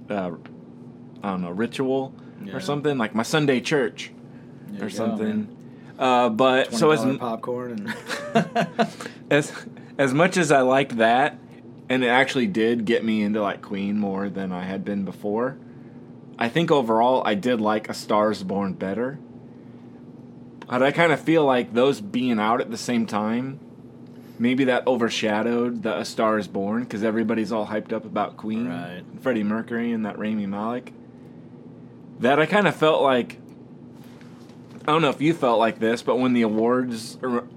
uh, 0.09 0.31
I 1.23 1.29
don't 1.29 1.41
know, 1.41 1.51
ritual 1.51 2.13
Yeah. 2.43 2.55
or 2.55 2.59
something 2.59 2.97
like 2.97 3.13
my 3.13 3.23
Sunday 3.23 3.59
church 3.61 4.11
There 4.69 4.85
or 4.85 4.89
you 4.89 4.97
go, 4.97 5.05
something. 5.05 5.57
uh, 5.99 6.29
but 6.29 6.73
so 6.73 6.89
as 6.89 7.01
$20 7.01 7.19
popcorn 7.19 7.71
and 7.71 8.67
as 9.29 9.53
as 9.99 10.13
much 10.15 10.35
as 10.37 10.51
I 10.51 10.61
liked 10.61 10.97
that, 10.97 11.37
and 11.89 12.03
it 12.03 12.07
actually 12.07 12.47
did 12.47 12.85
get 12.85 13.05
me 13.05 13.21
into 13.21 13.39
like 13.41 13.61
Queen 13.61 13.99
more 13.99 14.29
than 14.29 14.51
I 14.51 14.63
had 14.63 14.83
been 14.83 15.05
before. 15.05 15.57
I 16.41 16.49
think 16.49 16.71
overall 16.71 17.21
I 17.23 17.35
did 17.35 17.61
like 17.61 17.87
A 17.87 17.93
Star 17.93 18.31
Is 18.31 18.43
Born 18.43 18.73
better. 18.73 19.19
But 20.67 20.81
I 20.81 20.89
kind 20.91 21.11
of 21.11 21.19
feel 21.19 21.45
like 21.45 21.73
those 21.73 22.01
being 22.01 22.39
out 22.39 22.61
at 22.61 22.71
the 22.71 22.77
same 22.77 23.05
time, 23.05 23.59
maybe 24.39 24.63
that 24.63 24.87
overshadowed 24.87 25.83
the 25.83 25.99
A 25.99 26.03
Star 26.03 26.39
Is 26.39 26.47
Born 26.47 26.81
because 26.83 27.03
everybody's 27.03 27.51
all 27.51 27.67
hyped 27.67 27.93
up 27.93 28.05
about 28.05 28.37
Queen, 28.37 28.67
Right. 28.67 29.03
Freddie 29.21 29.43
Mercury, 29.43 29.91
and 29.91 30.03
that 30.07 30.17
Rami 30.17 30.47
Malek. 30.47 30.93
That 32.19 32.39
I 32.39 32.47
kind 32.47 32.67
of 32.67 32.75
felt 32.75 33.03
like. 33.03 33.37
I 34.81 34.85
don't 34.85 35.03
know 35.03 35.09
if 35.11 35.21
you 35.21 35.35
felt 35.35 35.59
like 35.59 35.77
this, 35.77 36.01
but 36.01 36.17
when 36.17 36.33
the 36.33 36.41
awards 36.41 37.19
or 37.21 37.47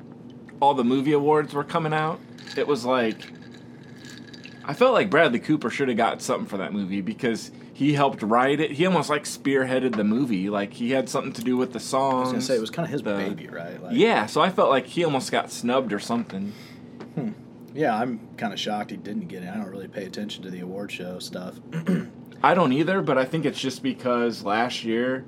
all 0.61 0.75
the 0.75 0.85
movie 0.85 1.13
awards 1.13 1.55
were 1.55 1.65
coming 1.65 1.95
out, 1.95 2.21
it 2.55 2.69
was 2.69 2.85
like 2.85 3.17
I 4.63 4.75
felt 4.75 4.93
like 4.93 5.09
Bradley 5.09 5.39
Cooper 5.39 5.71
should 5.71 5.89
have 5.89 5.97
got 5.97 6.21
something 6.21 6.47
for 6.47 6.59
that 6.59 6.75
movie 6.75 7.01
because 7.01 7.51
he 7.75 7.93
helped 7.93 8.23
write 8.23 8.61
it. 8.61 8.71
He 8.71 8.87
almost 8.87 9.11
like 9.11 9.25
spearheaded 9.25 9.97
the 9.97 10.05
movie. 10.05 10.49
Like 10.49 10.73
he 10.73 10.93
had 10.93 11.09
something 11.09 11.33
to 11.35 11.43
do 11.43 11.57
with 11.59 11.73
the 11.73 11.81
song. 11.81 12.15
I 12.15 12.21
was 12.21 12.31
gonna 12.31 12.43
say 12.43 12.55
it 12.57 12.61
was 12.61 12.71
kind 12.71 12.87
of 12.87 12.93
his 12.93 13.03
the- 13.03 13.17
baby, 13.17 13.49
right? 13.49 13.83
Like, 13.83 13.97
Yeah, 13.97 14.27
so 14.27 14.41
I 14.41 14.49
felt 14.49 14.71
like 14.71 14.87
he 14.87 15.05
almost 15.05 15.31
got 15.31 15.51
snubbed 15.51 15.93
or 15.93 15.99
something. 15.99 16.53
Yeah, 17.75 17.97
I'm 17.97 18.21
kind 18.37 18.53
of 18.53 18.61
shocked 18.61 18.93
he 18.93 18.97
didn't 18.97 19.27
get 19.27 19.43
it. 19.43 19.49
I 19.49 19.57
don't 19.57 19.69
really 19.69 19.89
pay 19.89 20.05
attention 20.05 20.45
to 20.45 20.51
the 20.51 20.61
award 20.61 20.93
show 20.93 21.19
stuff. 21.19 21.57
I 22.43 22.55
don't 22.55 22.73
either, 22.73 23.03
but 23.03 23.19
I 23.19 23.25
think 23.25 23.45
it's 23.45 23.59
just 23.61 23.83
because 23.83 24.45
last 24.45 24.85
year 24.85 25.25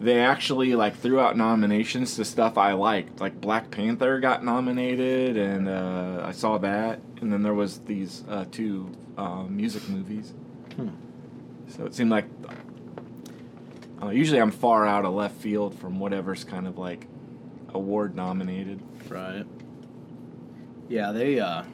they 0.00 0.18
actually 0.18 0.74
like 0.74 0.96
threw 0.96 1.20
out 1.20 1.36
nominations 1.36 2.16
to 2.16 2.24
stuff 2.24 2.58
I 2.58 2.72
liked. 2.72 3.20
Like 3.20 3.40
Black 3.40 3.70
Panther 3.70 4.18
got 4.18 4.44
nominated, 4.44 5.36
and 5.36 5.68
uh, 5.68 6.22
I 6.24 6.32
saw 6.32 6.58
that. 6.58 6.98
And 7.20 7.32
then 7.32 7.44
there 7.44 7.54
was 7.54 7.78
these 7.80 8.24
uh, 8.28 8.46
two 8.50 8.90
uh, 9.16 9.44
music 9.44 9.88
movies. 9.88 10.34
So 11.68 11.84
it 11.84 11.94
seemed 11.94 12.10
like 12.10 12.26
uh, 14.02 14.08
usually 14.08 14.40
I'm 14.40 14.50
far 14.50 14.86
out 14.86 15.04
of 15.04 15.14
left 15.14 15.36
field 15.36 15.78
from 15.78 15.98
whatever's 15.98 16.44
kind 16.44 16.66
of 16.66 16.78
like 16.78 17.06
award 17.74 18.14
nominated. 18.14 18.80
Right. 19.08 19.44
Yeah, 20.88 21.12
they 21.12 21.40
uh 21.40 21.64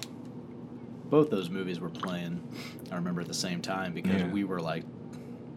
both 1.11 1.31
those 1.31 1.51
movies 1.51 1.79
were 1.81 1.91
playing 1.91 2.41
I 2.91 2.95
remember 2.97 3.21
at 3.21 3.29
the 3.29 3.35
same 3.35 3.61
time 3.61 3.93
because 3.93 4.23
Yeah. 4.23 4.29
we 4.31 4.45
were 4.45 4.61
like 4.61 4.85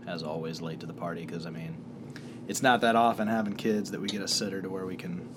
as 0.08 0.22
always 0.24 0.62
late 0.62 0.82
to 0.82 0.86
the 0.86 0.94
party 0.94 1.26
cuz 1.26 1.46
I 1.46 1.50
mean 1.50 1.76
it's 2.48 2.62
not 2.62 2.82
that 2.82 2.96
often 2.96 3.28
having 3.28 3.54
kids 3.54 3.92
that 3.92 4.02
we 4.02 4.08
get 4.08 4.22
a 4.22 4.28
sitter 4.28 4.62
to 4.62 4.70
where 4.70 4.86
we 4.86 4.96
can 4.96 5.28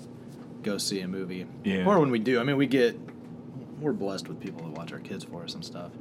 go 0.61 0.77
see 0.77 0.99
a 0.99 1.07
movie. 1.07 1.45
Yeah. 1.63 1.85
Or 1.85 1.99
when 1.99 2.11
we 2.11 2.19
do, 2.19 2.39
I 2.39 2.43
mean 2.43 2.57
we 2.57 2.67
get 2.67 2.99
we're 3.79 3.93
blessed 3.93 4.27
with 4.27 4.39
people 4.39 4.63
that 4.63 4.71
watch 4.77 4.91
our 4.91 4.99
kids 4.99 5.23
for 5.23 5.43
us 5.43 5.53
and 5.55 5.63
stuff. 5.63 5.91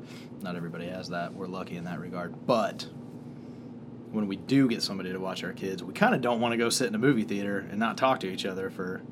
Not 0.42 0.56
everybody 0.56 0.86
has 0.86 1.08
that. 1.10 1.32
We're 1.34 1.46
lucky 1.46 1.76
in 1.76 1.84
that 1.84 2.00
regard. 2.00 2.46
But 2.46 2.86
when 4.10 4.26
we 4.26 4.36
do 4.36 4.68
get 4.68 4.82
somebody 4.82 5.12
to 5.12 5.18
watch 5.18 5.44
our 5.44 5.52
kids, 5.52 5.82
we 5.82 5.92
kind 5.92 6.14
of 6.14 6.20
don't 6.20 6.40
want 6.40 6.52
to 6.52 6.56
go 6.56 6.70
sit 6.70 6.86
in 6.88 6.94
a 6.94 6.98
movie 6.98 7.24
theater 7.24 7.66
and 7.70 7.78
not 7.78 7.96
talk 7.96 8.20
to 8.20 8.26
each 8.26 8.46
other 8.46 8.70
for, 8.70 9.02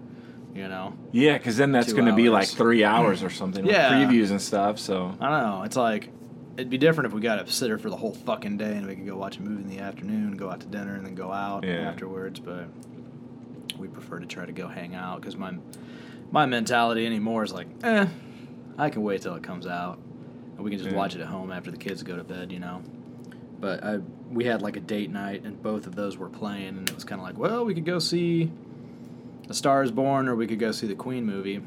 you 0.54 0.66
know, 0.68 0.94
Yeah, 1.12 1.36
because 1.36 1.56
then 1.56 1.70
that's 1.72 1.92
going 1.92 2.06
to 2.06 2.14
be 2.14 2.28
like 2.30 2.48
three 2.48 2.82
hours 2.82 3.22
or 3.22 3.30
something 3.30 3.64
Yeah. 3.66 3.98
with 4.00 4.08
previews 4.08 4.30
and 4.30 4.40
stuff. 4.40 4.78
So 4.78 5.14
I 5.20 5.28
don't 5.30 5.42
know. 5.42 5.62
It's 5.64 5.76
like 5.76 6.10
it'd 6.56 6.70
be 6.70 6.78
different 6.78 7.08
if 7.08 7.12
we 7.12 7.20
got 7.20 7.38
a 7.38 7.50
sitter 7.50 7.76
for 7.78 7.90
the 7.90 7.96
whole 7.96 8.12
fucking 8.12 8.56
day 8.56 8.74
and 8.76 8.86
we 8.86 8.96
could 8.96 9.06
go 9.06 9.16
watch 9.16 9.36
a 9.36 9.42
movie 9.42 9.62
in 9.62 9.68
the 9.68 9.78
afternoon, 9.80 10.36
go 10.38 10.48
out 10.50 10.60
to 10.60 10.66
dinner, 10.66 10.94
and 10.94 11.04
then 11.04 11.14
go 11.14 11.30
out 11.30 11.64
Yeah. 11.64 11.88
afterwards. 11.90 12.40
But 12.40 12.68
we 13.78 13.88
prefer 13.88 14.18
to 14.18 14.26
try 14.26 14.46
to 14.46 14.52
go 14.52 14.66
hang 14.66 14.94
out 14.94 15.20
because 15.20 15.36
my 15.36 15.52
my 16.32 16.46
mentality 16.46 17.04
anymore 17.06 17.44
is 17.44 17.52
like, 17.52 17.68
eh, 17.84 18.06
I 18.78 18.90
can 18.90 19.02
wait 19.02 19.22
till 19.22 19.34
it 19.34 19.42
comes 19.42 19.66
out, 19.66 19.98
and 20.56 20.64
we 20.64 20.70
can 20.70 20.78
just 20.78 20.90
Yeah. 20.90 20.96
watch 20.96 21.14
it 21.14 21.20
at 21.20 21.28
home 21.28 21.50
after 21.50 21.70
the 21.70 21.76
kids 21.76 22.02
go 22.02 22.16
to 22.16 22.24
bed, 22.24 22.52
you 22.52 22.60
know. 22.60 22.82
But 23.60 23.82
I 23.84 24.00
we 24.30 24.44
had 24.44 24.60
like 24.60 24.76
a 24.76 24.80
date 24.80 25.10
night, 25.10 25.44
and 25.44 25.62
both 25.62 25.86
of 25.86 25.94
those 25.94 26.18
were 26.18 26.28
playing, 26.28 26.76
and 26.78 26.88
it 26.90 26.94
was 26.94 27.04
kind 27.04 27.20
of 27.20 27.26
like, 27.26 27.38
well, 27.38 27.64
we 27.64 27.74
could 27.74 27.84
go 27.84 27.98
see 28.00 28.50
A 29.48 29.54
Star 29.54 29.82
Is 29.82 29.92
Born, 29.92 30.28
or 30.28 30.34
we 30.34 30.46
could 30.46 30.58
go 30.58 30.72
see 30.72 30.86
the 30.86 30.96
Queen 30.96 31.24
movie. 31.24 31.60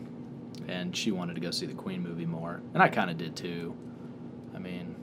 And 0.67 0.95
she 0.95 1.10
wanted 1.12 1.34
to 1.36 1.41
go 1.41 1.50
see 1.52 1.65
the 1.65 1.74
Queen 1.74 2.04
movie 2.04 2.28
more, 2.28 2.62
and 2.76 2.84
I 2.84 2.89
kind 2.89 3.10
of 3.10 3.17
did 3.17 3.36
too. 3.36 3.74
I 4.54 4.60
mean, 4.60 4.93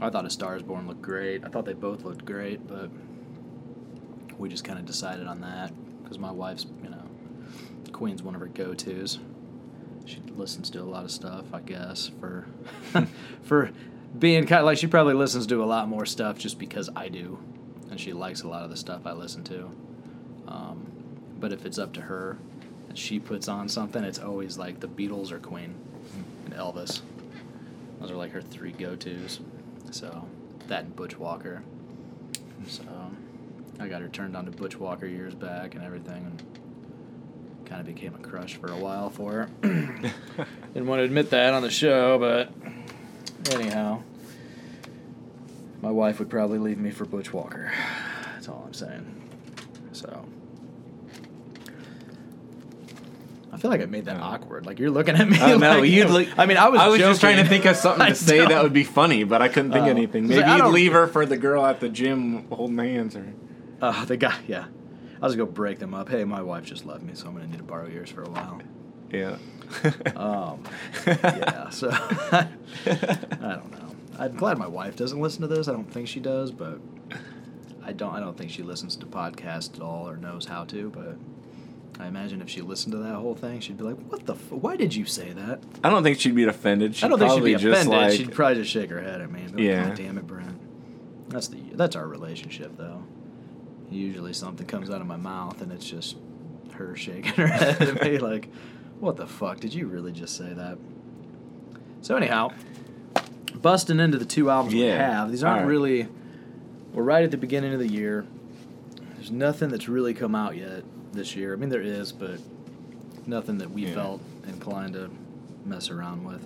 I 0.00 0.10
thought 0.10 0.24
A 0.26 0.30
Star 0.30 0.54
Is 0.54 0.62
Born 0.62 0.86
looked 0.86 1.02
great. 1.02 1.44
I 1.44 1.48
thought 1.48 1.64
they 1.64 1.72
both 1.72 2.04
looked 2.04 2.24
great, 2.24 2.68
but 2.68 2.88
we 4.38 4.48
just 4.48 4.62
kind 4.62 4.78
of 4.78 4.84
decided 4.84 5.26
on 5.26 5.40
that 5.40 5.72
because 6.02 6.18
my 6.20 6.30
wife's, 6.30 6.66
you 6.84 6.90
know, 6.90 7.02
Queen's 7.90 8.22
one 8.22 8.34
of 8.36 8.40
her 8.40 8.46
go-tos. 8.48 9.18
She 10.10 10.20
listens 10.36 10.70
to 10.70 10.80
a 10.80 10.82
lot 10.82 11.04
of 11.04 11.10
stuff, 11.10 11.44
I 11.52 11.60
guess, 11.60 12.10
for 12.20 12.46
for 13.42 13.70
being 14.18 14.46
kind 14.46 14.60
of 14.60 14.66
like 14.66 14.78
she 14.78 14.88
probably 14.88 15.14
listens 15.14 15.46
to 15.46 15.62
a 15.62 15.66
lot 15.66 15.88
more 15.88 16.04
stuff 16.04 16.36
just 16.36 16.58
because 16.58 16.90
I 16.96 17.08
do, 17.08 17.38
and 17.90 18.00
she 18.00 18.12
likes 18.12 18.42
a 18.42 18.48
lot 18.48 18.64
of 18.64 18.70
the 18.70 18.76
stuff 18.76 19.06
I 19.06 19.12
listen 19.12 19.44
to. 19.44 19.70
Um, 20.48 20.90
but 21.38 21.52
if 21.52 21.64
it's 21.64 21.78
up 21.78 21.92
to 21.94 22.00
her 22.00 22.38
and 22.88 22.98
she 22.98 23.20
puts 23.20 23.46
on 23.46 23.68
something, 23.68 24.02
it's 24.02 24.18
always 24.18 24.58
like 24.58 24.80
the 24.80 24.88
Beatles 24.88 25.30
or 25.30 25.38
Queen 25.38 25.74
and 26.44 26.54
Elvis. 26.54 27.02
Those 28.00 28.10
are 28.10 28.16
like 28.16 28.32
her 28.32 28.42
three 28.42 28.72
go-tos. 28.72 29.40
So 29.92 30.26
that 30.66 30.84
and 30.84 30.96
Butch 30.96 31.18
Walker. 31.18 31.62
So 32.66 32.82
I 33.78 33.88
got 33.88 34.02
her 34.02 34.08
turned 34.08 34.36
on 34.36 34.44
to 34.46 34.50
Butch 34.50 34.76
Walker 34.76 35.06
years 35.06 35.34
back 35.34 35.74
and 35.74 35.84
everything, 35.84 36.26
and 36.26 36.42
kind 37.70 37.80
of 37.80 37.86
became 37.86 38.14
a 38.14 38.18
crush 38.18 38.56
for 38.56 38.70
a 38.70 38.76
while 38.76 39.08
for 39.10 39.32
her. 39.32 39.48
Didn't 39.62 40.86
want 40.88 40.98
to 41.00 41.04
admit 41.04 41.30
that 41.30 41.54
on 41.54 41.62
the 41.62 41.70
show, 41.70 42.18
but 42.18 42.50
anyhow, 43.54 44.02
my 45.80 45.90
wife 45.90 46.18
would 46.18 46.28
probably 46.28 46.58
leave 46.58 46.78
me 46.78 46.90
for 46.90 47.04
Butch 47.04 47.32
Walker. 47.32 47.72
That's 48.34 48.48
all 48.48 48.64
I'm 48.66 48.74
saying. 48.74 49.30
So. 49.92 50.24
I 53.52 53.56
feel 53.56 53.70
like 53.70 53.80
I 53.82 53.86
made 53.86 54.06
that 54.06 54.16
awkward. 54.20 54.66
Like 54.66 54.78
you're 54.78 54.90
looking 54.90 55.14
at 55.16 55.28
me. 55.28 55.38
Oh 55.40 55.56
no, 55.58 55.80
like, 55.80 55.90
you'd. 55.90 56.08
Look, 56.10 56.28
I 56.38 56.46
mean, 56.46 56.56
I 56.56 56.68
was. 56.68 56.80
I 56.80 56.88
was 56.88 56.98
just 56.98 57.20
trying 57.20 57.36
to 57.36 57.44
think 57.48 57.66
of 57.66 57.76
something 57.76 58.06
to 58.06 58.14
say 58.16 58.38
that 58.46 58.62
would 58.62 58.72
be 58.72 58.84
funny, 58.84 59.24
but 59.24 59.42
I 59.42 59.48
couldn't 59.48 59.72
think 59.72 59.84
Oh. 59.86 59.90
of 59.90 59.96
anything. 59.96 60.26
Was 60.28 60.36
like, 60.38 60.46
Maybe 60.46 60.58
you'd 60.62 60.70
leave 60.72 60.92
her 60.92 61.06
for 61.06 61.24
the 61.26 61.36
girl 61.36 61.64
at 61.66 61.78
the 61.80 61.88
gym 61.88 62.46
holding 62.50 62.78
hands, 62.78 63.14
or 63.16 63.32
Uh, 63.80 64.04
the 64.06 64.16
guy, 64.16 64.36
yeah. 64.48 64.66
I 65.22 65.26
was 65.26 65.36
gonna 65.36 65.50
break 65.50 65.78
them 65.78 65.94
up. 65.94 66.08
Hey, 66.08 66.24
my 66.24 66.42
wife 66.42 66.64
just 66.64 66.86
left 66.86 67.02
me, 67.02 67.14
so 67.14 67.26
I'm 67.28 67.34
gonna 67.34 67.46
need 67.46 67.58
to 67.58 67.62
borrow 67.64 67.86
yours 67.88 68.10
for 68.10 68.22
a 68.22 68.28
while. 68.30 68.60
Yeah. 69.12 69.36
Um, 70.16 70.62
yeah. 71.06 71.68
So 71.70 71.90
I 71.92 72.48
don't 73.40 73.70
know. 73.70 73.94
I'm 74.18 74.34
glad 74.36 74.58
my 74.58 74.66
wife 74.66 74.96
doesn't 74.96 75.20
listen 75.20 75.42
to 75.42 75.48
this. 75.48 75.68
I 75.68 75.72
don't 75.72 75.90
think 75.90 76.08
she 76.08 76.20
does, 76.20 76.50
but 76.50 76.80
I 77.84 77.92
don't. 77.92 78.14
I 78.14 78.20
don't 78.20 78.36
think 78.36 78.50
she 78.50 78.62
listens 78.62 78.96
to 78.96 79.06
podcasts 79.06 79.74
at 79.76 79.80
all 79.82 80.08
or 80.08 80.16
knows 80.16 80.44
how 80.46 80.64
to. 80.66 80.90
But 80.90 82.02
I 82.02 82.06
imagine 82.06 82.40
if 82.40 82.48
she 82.48 82.60
listened 82.60 82.92
to 82.92 82.98
that 82.98 83.14
whole 83.14 83.34
thing, 83.34 83.60
she'd 83.60 83.78
be 83.78 83.84
like, 83.84 83.96
"What 84.08 84.26
the? 84.26 84.34
F- 84.34 84.52
why 84.52 84.76
did 84.76 84.94
you 84.94 85.04
say 85.06 85.32
that?" 85.32 85.60
I 85.84 85.90
don't 85.90 86.02
think 86.02 86.18
she'd 86.20 86.34
be 86.34 86.44
offended. 86.44 86.96
She'd 86.96 87.06
I 87.06 87.08
don't 87.08 87.18
think 87.18 87.32
she'd 87.32 87.44
be 87.44 87.52
just 87.54 87.64
offended. 87.66 87.88
Like, 87.98 88.12
she'd 88.12 88.32
probably 88.32 88.56
just 88.56 88.70
shake 88.70 88.90
her 88.90 89.00
head 89.00 89.20
at 89.20 89.30
me. 89.30 89.42
And 89.42 89.56
be 89.56 89.64
Yeah. 89.64 89.80
Like, 89.80 89.88
God 89.88 89.96
damn 89.96 90.18
it, 90.18 90.26
Brent. 90.26 91.28
That's 91.30 91.48
the 91.48 91.58
that's 91.74 91.96
our 91.96 92.06
relationship 92.06 92.76
though. 92.76 93.02
Usually 93.90 94.32
something 94.32 94.66
comes 94.66 94.88
out 94.90 95.00
of 95.00 95.06
my 95.06 95.16
mouth 95.16 95.60
and 95.62 95.72
it's 95.72 95.88
just 95.88 96.16
her 96.74 96.96
shaking 96.96 97.32
her 97.34 97.46
head 97.48 97.80
at 97.82 98.02
me 98.02 98.18
like, 98.30 98.48
"What 99.00 99.16
the 99.16 99.26
fuck? 99.26 99.60
Did 99.60 99.74
you 99.74 99.86
really 99.86 100.12
just 100.12 100.36
say 100.36 100.52
that?" 100.52 100.78
So 102.02 102.16
anyhow, 102.16 102.52
busting 103.54 104.00
into 104.00 104.18
the 104.18 104.24
two 104.24 104.50
albums 104.50 104.74
we 104.74 104.80
have. 104.82 105.30
These 105.30 105.44
aren't 105.44 105.62
right. 105.62 105.68
really. 105.68 106.08
We're 106.92 107.02
right 107.04 107.22
at 107.24 107.30
the 107.30 107.36
beginning 107.36 107.72
of 107.72 107.78
the 107.78 107.86
year. 107.88 108.26
There's 109.16 109.30
nothing 109.30 109.68
that's 109.68 109.88
really 109.88 110.14
come 110.14 110.34
out 110.34 110.56
yet 110.56 110.82
this 111.12 111.36
year. 111.36 111.52
I 111.52 111.56
mean, 111.56 111.68
there 111.68 111.82
is, 111.82 112.10
but 112.10 112.40
nothing 113.26 113.58
that 113.58 113.70
we 113.70 113.86
Yeah. 113.86 113.94
felt 113.94 114.20
inclined 114.48 114.94
to 114.94 115.10
mess 115.64 115.90
around 115.90 116.24
with. 116.24 116.44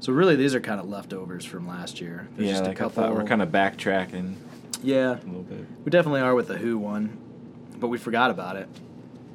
So 0.00 0.12
really, 0.12 0.36
these 0.36 0.54
are 0.54 0.60
kind 0.60 0.80
of 0.80 0.88
leftovers 0.88 1.44
from 1.44 1.66
last 1.66 2.00
year. 2.00 2.28
There's 2.36 2.48
yeah, 2.48 2.52
just 2.54 2.64
a 2.64 2.68
like 2.68 2.76
I 2.76 2.84
couple. 2.84 3.02
thought 3.02 3.14
we're 3.14 3.24
kind 3.24 3.40
of 3.42 3.48
backtracking 3.50 4.34
yeah, 4.82 5.12
a 5.12 5.26
little 5.26 5.42
bit. 5.42 5.64
we 5.84 5.90
definitely 5.90 6.20
are 6.20 6.34
with 6.34 6.48
the 6.48 6.56
Who 6.58 6.78
one, 6.78 7.16
but 7.78 7.88
we 7.88 7.98
forgot 7.98 8.30
about 8.30 8.56
it. 8.56 8.68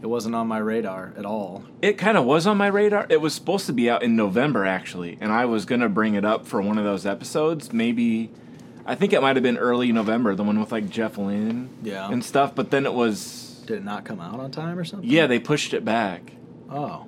It 0.02 0.08
wasn't 0.08 0.36
on 0.36 0.48
my 0.48 0.58
radar 0.58 1.14
at 1.18 1.26
all. 1.26 1.64
It 1.82 1.98
kind 1.98 2.18
of 2.18 2.26
was 2.26 2.46
on 2.46 2.58
my 2.58 2.68
radar. 2.68 3.06
It 3.10 3.22
was 3.22 3.34
supposed 3.34 3.66
to 3.68 3.74
be 3.74 3.90
out 3.90 4.04
in 4.04 4.16
November 4.18 4.66
actually, 4.66 5.18
and 5.22 5.32
I 5.32 5.46
was 5.46 5.66
gonna 5.66 5.88
bring 5.90 6.16
it 6.16 6.26
up 6.26 6.46
for 6.46 6.62
one 6.62 6.78
of 6.78 6.84
those 6.84 7.06
episodes. 7.06 7.72
Maybe, 7.72 8.30
I 8.86 8.96
think 8.96 9.14
it 9.14 9.22
might 9.22 9.38
have 9.38 9.44
been 9.44 9.58
early 9.58 9.92
November, 9.94 10.36
the 10.36 10.44
one 10.44 10.60
with 10.60 10.72
like 10.74 10.90
Jeff 10.90 11.18
Lynne 11.18 11.70
Yeah. 11.84 12.12
and 12.12 12.24
stuff. 12.24 12.54
But 12.54 12.70
then 12.70 12.86
it 12.86 12.94
was, 12.94 13.64
Did 13.66 13.78
it 13.78 13.86
not 13.86 14.04
come 14.04 14.20
out 14.20 14.42
on 14.42 14.52
time 14.52 14.78
or 14.78 14.84
something? 14.84 15.10
yeah, 15.10 15.26
they 15.26 15.40
pushed 15.40 15.74
it 15.74 15.86
back. 15.86 16.34
Oh, 16.70 17.06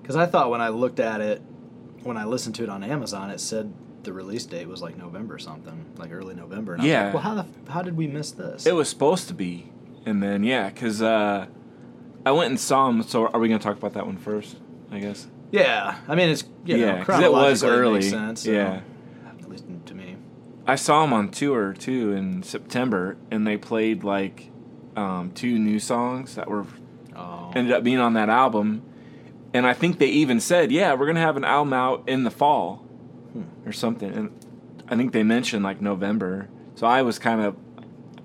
because 0.00 0.16
I 0.16 0.24
thought 0.24 0.50
when 0.50 0.62
I 0.62 0.68
looked 0.68 1.00
at 1.00 1.20
it, 1.20 1.42
when 2.04 2.16
I 2.16 2.24
listened 2.24 2.54
to 2.56 2.62
it 2.62 2.68
on 2.70 2.82
Amazon, 2.82 3.28
it 3.30 3.40
said 3.40 3.70
the 4.04 4.12
release 4.12 4.44
date 4.46 4.68
was 4.68 4.80
like 4.82 4.96
November 4.96 5.38
something, 5.38 5.84
like 5.98 6.12
early 6.12 6.34
November. 6.34 6.74
And 6.74 6.82
I 6.82 6.84
was 6.84 6.90
Yeah. 6.90 7.04
like, 7.06 7.14
well, 7.14 7.22
how 7.22 7.34
the 7.34 7.46
how 7.72 7.82
did 7.82 7.96
we 7.96 8.06
miss 8.06 8.30
this? 8.32 8.66
It 8.66 8.74
was 8.74 8.88
supposed 8.88 9.28
to 9.28 9.34
be, 9.34 9.70
and 10.06 10.22
then 10.22 10.44
yeah, 10.44 10.68
because 10.70 11.02
uh, 11.02 11.46
I 12.26 12.30
went 12.32 12.50
and 12.50 12.60
saw 12.60 12.86
them. 12.86 13.02
So 13.02 13.26
are 13.28 13.40
we 13.40 13.48
gonna 13.48 13.58
talk 13.60 13.76
about 13.76 13.94
that 13.94 14.06
one 14.06 14.16
first? 14.16 14.56
I 14.90 14.98
guess. 15.00 15.26
yeah. 15.50 15.96
I 16.08 16.14
mean, 16.14 16.28
it's 16.28 16.44
you 16.64 16.76
know, 16.78 16.86
yeah, 16.86 16.98
because 17.00 17.22
it 17.22 17.32
was 17.32 17.64
early. 17.64 17.94
makes 18.00 18.10
sense, 18.10 18.42
so- 18.44 18.50
Yeah. 18.52 18.80
at 19.28 19.48
least 19.50 19.64
to 19.86 19.94
me. 19.94 20.16
I 20.66 20.76
saw 20.76 21.02
them 21.02 21.12
on 21.12 21.30
tour 21.30 21.72
too 21.74 22.12
in 22.12 22.42
September, 22.42 23.16
and 23.30 23.46
they 23.46 23.56
played 23.56 24.04
like 24.04 24.50
um, 24.96 25.32
two 25.34 25.58
new 25.58 25.78
songs 25.80 26.36
that 26.36 26.48
were 26.48 26.64
Oh, 27.16 27.52
ended 27.54 27.72
up 27.72 27.82
being 27.84 27.98
on 27.98 28.14
that 28.14 28.28
album. 28.28 28.82
And 29.52 29.66
I 29.66 29.72
think 29.72 29.98
they 29.98 30.06
even 30.08 30.40
said, 30.40 30.72
"Yeah, 30.72 30.94
we're 30.94 31.06
gonna 31.06 31.20
have 31.20 31.36
an 31.36 31.44
album 31.44 31.72
out 31.72 32.02
in 32.08 32.24
the 32.24 32.30
fall, 32.30 32.83
or 33.66 33.72
something." 33.72 34.12
And 34.12 34.30
I 34.88 34.96
think 34.96 35.12
they 35.12 35.22
mentioned 35.22 35.64
like 35.64 35.80
November. 35.80 36.48
So 36.74 36.86
I 36.86 37.02
was 37.02 37.18
kind 37.18 37.40
of 37.40 37.56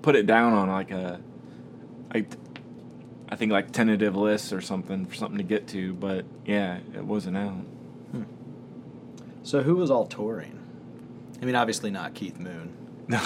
put 0.02 0.16
it 0.16 0.26
down 0.26 0.52
on 0.52 0.68
like 0.68 0.90
a, 0.90 1.20
I, 2.12 2.26
I 3.28 3.36
think 3.36 3.52
like 3.52 3.70
tentative 3.70 4.16
list 4.16 4.52
or 4.52 4.60
something 4.60 5.06
for 5.06 5.14
something 5.14 5.38
to 5.38 5.44
get 5.44 5.68
to. 5.68 5.94
But 5.94 6.24
yeah, 6.44 6.78
it 6.94 7.04
wasn't 7.04 7.36
out. 7.36 7.64
so 9.42 9.62
who 9.62 9.76
was 9.76 9.90
all 9.90 10.06
touring? 10.06 10.58
I 11.40 11.44
mean, 11.44 11.54
obviously 11.54 11.90
not 11.90 12.14
Keith 12.14 12.38
Moon. 12.38 12.76
No. 13.08 13.20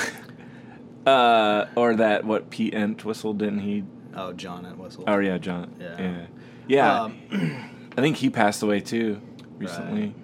uh, 1.11 1.67
or 1.75 1.97
that 1.97 2.25
what 2.25 2.51
Pete 2.51 2.75
Entwistle 2.75 3.35
didn't 3.35 3.61
he? 3.61 3.85
Oh, 4.15 4.33
John 4.33 4.65
Entwistle. 4.65 5.05
Oh 5.07 5.19
yeah, 5.19 5.39
John. 5.39 5.75
Yeah. 5.81 5.97
Yeah. 5.99 6.27
Yeah. 6.67 7.03
Um, 7.03 7.19
I 7.97 8.01
think 8.01 8.17
he 8.17 8.31
passed 8.31 8.63
away 8.63 8.81
too 8.81 9.21
recently. 9.59 10.15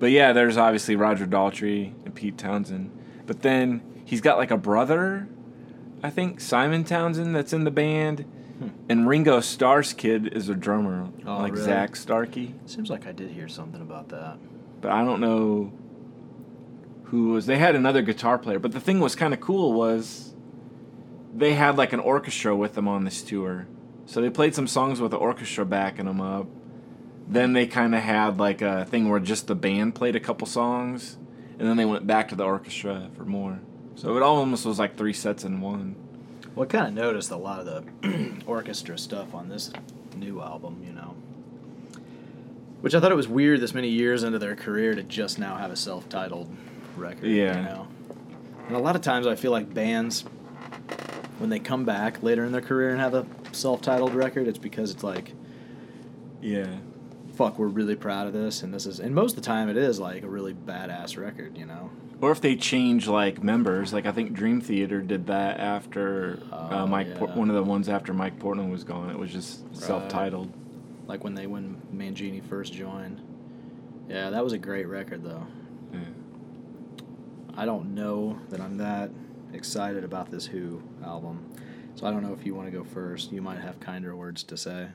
But 0.00 0.10
yeah, 0.10 0.32
there's 0.32 0.56
obviously 0.56 0.96
Roger 0.96 1.26
Daltrey 1.26 1.92
and 2.04 2.14
Pete 2.14 2.36
Townshend. 2.36 2.90
But 3.26 3.42
then 3.42 3.82
he's 4.04 4.20
got 4.20 4.38
like 4.38 4.50
a 4.50 4.56
brother, 4.56 5.28
I 6.02 6.10
think 6.10 6.40
Simon 6.40 6.82
Townshend 6.84 7.36
that's 7.36 7.52
in 7.52 7.62
the 7.64 7.70
band, 7.70 8.24
and 8.88 9.06
Ringo 9.08 9.40
Starr's 9.40 9.92
kid 9.92 10.32
is 10.34 10.48
a 10.48 10.54
drummer, 10.54 11.04
Hmm. 11.04 11.28
Oh, 11.28 11.38
like 11.38 11.52
really? 11.52 11.64
Zak 11.64 11.94
Starkey. 11.96 12.54
seems 12.66 12.90
like 12.90 13.06
I 13.06 13.12
did 13.12 13.30
hear 13.30 13.46
something 13.48 13.80
about 13.80 14.08
that. 14.08 14.38
But 14.80 14.90
I 14.92 15.04
don't 15.04 15.20
know 15.20 15.72
who 17.04 17.28
was. 17.32 17.46
They 17.46 17.58
had 17.58 17.74
another 17.76 18.02
guitar 18.02 18.38
player, 18.38 18.58
but 18.58 18.72
the 18.72 18.80
thing 18.80 19.00
was 19.00 19.14
kind 19.14 19.32
of 19.34 19.40
cool 19.40 19.72
was 19.74 20.34
they 21.34 21.54
had 21.54 21.76
like 21.76 21.92
an 21.92 22.00
orchestra 22.00 22.56
with 22.56 22.74
them 22.74 22.88
on 22.88 23.04
this 23.04 23.22
tour. 23.22 23.66
So 24.06 24.20
they 24.20 24.30
played 24.30 24.54
some 24.54 24.66
songs 24.66 25.00
with 25.00 25.10
the 25.12 25.16
orchestra 25.18 25.64
backing 25.64 26.06
them 26.06 26.20
up. 26.20 26.46
Then 27.30 27.52
they 27.52 27.68
kind 27.68 27.94
of 27.94 28.00
had 28.00 28.40
like 28.40 28.60
a 28.60 28.84
thing 28.86 29.08
where 29.08 29.20
just 29.20 29.46
the 29.46 29.54
band 29.54 29.94
played 29.94 30.16
a 30.16 30.20
couple 30.20 30.48
songs, 30.48 31.16
and 31.60 31.68
then 31.68 31.76
they 31.76 31.84
went 31.84 32.04
back 32.04 32.28
to 32.30 32.34
the 32.34 32.42
orchestra 32.42 33.08
for 33.16 33.24
more. 33.24 33.60
So 33.94 34.16
it 34.16 34.22
almost 34.22 34.66
was 34.66 34.80
like 34.80 34.96
three 34.96 35.12
sets 35.12 35.44
in 35.44 35.60
one. 35.60 35.94
Well, 36.56 36.64
I 36.64 36.66
kind 36.66 36.88
of 36.88 36.94
noticed 36.94 37.30
a 37.30 37.36
lot 37.36 37.60
of 37.60 37.66
the 38.02 38.42
orchestra 38.46 38.98
stuff 38.98 39.32
on 39.32 39.48
this 39.48 39.72
new 40.16 40.40
album, 40.42 40.82
you 40.84 40.92
know. 40.92 41.14
Which 42.80 42.96
I 42.96 43.00
thought 43.00 43.12
it 43.12 43.16
was 43.16 43.28
weird 43.28 43.60
this 43.60 43.74
many 43.74 43.88
years 43.88 44.24
into 44.24 44.40
their 44.40 44.56
career 44.56 44.96
to 44.96 45.04
just 45.04 45.38
now 45.38 45.54
have 45.54 45.70
a 45.70 45.76
self 45.76 46.08
titled 46.08 46.50
record. 46.96 47.26
Yeah. 47.26 47.56
You 47.56 47.62
know? 47.62 47.88
And 48.66 48.76
a 48.76 48.80
lot 48.80 48.96
of 48.96 49.02
times 49.02 49.28
I 49.28 49.36
feel 49.36 49.52
like 49.52 49.72
bands, 49.72 50.24
when 51.38 51.48
they 51.48 51.60
come 51.60 51.84
back 51.84 52.24
later 52.24 52.44
in 52.44 52.50
their 52.50 52.60
career 52.60 52.90
and 52.90 52.98
have 52.98 53.14
a 53.14 53.24
self 53.52 53.82
titled 53.82 54.14
record, 54.14 54.48
it's 54.48 54.58
because 54.58 54.90
it's 54.90 55.04
like, 55.04 55.32
Yeah. 56.40 56.78
Fuck, 57.40 57.58
we're 57.58 57.68
really 57.68 57.96
proud 57.96 58.26
of 58.26 58.34
this. 58.34 58.62
And 58.62 58.74
this 58.74 58.84
is, 58.84 59.00
and 59.00 59.14
most 59.14 59.30
of 59.30 59.36
the 59.36 59.46
time 59.46 59.70
it 59.70 59.78
is 59.78 59.98
like 59.98 60.24
a 60.24 60.28
really 60.28 60.52
badass 60.52 61.16
record, 61.16 61.56
you 61.56 61.64
know? 61.64 61.90
Or 62.20 62.32
if 62.32 62.42
they 62.42 62.54
change 62.54 63.08
like 63.08 63.42
members, 63.42 63.94
like 63.94 64.04
I 64.04 64.12
think 64.12 64.34
Dream 64.34 64.60
Theater 64.60 65.00
did 65.00 65.28
that 65.28 65.58
after 65.58 66.38
Oh, 66.52 66.80
uh, 66.80 66.86
Mike, 66.86 67.16
Por- 67.16 67.28
yeah. 67.28 67.36
one 67.36 67.48
of 67.48 67.56
the 67.56 67.62
ones 67.62 67.88
after 67.88 68.12
Mike 68.12 68.38
Portnoy 68.38 68.70
was 68.70 68.84
gone. 68.84 69.08
It 69.08 69.18
was 69.18 69.32
just 69.32 69.74
self-titled. 69.74 70.52
Like 71.06 71.24
when 71.24 71.34
they, 71.34 71.46
when 71.46 71.80
Mangini 71.90 72.44
first 72.46 72.74
joined. 72.74 73.22
Yeah, 74.06 74.28
that 74.28 74.44
was 74.44 74.52
a 74.52 74.58
great 74.58 74.86
record 74.86 75.24
though. 75.24 75.46
Yeah. 75.94 76.00
I 77.56 77.64
don't 77.64 77.94
know 77.94 78.38
that 78.50 78.60
I'm 78.60 78.76
that 78.76 79.10
excited 79.54 80.04
about 80.04 80.30
this 80.30 80.44
Who 80.44 80.82
album. 81.02 81.50
So 81.94 82.06
I 82.06 82.10
don't 82.10 82.22
know 82.22 82.34
if 82.34 82.44
you 82.44 82.54
want 82.54 82.70
to 82.70 82.76
go 82.78 82.84
first. 82.84 83.32
You 83.32 83.40
might 83.40 83.60
have 83.60 83.80
kinder 83.80 84.14
words 84.14 84.42
to 84.42 84.58
say. 84.58 84.88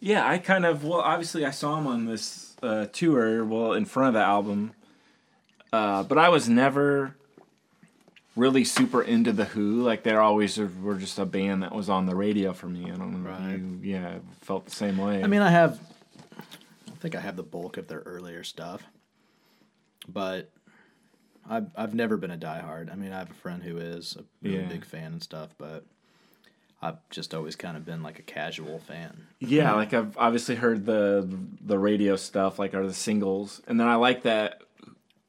Yeah, 0.00 0.26
I 0.26 0.38
kind 0.38 0.64
of 0.64 0.84
well, 0.84 1.00
obviously 1.00 1.44
I 1.44 1.50
saw 1.50 1.78
him 1.78 1.86
on 1.86 2.06
this 2.06 2.56
uh, 2.62 2.86
tour, 2.92 3.44
well, 3.44 3.74
in 3.74 3.84
front 3.84 4.08
of 4.08 4.14
the 4.14 4.20
album, 4.26 4.72
uh, 5.72 6.02
but 6.04 6.16
I 6.18 6.28
was 6.30 6.48
never 6.48 7.14
really 8.36 8.64
super 8.64 9.02
into 9.02 9.32
the 9.32 9.44
Who. 9.44 9.82
Like 9.82 10.02
they're 10.02 10.20
always 10.22 10.58
were 10.58 10.96
just 10.96 11.18
a 11.18 11.26
band 11.26 11.62
that 11.62 11.74
was 11.74 11.88
on 11.90 12.06
the 12.06 12.16
radio 12.16 12.52
for 12.54 12.66
me. 12.66 12.84
I 12.90 12.96
don't 12.96 13.22
know. 13.22 13.28
Right. 13.30 13.58
You, 13.58 13.78
yeah, 13.82 14.18
felt 14.40 14.64
the 14.64 14.70
same 14.70 14.96
way. 14.96 15.22
I 15.22 15.26
mean, 15.26 15.42
I 15.42 15.50
have 15.50 15.78
I 16.38 16.92
think 17.00 17.14
I 17.14 17.20
have 17.20 17.36
the 17.36 17.42
bulk 17.42 17.76
of 17.76 17.86
their 17.88 18.00
earlier 18.00 18.42
stuff. 18.42 18.82
But 20.08 20.50
I've 21.48 21.70
I've 21.76 21.94
never 21.94 22.16
been 22.16 22.30
a 22.30 22.38
diehard. 22.38 22.90
I 22.90 22.94
mean, 22.94 23.12
I 23.12 23.18
have 23.18 23.30
a 23.30 23.34
friend 23.34 23.62
who 23.62 23.76
is 23.76 24.16
a 24.18 24.24
really 24.42 24.62
Yeah. 24.62 24.68
big 24.68 24.84
fan 24.86 25.12
and 25.12 25.22
stuff, 25.22 25.50
but 25.58 25.84
I've 26.82 26.96
just 27.10 27.34
always 27.34 27.56
kind 27.56 27.76
of 27.76 27.84
been 27.84 28.02
like 28.02 28.18
a 28.18 28.22
casual 28.22 28.78
fan. 28.78 29.26
Yeah, 29.38 29.74
like 29.74 29.92
I've 29.92 30.16
obviously 30.16 30.54
heard 30.56 30.86
the 30.86 31.28
the 31.60 31.78
radio 31.78 32.16
stuff, 32.16 32.58
like 32.58 32.74
are 32.74 32.86
the 32.86 32.94
singles, 32.94 33.60
and 33.66 33.78
then 33.78 33.86
I 33.86 33.96
like 33.96 34.22
that. 34.22 34.62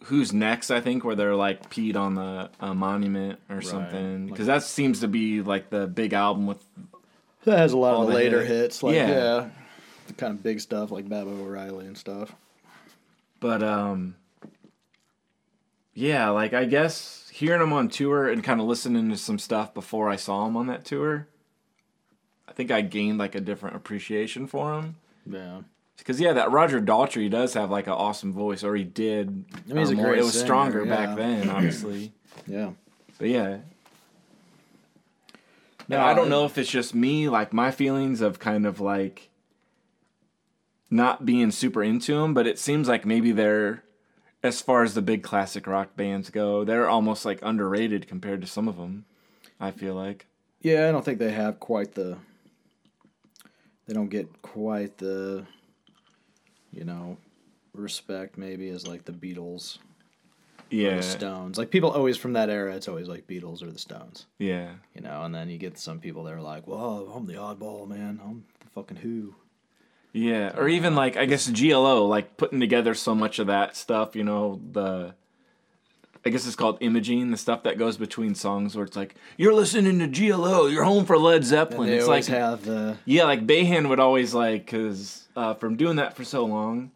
Who's 0.05 0.33
next? 0.33 0.71
I 0.71 0.81
think 0.81 1.03
where 1.03 1.15
they're 1.15 1.35
like 1.35 1.69
peed 1.69 1.95
on 1.95 2.15
the 2.15 2.49
uh, 2.59 2.73
monument 2.73 3.39
or 3.49 3.61
something, 3.61 4.27
because 4.27 4.47
that 4.47 4.63
seems 4.63 5.01
to 5.01 5.07
be 5.07 5.41
like 5.41 5.69
the 5.69 5.87
big 5.87 6.13
album 6.13 6.47
with. 6.47 6.63
That 7.43 7.57
has 7.57 7.73
a 7.73 7.77
lot 7.77 7.95
of 7.95 8.01
the 8.07 8.13
the 8.13 8.17
later 8.17 8.39
hit- 8.39 8.47
hits, 8.47 8.81
like 8.83 8.95
Yeah. 8.95 9.07
yeah, 9.09 9.49
the 10.07 10.13
kind 10.13 10.33
of 10.33 10.41
big 10.41 10.59
stuff 10.61 10.89
like 10.91 11.07
Baba 11.09 11.29
O'Riley 11.31 11.85
and 11.85 11.97
stuff. 11.97 12.33
But 13.39 13.61
um, 13.61 14.15
yeah, 15.93 16.29
like 16.29 16.53
I 16.53 16.65
guess 16.65 17.29
hearing 17.33 17.59
them 17.59 17.73
on 17.73 17.89
tour 17.89 18.29
and 18.29 18.43
kind 18.43 18.61
of 18.61 18.67
listening 18.67 19.09
to 19.09 19.17
some 19.17 19.37
stuff 19.39 19.73
before 19.73 20.09
I 20.09 20.15
saw 20.15 20.45
them 20.45 20.55
on 20.55 20.67
that 20.67 20.85
tour, 20.85 21.27
I 22.51 22.53
think 22.53 22.69
I 22.69 22.81
gained 22.81 23.17
like 23.17 23.33
a 23.33 23.39
different 23.39 23.77
appreciation 23.77 24.45
for 24.45 24.73
him. 24.73 24.97
Yeah. 25.25 25.61
Because 25.97 26.19
yeah, 26.19 26.33
that 26.33 26.51
Roger 26.51 26.81
Daltrey 26.81 27.31
does 27.31 27.53
have 27.53 27.71
like 27.71 27.87
an 27.87 27.93
awesome 27.93 28.33
voice, 28.33 28.61
or 28.61 28.75
he 28.75 28.83
did. 28.83 29.45
I 29.69 29.73
mean, 29.73 29.87
um, 29.87 29.99
It 29.99 30.17
was 30.17 30.33
singer, 30.33 30.45
stronger 30.45 30.85
yeah. 30.85 30.95
back 30.95 31.15
then, 31.17 31.49
obviously. 31.49 32.11
Yeah. 32.45 32.71
but 33.17 33.29
yeah, 33.29 33.59
And 35.89 36.01
I 36.01 36.13
don't 36.13 36.27
know 36.27 36.43
if 36.43 36.57
it's 36.57 36.69
just 36.69 36.93
me, 36.93 37.29
like 37.29 37.53
my 37.53 37.71
feelings 37.71 38.19
of 38.19 38.37
kind 38.37 38.65
of 38.65 38.81
like 38.81 39.29
not 40.89 41.25
being 41.25 41.51
super 41.51 41.81
into 41.81 42.15
them, 42.15 42.33
but 42.33 42.47
it 42.47 42.59
seems 42.59 42.89
like 42.89 43.05
maybe 43.05 43.31
they're, 43.31 43.85
as 44.43 44.61
far 44.61 44.83
as 44.83 44.93
the 44.93 45.01
big 45.01 45.23
classic 45.23 45.67
rock 45.67 45.95
bands 45.95 46.29
go, 46.29 46.65
they're 46.65 46.89
almost 46.89 47.23
like 47.23 47.39
underrated 47.41 48.09
compared 48.09 48.41
to 48.41 48.47
some 48.47 48.67
of 48.67 48.75
them. 48.75 49.05
I 49.57 49.71
feel 49.71 49.95
like. 49.95 50.25
Yeah, 50.61 50.89
I 50.89 50.91
don't 50.91 51.05
think 51.05 51.19
they 51.19 51.31
have 51.31 51.61
quite 51.61 51.93
the. 51.93 52.17
They 53.87 53.93
don't 53.93 54.09
get 54.09 54.41
quite 54.41 54.97
the, 54.97 55.45
you 56.71 56.83
know, 56.85 57.17
respect 57.73 58.37
maybe 58.37 58.69
as 58.69 58.87
like 58.87 59.05
the 59.05 59.11
Beatles 59.11 59.77
or 59.77 60.75
Yeah. 60.75 60.95
the 60.97 61.03
Stones. 61.03 61.57
Like 61.57 61.71
people 61.71 61.91
always 61.91 62.17
from 62.17 62.33
that 62.33 62.49
era, 62.49 62.75
it's 62.75 62.87
always 62.87 63.07
like 63.07 63.27
Beatles 63.27 63.61
or 63.61 63.71
the 63.71 63.79
Stones, 63.79 64.27
Yeah. 64.39 64.75
you 64.95 65.01
know. 65.01 65.23
And 65.23 65.33
then 65.33 65.49
you 65.49 65.57
get 65.57 65.77
some 65.77 65.99
people 65.99 66.23
that 66.25 66.33
are 66.33 66.41
like, 66.41 66.67
"Well, 66.67 67.11
I'm 67.15 67.25
the 67.25 67.33
oddball, 67.33 67.87
man. 67.87 68.19
I'm 68.23 68.45
the 68.59 68.67
fucking 68.69 68.97
Who." 68.97 69.35
Yeah, 70.13 70.53
or 70.57 70.67
even 70.67 70.93
like 70.95 71.15
I 71.17 71.25
guess 71.25 71.49
GLO, 71.49 72.05
like 72.05 72.35
putting 72.37 72.59
together 72.59 72.93
so 72.93 73.15
much 73.15 73.39
of 73.39 73.47
that 73.47 73.75
stuff, 73.77 74.15
you 74.15 74.23
know, 74.25 74.59
the 74.71 75.15
I 76.23 76.29
guess 76.29 76.45
it's 76.45 76.55
called 76.55 76.77
imaging, 76.81 77.31
the 77.31 77.37
stuff 77.37 77.63
that 77.63 77.79
goes 77.79 77.97
between 77.97 78.35
songs 78.35 78.75
where 78.75 78.85
it's 78.85 78.95
like, 78.95 79.15
You're 79.37 79.53
listening 79.53 79.99
to 79.99 80.07
GLO, 80.07 80.67
you're 80.67 80.83
home 80.83 81.05
for 81.05 81.17
Led 81.17 81.43
Zeppelin. 81.43 81.89
It's 81.89 82.07
like 82.07 82.25
have 82.25 82.63
the 82.63 82.97
Yeah, 83.05 83.23
like 83.23 83.47
Bayhan 83.47 83.89
would 83.89 83.99
always 83.99 84.33
like 84.33 84.67
cause 84.67 85.27
uh, 85.35 85.55
from 85.55 85.77
doing 85.77 85.95
that 85.95 86.15
for 86.15 86.23
so 86.23 86.45
long, 86.45 86.91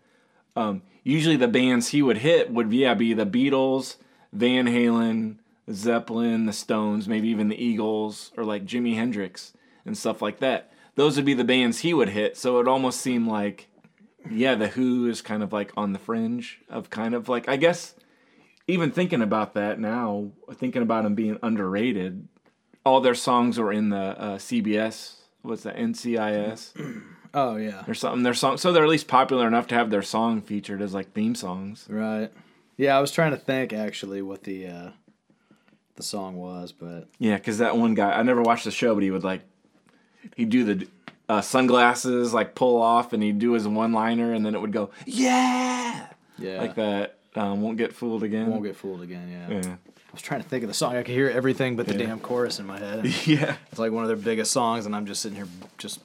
um, 0.55 0.83
usually 1.03 1.37
the 1.37 1.47
bands 1.47 1.89
he 1.89 2.01
would 2.01 2.17
hit 2.17 2.51
would 2.51 2.71
yeah, 2.71 2.93
be 2.93 3.13
the 3.13 3.25
Beatles, 3.25 3.95
Van 4.31 4.67
Halen, 4.67 5.37
Zeppelin, 5.71 6.45
the 6.45 6.53
Stones, 6.53 7.07
maybe 7.07 7.27
even 7.29 7.47
the 7.47 7.63
Eagles, 7.63 8.31
or 8.37 8.43
like 8.43 8.65
Jimi 8.65 8.95
Hendrix 8.95 9.53
and 9.85 9.97
stuff 9.97 10.21
like 10.21 10.39
that. 10.39 10.71
Those 10.95 11.15
would 11.15 11.25
be 11.25 11.33
the 11.33 11.43
bands 11.43 11.79
he 11.79 11.93
would 11.93 12.09
hit. 12.09 12.37
So 12.37 12.59
it 12.59 12.67
almost 12.67 13.01
seemed 13.01 13.27
like, 13.27 13.67
yeah, 14.29 14.55
the 14.55 14.67
Who 14.69 15.07
is 15.07 15.21
kind 15.21 15.43
of 15.43 15.51
like 15.51 15.71
on 15.75 15.93
the 15.93 15.99
fringe 15.99 16.61
of 16.69 16.89
kind 16.89 17.13
of 17.13 17.27
like 17.27 17.49
I 17.49 17.57
guess 17.57 17.95
even 18.67 18.91
thinking 18.91 19.21
about 19.21 19.53
that 19.53 19.79
now, 19.79 20.31
thinking 20.53 20.81
about 20.81 21.03
them 21.03 21.15
being 21.15 21.37
underrated, 21.43 22.27
all 22.85 23.01
their 23.01 23.15
songs 23.15 23.57
were 23.59 23.71
in 23.71 23.89
the 23.89 23.97
uh, 23.97 24.37
CBS. 24.37 25.15
What's 25.41 25.63
that? 25.63 25.75
NCIS 25.77 27.03
oh 27.33 27.57
yeah, 27.57 27.83
or 27.87 27.93
something. 27.93 28.23
Their 28.23 28.33
song, 28.33 28.57
so 28.57 28.71
they're 28.71 28.83
at 28.83 28.89
least 28.89 29.07
popular 29.07 29.47
enough 29.47 29.67
to 29.67 29.75
have 29.75 29.89
their 29.91 30.01
song 30.01 30.41
featured 30.41 30.81
as 30.81 30.93
like 30.93 31.13
theme 31.13 31.35
songs. 31.35 31.85
right. 31.89 32.31
Yeah, 32.77 32.97
I 32.97 32.99
was 32.99 33.11
trying 33.11 33.31
to 33.31 33.37
think 33.37 33.71
actually 33.71 34.21
what 34.21 34.43
the 34.43 34.67
uh, 34.67 34.89
the 35.95 36.03
song 36.03 36.35
was, 36.35 36.71
but 36.71 37.07
Yeah, 37.19 37.37
because 37.37 37.59
that 37.59 37.77
one 37.77 37.93
guy, 37.93 38.11
I 38.11 38.23
never 38.23 38.41
watched 38.41 38.65
the 38.65 38.71
show, 38.71 38.93
but 38.93 39.03
he 39.03 39.11
would 39.11 39.23
like, 39.23 39.41
he'd 40.35 40.49
do 40.49 40.63
the 40.63 40.87
uh, 41.29 41.41
sunglasses 41.41 42.33
like 42.33 42.53
pull 42.55 42.81
off, 42.81 43.13
and 43.13 43.23
he'd 43.23 43.39
do 43.39 43.53
his 43.53 43.67
one 43.67 43.93
liner, 43.93 44.33
and 44.33 44.45
then 44.45 44.55
it 44.55 44.61
would 44.61 44.73
go, 44.73 44.89
yeah, 45.05 46.07
yeah, 46.37 46.59
like 46.59 46.75
that. 46.75 47.19
Um, 47.35 47.61
won't 47.61 47.77
get 47.77 47.93
fooled 47.93 48.23
again. 48.23 48.49
won't 48.49 48.63
get 48.63 48.75
fooled 48.75 49.01
again. 49.01 49.29
Yeah. 49.29 49.57
yeah. 49.61 49.75
I 49.75 50.11
was 50.13 50.21
trying 50.21 50.41
to 50.41 50.47
think 50.47 50.63
of 50.63 50.69
the 50.69 50.73
song. 50.73 50.95
I 50.95 51.03
could 51.03 51.13
hear 51.13 51.29
everything 51.29 51.75
but 51.75 51.85
the 51.87 51.93
Yeah. 51.97 52.05
damn 52.07 52.19
chorus 52.21 52.59
in 52.59 52.65
my 52.65 52.79
head. 52.79 53.05
Yeah. 53.27 53.57
It's 53.69 53.79
like 53.79 53.91
one 53.91 54.03
of 54.03 54.07
their 54.07 54.15
biggest 54.17 54.51
songs, 54.51 54.85
and 54.85 54.95
I'm 54.95 55.05
just 55.05 55.21
sitting 55.21 55.35
here 55.35 55.47
just 55.77 55.99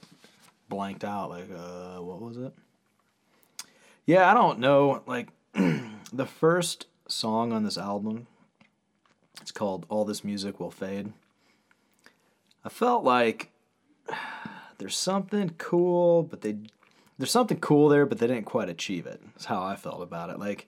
blanked 0.67 1.03
out. 1.05 1.29
Like, 1.29 1.49
uh, 1.55 2.01
what 2.01 2.21
was 2.21 2.37
it? 2.37 2.53
Yeah, 4.05 4.29
I 4.29 4.33
don't 4.33 4.59
know. 4.59 5.01
Like, 5.05 5.29
the 5.53 6.25
first 6.25 6.87
song 7.07 7.53
on 7.53 7.63
this 7.63 7.77
album, 7.77 8.27
it's 9.41 9.51
called 9.51 9.85
"All 9.89 10.03
This 10.05 10.23
Music 10.23 10.59
Will 10.59 10.71
Fade." 10.71 11.13
I 12.65 12.69
felt 12.69 13.03
like 13.05 13.51
there's 14.79 14.97
something 14.97 15.51
cool, 15.57 16.23
but 16.23 16.41
they 16.41 16.57
there's 17.17 17.31
something 17.31 17.59
cool 17.59 17.87
there, 17.87 18.05
but 18.05 18.17
they 18.17 18.27
didn't 18.27 18.45
quite 18.45 18.67
achieve 18.69 19.05
it. 19.05 19.21
That's 19.33 19.45
how 19.45 19.63
I 19.63 19.75
felt 19.75 20.01
about 20.01 20.29
it. 20.31 20.39
Like, 20.39 20.67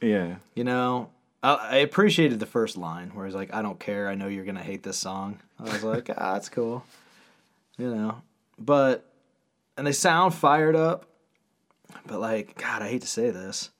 Yeah. 0.00 0.36
you 0.54 0.64
know, 0.64 1.10
I, 1.42 1.54
I 1.54 1.76
appreciated 1.76 2.40
the 2.40 2.46
first 2.46 2.76
line 2.76 3.10
where 3.14 3.26
he's 3.26 3.34
like, 3.34 3.52
"I 3.54 3.62
don't 3.62 3.78
care. 3.80 4.08
I 4.08 4.14
know 4.14 4.28
you're 4.28 4.44
gonna 4.44 4.62
hate 4.62 4.82
this 4.82 4.96
song." 4.98 5.40
I 5.58 5.64
was 5.64 5.82
like, 5.84 6.08
"Ah, 6.16 6.34
that's 6.34 6.48
cool," 6.48 6.84
you 7.78 7.94
know. 7.94 8.22
But 8.58 9.04
and 9.76 9.86
they 9.86 9.92
sound 9.92 10.34
fired 10.34 10.76
up, 10.76 11.06
but 12.06 12.20
like, 12.20 12.56
God, 12.60 12.82
I 12.82 12.88
hate 12.88 13.02
to 13.02 13.08
say 13.08 13.30
this. 13.30 13.70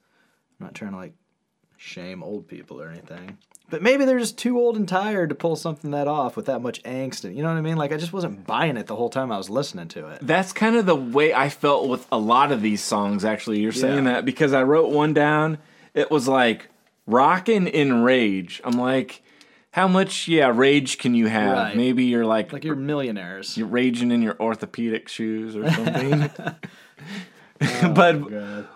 I'm 0.59 0.67
not 0.67 0.75
trying 0.75 0.93
to 0.93 0.97
like 0.97 1.15
shame 1.77 2.23
old 2.23 2.47
people 2.49 2.81
or 2.81 2.89
anything, 2.91 3.39
but 3.71 3.83
maybe 3.83 4.05
they're 4.05 4.19
just 4.19 4.37
too 4.39 4.59
old 4.59 4.77
and 4.77 4.87
tired 4.89 5.31
to 5.31 5.35
pull 5.35 5.57
something 5.57 5.91
that 5.93 6.07
off 6.09 6.37
with 6.37 6.47
that 6.47 6.61
much 6.61 6.83
angst. 6.83 7.25
And 7.25 7.35
you 7.37 7.43
know 7.43 7.49
what 7.49 7.57
I 7.59 7.63
mean? 7.63 7.77
Like, 7.77 7.93
I 7.93 7.97
just 7.97 8.13
wasn't 8.13 8.47
buying 8.47 8.77
it 8.77 8.87
the 8.87 8.97
whole 8.97 9.09
time 9.11 9.33
I 9.33 9.39
was 9.39 9.49
listening 9.51 9.89
to 9.89 10.09
it. 10.09 10.19
That's 10.23 10.53
kind 10.53 10.77
of 10.77 10.85
the 10.87 10.95
way 10.97 11.33
I 11.35 11.49
felt 11.49 11.89
with 11.89 12.07
a 12.13 12.19
lot 12.19 12.53
of 12.53 12.61
these 12.63 12.83
songs, 12.83 13.25
actually. 13.25 13.61
You're 13.61 13.73
saying 13.73 14.05
Yeah. 14.05 14.13
that 14.15 14.25
because 14.27 14.53
I 14.53 14.63
wrote 14.63 14.91
one 14.91 15.15
down. 15.15 15.59
It 15.95 16.11
was 16.11 16.29
like 16.29 16.69
rocking 17.07 17.67
in 17.67 18.03
rage. 18.03 18.61
I'm 18.65 18.79
like, 18.79 19.23
how 19.73 19.87
much, 19.87 20.27
yeah, 20.29 20.53
rage 20.55 20.99
can 20.99 21.15
you 21.15 21.29
have? 21.29 21.57
Right. 21.57 21.77
Maybe 21.77 22.05
you're 22.05 22.27
like, 22.27 22.53
Like 22.53 22.65
you're 22.65 22.77
millionaires. 22.77 23.57
you're 23.57 23.69
raging 23.69 24.11
in 24.11 24.23
your 24.23 24.37
orthopedic 24.41 25.09
shoes 25.09 25.57
or 25.57 25.71
something. 25.71 26.21
but 27.95 28.15
oh, 28.17 28.29
God. 28.31 28.69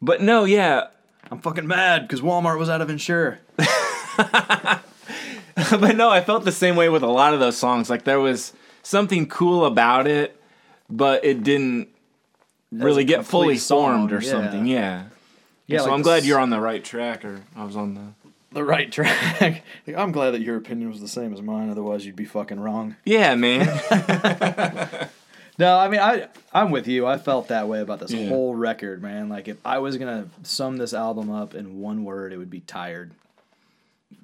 but 0.00 0.22
no, 0.22 0.44
yeah. 0.44 0.88
I'm 1.30 1.40
fucking 1.40 1.66
mad 1.66 2.02
because 2.02 2.20
Walmart 2.20 2.58
was 2.58 2.68
out 2.68 2.80
of 2.80 2.90
Ensure. 2.90 3.40
but 3.56 4.82
no, 5.96 6.10
I 6.10 6.20
felt 6.20 6.44
the 6.44 6.52
same 6.52 6.76
way 6.76 6.88
with 6.88 7.02
a 7.02 7.08
lot 7.08 7.34
of 7.34 7.40
those 7.40 7.56
songs. 7.56 7.90
Like 7.90 8.04
there 8.04 8.20
was 8.20 8.52
something 8.82 9.26
cool 9.26 9.64
about 9.64 10.06
it, 10.06 10.40
but 10.88 11.24
it 11.24 11.42
didn't 11.42 11.88
really 12.70 13.04
get 13.04 13.26
fully 13.26 13.56
song, 13.56 14.08
formed 14.08 14.12
or 14.12 14.20
yeah. 14.22 14.30
something. 14.30 14.66
Yeah. 14.66 15.04
Yeah, 15.66 15.78
so 15.78 15.84
like 15.84 15.92
I'm 15.94 16.02
glad 16.02 16.18
s- 16.18 16.26
you're 16.26 16.38
on 16.38 16.50
the 16.50 16.60
right 16.60 16.84
track, 16.84 17.24
or 17.24 17.40
I 17.56 17.64
was 17.64 17.76
on 17.76 17.94
the. 17.94 18.12
the 18.52 18.64
right 18.64 18.90
track. 18.92 19.62
Like, 19.86 19.96
I'm 19.96 20.12
glad 20.12 20.32
that 20.32 20.40
your 20.42 20.56
opinion 20.56 20.90
was 20.90 21.00
the 21.00 21.08
same 21.08 21.32
as 21.34 21.40
mine. 21.42 21.70
Otherwise, 21.70 22.04
you'd 22.06 22.16
be 22.16 22.24
fucking 22.24 22.60
wrong. 22.60 22.96
Yeah, 23.04 23.34
man. 23.34 23.68
No, 25.56 25.78
I 25.78 25.88
mean, 25.88 26.00
I 26.00 26.26
I'm 26.52 26.72
with 26.72 26.88
you. 26.88 27.06
I 27.06 27.16
felt 27.16 27.46
that 27.48 27.68
way 27.68 27.80
about 27.80 28.00
this 28.00 28.10
Yeah. 28.10 28.28
whole 28.28 28.56
record, 28.56 29.00
man. 29.00 29.28
Like, 29.28 29.46
if 29.46 29.56
I 29.64 29.78
was 29.78 29.96
gonna 29.98 30.26
sum 30.42 30.78
this 30.78 30.92
album 30.92 31.30
up 31.30 31.54
in 31.54 31.78
one 31.80 32.02
word, 32.04 32.32
it 32.32 32.38
would 32.38 32.50
be 32.50 32.58
tired. 32.58 33.12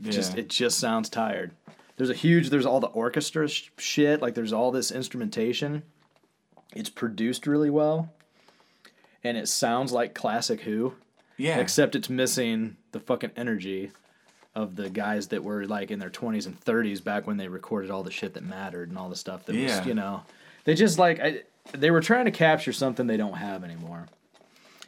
Just 0.02 0.34
Yeah. 0.34 0.40
it 0.40 0.48
just 0.48 0.80
sounds 0.80 1.08
tired. 1.08 1.52
There's 1.96 2.10
a 2.10 2.14
huge. 2.14 2.50
There's 2.50 2.66
all 2.66 2.80
the 2.80 2.88
orchestra 2.88 3.46
sh- 3.46 3.70
shit. 3.78 4.20
Like, 4.20 4.34
there's 4.34 4.52
all 4.52 4.72
this 4.72 4.90
instrumentation. 4.90 5.84
It's 6.74 6.90
produced 6.90 7.46
really 7.46 7.70
well, 7.70 8.10
and 9.22 9.36
it 9.36 9.46
sounds 9.46 9.92
like 9.92 10.14
classic 10.14 10.62
Who. 10.62 10.94
Yeah. 11.40 11.58
except 11.58 11.94
it's 11.94 12.10
missing 12.10 12.76
the 12.92 13.00
fucking 13.00 13.30
energy 13.36 13.90
of 14.54 14.76
the 14.76 14.90
guys 14.90 15.28
that 15.28 15.42
were 15.44 15.64
like 15.66 15.90
in 15.90 15.98
their 15.98 16.10
20s 16.10 16.46
and 16.46 16.60
30s 16.60 17.02
back 17.02 17.26
when 17.26 17.36
they 17.36 17.48
recorded 17.48 17.90
all 17.90 18.02
the 18.02 18.10
shit 18.10 18.34
that 18.34 18.42
mattered 18.44 18.88
and 18.88 18.98
all 18.98 19.08
the 19.08 19.16
stuff 19.16 19.46
that 19.46 19.54
Yeah. 19.54 19.78
was 19.78 19.86
you 19.86 19.94
know. 19.94 20.22
They 20.64 20.74
just 20.74 20.98
like 20.98 21.20
I, 21.20 21.42
they 21.72 21.90
were 21.90 22.00
trying 22.00 22.24
to 22.24 22.30
capture 22.30 22.72
something 22.72 23.06
they 23.06 23.16
don't 23.16 23.34
have 23.34 23.62
anymore. 23.64 24.06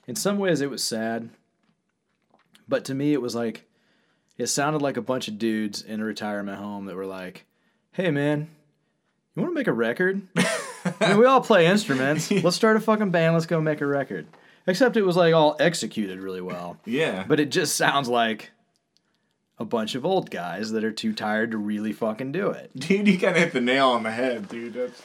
In 0.06 0.16
some 0.16 0.38
ways 0.38 0.60
it 0.60 0.70
was 0.70 0.82
sad 0.82 1.30
but 2.68 2.84
to 2.86 2.94
me 2.94 3.12
it 3.12 3.22
was 3.22 3.34
like 3.34 3.68
it 4.38 4.46
sounded 4.46 4.82
like 4.82 4.96
a 4.96 5.02
bunch 5.02 5.28
of 5.28 5.38
dudes 5.38 5.82
in 5.82 6.00
a 6.00 6.04
retirement 6.04 6.58
home 6.58 6.86
that 6.86 6.96
were 6.96 7.06
like 7.06 7.44
hey 7.92 8.10
man 8.10 8.48
you 9.34 9.42
want 9.42 9.54
to 9.54 9.58
make 9.58 9.66
a 9.66 9.72
record? 9.72 10.20
I 11.00 11.08
mean, 11.08 11.18
we 11.18 11.24
all 11.24 11.40
play 11.40 11.66
instruments. 11.66 12.30
Let's 12.30 12.54
start 12.56 12.76
a 12.76 12.80
fucking 12.80 13.10
band. 13.12 13.32
Let's 13.32 13.46
go 13.46 13.60
make 13.62 13.80
a 13.80 13.86
record 13.86 14.26
except 14.66 14.96
it 14.96 15.02
was 15.02 15.16
like 15.16 15.34
all 15.34 15.56
executed 15.60 16.20
really 16.20 16.40
well 16.40 16.76
yeah. 16.84 17.24
but 17.26 17.40
it 17.40 17.50
just 17.50 17.76
sounds 17.76 18.08
like 18.08 18.50
a 19.58 19.64
bunch 19.64 19.94
of 19.94 20.04
old 20.04 20.30
guys 20.30 20.72
that 20.72 20.82
are 20.84 20.92
too 20.92 21.12
tired 21.12 21.52
to 21.52 21.58
really 21.58 21.92
fucking 21.92 22.32
do 22.32 22.50
it. 22.50 22.70
dude, 22.76 23.06
you 23.06 23.18
kind 23.18 23.36
of 23.36 23.42
hit 23.42 23.52
the 23.52 23.60
nail 23.60 23.90
on 23.90 24.02
the 24.02 24.10
head, 24.10 24.48
dude. 24.48 24.74
That's... 24.74 25.02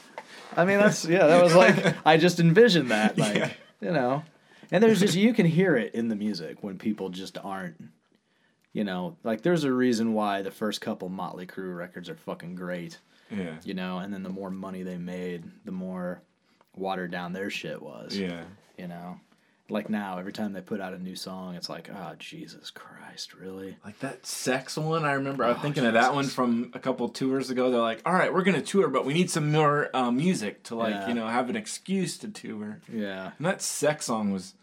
I 0.56 0.64
mean, 0.64 0.78
that's 0.78 1.04
yeah, 1.04 1.26
that 1.26 1.42
was 1.44 1.54
like 1.54 1.94
I 2.06 2.16
just 2.16 2.40
envisioned 2.40 2.90
that, 2.90 3.16
like 3.16 3.36
Yeah. 3.36 3.50
you 3.80 3.92
know. 3.92 4.24
And 4.72 4.82
there's 4.82 5.00
just 5.00 5.14
you 5.14 5.32
can 5.32 5.46
hear 5.46 5.76
it 5.76 5.94
in 5.94 6.08
the 6.08 6.16
music 6.16 6.58
when 6.62 6.76
people 6.76 7.08
just 7.08 7.38
aren't, 7.38 7.76
you 8.72 8.84
know, 8.84 9.16
like 9.22 9.42
there's 9.42 9.64
a 9.64 9.72
reason 9.72 10.12
why 10.12 10.42
the 10.42 10.50
first 10.50 10.80
couple 10.80 11.08
Motley 11.08 11.46
Crue 11.46 11.76
records 11.76 12.08
are 12.08 12.16
fucking 12.16 12.54
great, 12.56 12.98
Yeah. 13.30 13.56
you 13.62 13.74
know, 13.74 13.98
and 13.98 14.12
then 14.12 14.22
the 14.24 14.28
more 14.28 14.50
money 14.50 14.82
they 14.82 14.98
made, 14.98 15.44
the 15.64 15.72
more 15.72 16.20
watered 16.74 17.10
down 17.12 17.32
their 17.32 17.50
shit 17.50 17.80
was, 17.80 18.18
Yeah. 18.18 18.42
you 18.76 18.88
know. 18.88 19.20
Like 19.70 19.90
now, 19.90 20.16
every 20.18 20.32
time 20.32 20.54
they 20.54 20.62
put 20.62 20.80
out 20.80 20.94
a 20.94 20.98
new 20.98 21.14
song, 21.14 21.54
it's 21.54 21.68
like, 21.68 21.90
oh 21.94 22.14
Jesus 22.18 22.70
Christ, 22.70 23.34
really? 23.34 23.76
Like 23.84 23.98
that 23.98 24.24
sex 24.24 24.78
one, 24.78 25.04
I 25.04 25.12
remember. 25.12 25.44
I 25.44 25.48
was 25.48 25.58
Oh, 25.58 25.60
thinking 25.60 25.84
of 25.84 25.92
that 25.92 26.14
one 26.14 26.24
from 26.26 26.70
a 26.72 26.78
couple 26.78 27.06
tours 27.10 27.50
ago. 27.50 27.70
They're 27.70 27.78
like, 27.80 28.00
"All 28.06 28.14
right, 28.14 28.32
we're 28.32 28.44
gonna 28.44 28.62
tour, 28.62 28.88
but 28.88 29.04
we 29.04 29.12
need 29.12 29.30
some 29.30 29.52
more 29.52 29.94
uh, 29.94 30.10
music 30.10 30.62
to 30.64 30.74
like, 30.74 30.94
Yeah. 30.94 31.08
you 31.08 31.14
know, 31.14 31.26
have 31.26 31.50
an 31.50 31.56
excuse 31.56 32.16
to 32.18 32.28
tour." 32.28 32.80
Yeah. 32.90 33.32
And 33.36 33.46
that 33.46 33.60
sex 33.60 34.06
song 34.06 34.30
was 34.32 34.54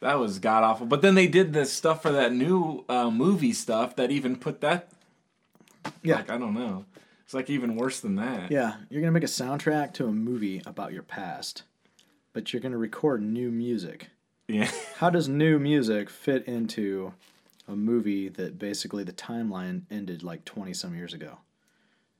that 0.00 0.14
was 0.18 0.38
god 0.38 0.64
awful. 0.64 0.86
But 0.86 1.02
then 1.02 1.14
they 1.16 1.26
did 1.26 1.52
this 1.52 1.70
stuff 1.70 2.00
for 2.00 2.12
that 2.12 2.32
new 2.32 2.84
uh, 2.88 3.10
movie 3.10 3.52
stuff 3.52 3.96
that 3.96 4.10
even 4.10 4.36
put 4.36 4.62
that 4.62 4.88
Yeah. 6.02 6.16
like 6.16 6.30
I 6.30 6.38
don't 6.38 6.54
know. 6.54 6.86
It's 7.24 7.34
like 7.34 7.50
even 7.50 7.76
worse 7.76 8.00
than 8.00 8.14
that. 8.16 8.50
Yeah, 8.50 8.76
you're 8.88 9.02
gonna 9.02 9.12
make 9.12 9.22
a 9.22 9.26
soundtrack 9.26 9.92
to 9.94 10.06
a 10.06 10.12
movie 10.12 10.62
about 10.64 10.94
your 10.94 11.02
past, 11.02 11.64
but 12.32 12.52
you're 12.54 12.62
gonna 12.62 12.78
record 12.78 13.20
new 13.20 13.50
music. 13.50 14.08
Yeah. 14.48 14.70
How 14.96 15.10
does 15.10 15.28
new 15.28 15.58
music 15.58 16.08
fit 16.10 16.46
into 16.46 17.12
a 17.68 17.74
movie 17.74 18.28
that 18.28 18.58
basically 18.58 19.04
the 19.04 19.12
timeline 19.12 19.82
ended 19.90 20.22
like 20.22 20.44
20 20.44 20.72
some 20.74 20.94
years 20.94 21.12
ago? 21.12 21.38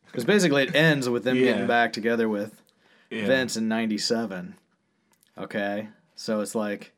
Because 0.06 0.24
basically 0.24 0.64
it 0.64 0.74
ends 0.74 1.08
with 1.08 1.24
them 1.24 1.36
Yeah. 1.36 1.52
getting 1.52 1.66
back 1.66 1.92
together 1.92 2.28
with 2.28 2.62
yeah. 3.10 3.26
Vince 3.26 3.56
in 3.56 3.68
97. 3.68 4.54
Okay? 5.38 5.88
So 6.14 6.40
it's 6.40 6.54
like, 6.54 6.92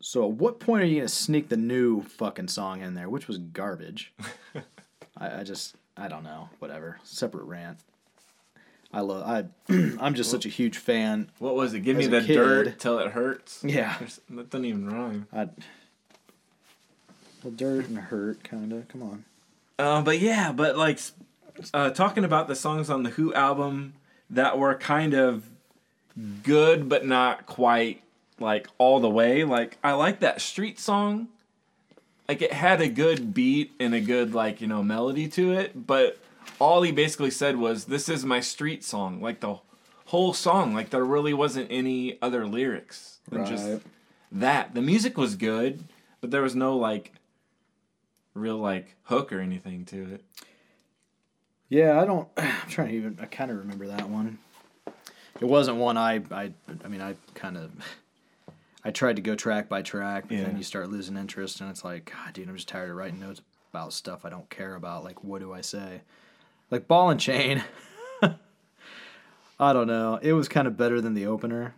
so 0.00 0.24
at 0.24 0.32
what 0.32 0.60
point 0.60 0.82
are 0.82 0.86
you 0.86 0.96
going 0.96 1.08
to 1.08 1.14
sneak 1.14 1.48
the 1.48 1.56
new 1.56 2.02
fucking 2.02 2.48
song 2.48 2.82
in 2.82 2.94
there, 2.94 3.08
which 3.08 3.28
was 3.28 3.38
garbage? 3.38 4.12
I, 5.16 5.40
I 5.40 5.42
just, 5.44 5.76
I 5.96 6.08
don't 6.08 6.22
know. 6.22 6.48
Whatever. 6.60 6.98
Separate 7.02 7.44
rant. 7.44 7.78
I 8.92 9.00
love, 9.00 9.22
I, 9.22 9.44
I'm 10.00 10.14
just 10.14 10.30
such 10.30 10.46
a 10.46 10.48
huge 10.48 10.78
fan. 10.78 11.30
What 11.38 11.54
was 11.54 11.74
it? 11.74 11.80
Give 11.80 11.96
me 11.96 12.06
the 12.06 12.22
kid- 12.22 12.34
dirt 12.34 12.78
till 12.78 12.98
it 12.98 13.12
hurts. 13.12 13.62
Yeah. 13.62 13.96
There's- 13.98 14.20
That 14.30 14.50
doesn't 14.50 14.64
even 14.64 14.88
rhyme. 14.88 15.26
I, 15.32 15.48
well, 17.42 17.52
dirt 17.54 17.88
and 17.88 17.98
hurt, 17.98 18.42
kind 18.44 18.72
of. 18.72 18.88
Come 18.88 19.02
on. 19.02 19.24
Uh, 19.78 20.02
but 20.02 20.18
yeah, 20.18 20.52
but 20.52 20.76
like 20.76 20.98
uh, 21.72 21.90
talking 21.90 22.24
about 22.24 22.48
the 22.48 22.56
songs 22.56 22.90
on 22.90 23.02
the 23.04 23.10
Who 23.10 23.32
album 23.34 23.94
that 24.30 24.58
were 24.58 24.74
kind 24.74 25.14
of 25.14 25.48
good, 26.42 26.88
but 26.88 27.06
not 27.06 27.46
quite 27.46 28.02
like 28.40 28.66
all 28.78 28.98
the 29.00 29.08
way. 29.10 29.44
Like 29.44 29.78
I 29.84 29.92
like 29.92 30.20
that 30.20 30.40
street 30.40 30.80
song. 30.80 31.28
Like 32.28 32.42
it 32.42 32.52
had 32.52 32.80
a 32.80 32.88
good 32.88 33.32
beat 33.34 33.72
and 33.78 33.94
a 33.94 34.00
good 34.00 34.34
like 34.34 34.60
you 34.60 34.66
know 34.66 34.82
melody 34.82 35.28
to 35.28 35.52
it, 35.52 35.86
but 35.86 36.18
all 36.58 36.82
he 36.82 36.92
basically 36.92 37.30
said 37.30 37.56
was, 37.56 37.84
"This 37.86 38.08
is 38.08 38.24
my 38.24 38.40
street 38.40 38.82
song." 38.84 39.20
Like 39.20 39.40
the 39.40 39.56
whole 40.06 40.32
song, 40.32 40.74
like 40.74 40.90
there 40.90 41.04
really 41.04 41.34
wasn't 41.34 41.68
any 41.70 42.20
other 42.22 42.46
lyrics 42.46 43.18
than 43.30 43.44
just 43.46 43.80
that. 44.32 44.74
The 44.74 44.82
music 44.82 45.16
was 45.18 45.36
good, 45.36 45.84
but 46.20 46.30
there 46.30 46.42
was 46.42 46.54
no 46.56 46.76
like 46.76 47.12
real 48.34 48.56
like 48.58 48.94
hook 49.04 49.32
or 49.32 49.40
anything 49.40 49.84
to 49.86 50.14
it. 50.14 50.24
Yeah, 51.68 52.00
I 52.00 52.04
don't. 52.04 52.28
I'm 52.36 52.68
trying 52.68 52.88
to 52.88 52.94
even. 52.94 53.18
I 53.20 53.26
kind 53.26 53.50
of 53.50 53.58
remember 53.58 53.86
that 53.88 54.08
one. 54.08 54.38
It 55.40 55.44
wasn't 55.44 55.76
one 55.78 55.96
I. 55.96 56.22
I. 56.30 56.52
I 56.84 56.88
mean, 56.88 57.00
I 57.02 57.14
kind 57.34 57.56
of. 57.56 57.70
I 58.84 58.90
tried 58.90 59.16
to 59.16 59.22
go 59.22 59.34
track 59.34 59.68
by 59.68 59.82
track, 59.82 60.24
but 60.28 60.36
Yeah. 60.38 60.44
then 60.44 60.56
you 60.56 60.62
start 60.62 60.88
losing 60.88 61.16
interest, 61.16 61.60
and 61.60 61.68
it's 61.68 61.84
like, 61.84 62.10
God, 62.14 62.32
dude, 62.32 62.48
I'm 62.48 62.54
just 62.56 62.68
tired 62.68 62.90
of 62.90 62.96
writing 62.96 63.18
notes 63.20 63.42
about 63.70 63.92
stuff 63.92 64.24
I 64.24 64.30
don't 64.30 64.48
care 64.48 64.76
about. 64.76 65.02
Like, 65.04 65.22
what 65.24 65.40
do 65.40 65.52
I 65.52 65.60
say? 65.60 66.00
Like 66.70 66.88
ball 66.88 67.10
and 67.10 67.20
chain. 67.20 67.64
I 69.60 69.72
don't 69.72 69.86
know. 69.86 70.18
It 70.22 70.32
was 70.32 70.48
kind 70.48 70.68
of 70.68 70.76
better 70.76 71.00
than 71.00 71.14
the 71.14 71.26
opener. 71.26 71.74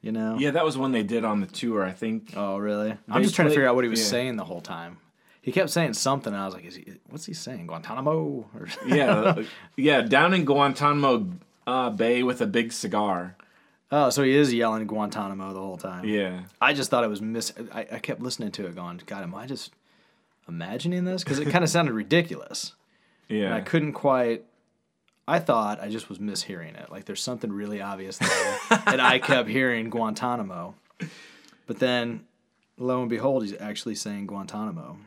You 0.00 0.12
know. 0.12 0.36
Yeah, 0.38 0.52
that 0.52 0.64
was 0.64 0.78
one 0.78 0.92
they 0.92 1.02
did 1.02 1.24
on 1.24 1.40
the 1.40 1.46
tour, 1.46 1.84
I 1.84 1.92
think. 1.92 2.32
Oh, 2.36 2.56
really? 2.56 2.96
I'm 3.10 3.22
just 3.22 3.34
trying 3.34 3.48
to 3.48 3.54
figure 3.54 3.68
out 3.68 3.74
what 3.74 3.84
he 3.84 3.90
was 3.90 4.00
yeah. 4.00 4.06
saying 4.06 4.36
the 4.36 4.44
whole 4.44 4.60
time. 4.60 4.98
He 5.40 5.52
kept 5.52 5.70
saying 5.70 5.94
something, 5.94 6.32
and 6.32 6.42
I 6.42 6.44
was 6.44 6.54
like, 6.54 6.66
"Is 6.66 6.76
he? 6.76 6.84
What's 7.08 7.24
he 7.24 7.32
saying? 7.32 7.68
Guantanamo?" 7.68 8.46
Or 8.54 8.68
Yeah, 8.86 9.42
yeah, 9.76 10.02
down 10.02 10.34
in 10.34 10.44
Guantanamo 10.44 11.26
uh, 11.66 11.90
Bay 11.90 12.22
with 12.22 12.40
a 12.42 12.46
big 12.46 12.70
cigar. 12.72 13.36
Oh, 13.90 14.10
so 14.10 14.22
he 14.22 14.36
is 14.36 14.52
yelling 14.52 14.86
Guantanamo 14.86 15.54
the 15.54 15.60
whole 15.60 15.78
time. 15.78 16.04
Yeah, 16.04 16.42
I 16.60 16.74
just 16.74 16.90
thought 16.90 17.02
it 17.02 17.08
was 17.08 17.22
miss. 17.22 17.54
I, 17.72 17.86
I 17.92 17.98
kept 17.98 18.20
listening 18.20 18.50
to 18.52 18.66
it, 18.66 18.74
going, 18.74 19.00
"God, 19.06 19.22
am 19.22 19.34
I 19.34 19.46
just 19.46 19.72
imagining 20.46 21.04
this?" 21.04 21.24
Because 21.24 21.38
it 21.38 21.48
kind 21.48 21.64
of 21.64 21.70
sounded 21.70 21.94
ridiculous, 21.94 22.74
and 23.28 23.38
yeah. 23.38 23.54
I 23.54 23.60
couldn't 23.60 23.92
quite. 23.92 24.44
I 25.26 25.40
thought 25.40 25.82
I 25.82 25.88
just 25.88 26.08
was 26.08 26.18
mishearing 26.18 26.80
it. 26.80 26.90
Like 26.90 27.04
there's 27.04 27.22
something 27.22 27.52
really 27.52 27.82
obvious 27.82 28.18
there, 28.18 28.58
and 28.86 29.00
I 29.00 29.18
kept 29.18 29.48
hearing 29.48 29.90
Guantanamo, 29.90 30.74
but 31.66 31.78
then, 31.78 32.24
lo 32.78 33.00
and 33.00 33.10
behold, 33.10 33.42
he's 33.42 33.58
actually 33.60 33.94
saying 33.94 34.26
Guantanamo. 34.26 34.98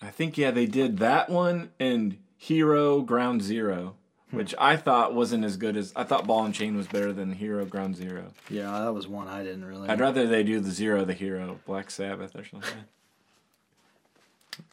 I 0.00 0.10
think 0.10 0.36
yeah 0.36 0.50
they 0.50 0.66
did 0.66 0.98
that 0.98 1.30
one 1.30 1.70
and 1.80 2.18
Hero 2.36 3.00
Ground 3.00 3.42
Zero, 3.42 3.96
hmm. 4.30 4.36
which 4.36 4.54
I 4.58 4.76
thought 4.76 5.14
wasn't 5.14 5.44
as 5.44 5.56
good 5.56 5.76
as 5.76 5.92
I 5.96 6.04
thought 6.04 6.26
Ball 6.26 6.44
and 6.44 6.54
Chain 6.54 6.76
was 6.76 6.86
better 6.86 7.12
than 7.12 7.32
Hero 7.32 7.64
Ground 7.64 7.96
Zero. 7.96 8.32
Yeah, 8.50 8.70
that 8.80 8.92
was 8.92 9.08
one 9.08 9.28
I 9.28 9.42
didn't 9.42 9.64
really. 9.64 9.88
I'd 9.88 10.00
rather 10.00 10.26
they 10.26 10.44
do 10.44 10.60
the 10.60 10.70
Zero 10.70 11.04
the 11.04 11.14
Hero 11.14 11.58
Black 11.66 11.90
Sabbath 11.90 12.36
or 12.36 12.44
something. 12.44 12.84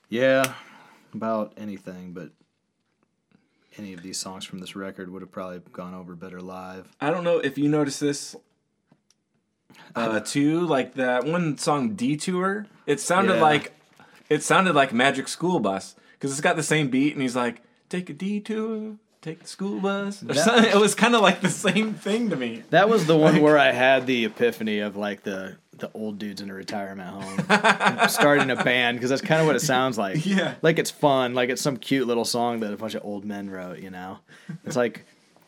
Yeah, 0.10 0.56
about 1.14 1.54
anything, 1.56 2.12
but 2.12 2.32
any 3.78 3.94
of 3.94 4.02
these 4.04 4.18
songs 4.18 4.46
from 4.46 4.60
this 4.60 4.76
record 4.76 5.10
would 5.12 5.22
have 5.22 5.32
probably 5.32 5.62
gone 5.72 5.94
over 5.94 6.16
better 6.16 6.42
live. 6.42 6.88
I 7.00 7.10
don't 7.10 7.24
know 7.24 7.38
if 7.40 7.58
you 7.58 7.70
noticed 7.70 8.00
this. 8.00 8.36
Uh, 9.96 10.20
too 10.20 10.62
like 10.62 10.96
that 10.96 11.26
one 11.26 11.58
song 11.58 11.96
Detour. 11.96 12.68
It 12.86 13.00
sounded 13.00 13.36
Yeah. 13.36 13.42
like 13.42 13.74
it 14.30 14.44
sounded 14.44 14.76
like 14.76 14.94
Magic 14.94 15.28
School 15.28 15.60
Bus 15.60 15.96
because 16.14 16.32
it's 16.32 16.42
got 16.42 16.56
the 16.56 16.64
same 16.64 16.90
beat 16.90 17.14
and 17.14 17.22
he's 17.22 17.36
like, 17.36 17.62
"Take 17.90 18.10
a 18.10 18.14
detour, 18.14 18.96
take 19.22 19.40
the 19.42 19.48
school 19.48 19.80
bus." 19.80 20.22
Or 20.24 20.28
That- 20.28 20.36
something. 20.38 20.72
It 20.76 20.80
was 20.80 20.96
kind 20.96 21.16
of 21.16 21.22
like 21.22 21.42
the 21.42 21.50
same 21.50 21.94
thing 21.94 22.30
to 22.30 22.36
me. 22.36 22.64
That 22.70 22.90
was 22.90 23.06
the 23.06 23.18
one 23.18 23.42
where 23.42 23.58
I 23.58 23.72
had 23.72 24.06
the 24.08 24.26
epiphany 24.26 24.80
of 24.80 24.96
like 24.96 25.24
the 25.24 25.58
the 25.78 25.90
old 25.96 26.20
dudes 26.20 26.42
in 26.42 26.50
a 26.52 26.54
retirement 26.54 27.10
home 27.10 28.08
starting 28.10 28.52
a 28.52 28.56
band 28.64 28.98
because 28.98 29.10
that's 29.10 29.22
kind 29.24 29.42
of 29.42 29.48
what 29.48 29.56
it 29.56 29.62
sounds 29.62 29.98
like. 29.98 30.24
Yeah. 30.28 30.54
like 30.62 30.78
it's 30.78 30.92
fun, 30.92 31.34
like 31.34 31.50
it's 31.50 31.62
some 31.62 31.78
cute 31.78 32.06
little 32.08 32.26
song 32.26 32.60
that 32.60 32.72
a 32.72 32.78
bunch 32.78 32.94
of 32.94 33.04
old 33.04 33.26
men 33.26 33.50
wrote. 33.50 33.80
You 33.80 33.90
know, 33.90 34.20
it's 34.64 34.76
like 34.76 35.06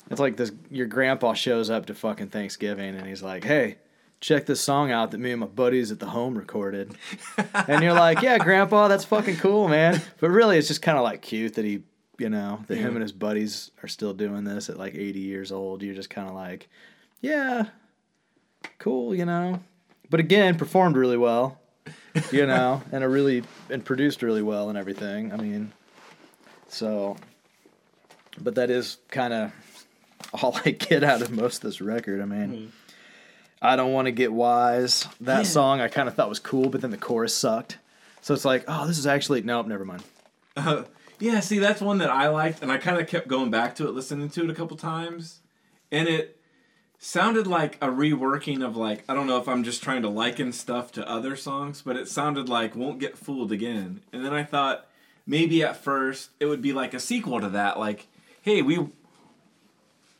it's 0.09 0.19
like 0.19 0.37
this. 0.37 0.51
Your 0.71 0.87
grandpa 0.87 1.33
shows 1.33 1.69
up 1.69 1.85
to 1.87 1.93
fucking 1.93 2.29
Thanksgiving 2.29 2.95
and 2.95 3.07
he's 3.07 3.21
like, 3.23 3.43
"Hey." 3.43 3.77
Check 4.21 4.45
this 4.45 4.61
song 4.61 4.89
out 4.89 5.11
that 5.11 5.17
me 5.17 5.31
and 5.31 5.41
my 5.41 5.47
buddies 5.47 5.91
at 5.91 5.99
the 5.99 6.05
home 6.05 6.37
recorded. 6.37 6.95
And 7.67 7.83
you're 7.83 7.91
like, 7.91 8.21
yeah, 8.21 8.37
grandpa, 8.37 8.87
that's 8.87 9.03
fucking 9.03 9.35
cool, 9.35 9.67
man. 9.67 10.01
But 10.21 10.29
really, 10.29 10.57
it's 10.57 10.69
just 10.69 10.81
kind 10.81 10.97
of 10.97 11.03
like 11.03 11.21
cute 11.21 11.55
that 11.55 11.65
he, 11.65 11.83
you 12.23 12.29
know, 12.29 12.63
that 12.67 12.77
him 12.77 12.95
and 12.95 13.01
his 13.03 13.11
buddies 13.11 13.69
are 13.83 13.87
still 13.89 14.13
doing 14.13 14.45
this 14.45 14.69
at 14.69 14.77
like 14.77 14.95
80 14.95 15.19
years 15.19 15.51
old. 15.51 15.83
You're 15.83 15.93
just 15.93 16.09
kind 16.09 16.27
of 16.27 16.33
like, 16.33 16.69
yeah, 17.21 17.65
cool, 18.79 19.13
you 19.13 19.25
know. 19.25 19.59
But 20.09 20.19
again, 20.21 20.55
performed 20.57 20.95
really 20.95 21.17
well, 21.17 21.59
you 22.31 22.45
know, 22.47 22.81
and 22.91 23.03
a 23.03 23.09
really 23.09 23.43
and 23.69 23.83
produced 23.83 24.23
really 24.23 24.41
well 24.41 24.69
and 24.69 24.77
everything. 24.77 25.33
I 25.33 25.35
mean, 25.37 25.73
so, 26.69 27.17
but 28.39 28.55
that 28.55 28.69
is 28.69 28.97
kind 29.09 29.33
of 29.33 29.51
all 30.41 30.57
I 30.65 30.71
get 30.71 31.03
out 31.03 31.21
of 31.21 31.29
most 31.31 31.57
of 31.57 31.61
this 31.69 31.81
record. 31.81 32.21
I 32.21 32.25
mean. 32.25 32.71
I 33.65 33.77
don't 33.77 33.93
want 33.93 34.07
to 34.07 34.11
get 34.11 34.33
wise. 34.33 35.07
That 35.21 35.37
Yeah. 35.37 35.43
song 35.43 35.79
I 35.79 35.87
kind 35.87 36.09
of 36.09 36.15
thought 36.15 36.27
was 36.27 36.39
cool, 36.39 36.67
but 36.69 36.81
then 36.81 36.91
the 36.91 36.97
chorus 36.97 37.33
sucked. 37.33 37.77
So 38.21 38.33
it's 38.33 38.43
like, 38.43 38.65
oh, 38.67 38.85
this 38.87 38.97
is 38.97 39.07
actually 39.07 39.41
nope, 39.41 39.67
never 39.67 39.85
mind. 39.85 40.03
Uh, 40.57 40.83
yeah, 41.19 41.39
see, 41.39 41.59
that's 41.59 41.81
one 41.81 41.99
that 41.99 42.09
I 42.09 42.27
liked, 42.29 42.61
and 42.61 42.71
I 42.71 42.77
kind 42.77 42.99
of 42.99 43.07
kept 43.07 43.27
going 43.27 43.51
back 43.51 43.75
to 43.75 43.87
it, 43.87 43.91
listening 43.91 44.29
to 44.29 44.43
it 44.43 44.49
a 44.49 44.53
couple 44.53 44.77
times, 44.77 45.39
and 45.91 46.07
it 46.07 46.39
sounded 46.97 47.45
like 47.45 47.75
a 47.81 47.87
reworking 47.87 48.65
of 48.65 48.77
like 48.77 49.03
I 49.09 49.13
don't 49.13 49.27
know 49.27 49.37
if 49.37 49.47
I'm 49.47 49.63
just 49.63 49.83
trying 49.83 50.01
to 50.03 50.09
liken 50.09 50.53
stuff 50.53 50.91
to 50.93 51.07
other 51.07 51.35
songs, 51.35 51.81
but 51.81 51.97
it 51.97 52.07
sounded 52.07 52.49
like 52.49 52.75
"Won't 52.75 52.99
Get 52.99 53.17
Fooled 53.17 53.51
Again," 53.51 54.01
and 54.11 54.25
then 54.25 54.33
I 54.33 54.43
thought 54.43 54.87
maybe 55.25 55.63
at 55.63 55.77
first 55.77 56.29
it 56.39 56.45
would 56.45 56.61
be 56.61 56.73
like 56.73 56.93
a 56.93 56.99
sequel 56.99 57.41
to 57.41 57.49
that, 57.49 57.79
like, 57.79 58.07
hey, 58.41 58.61
we. 58.61 58.87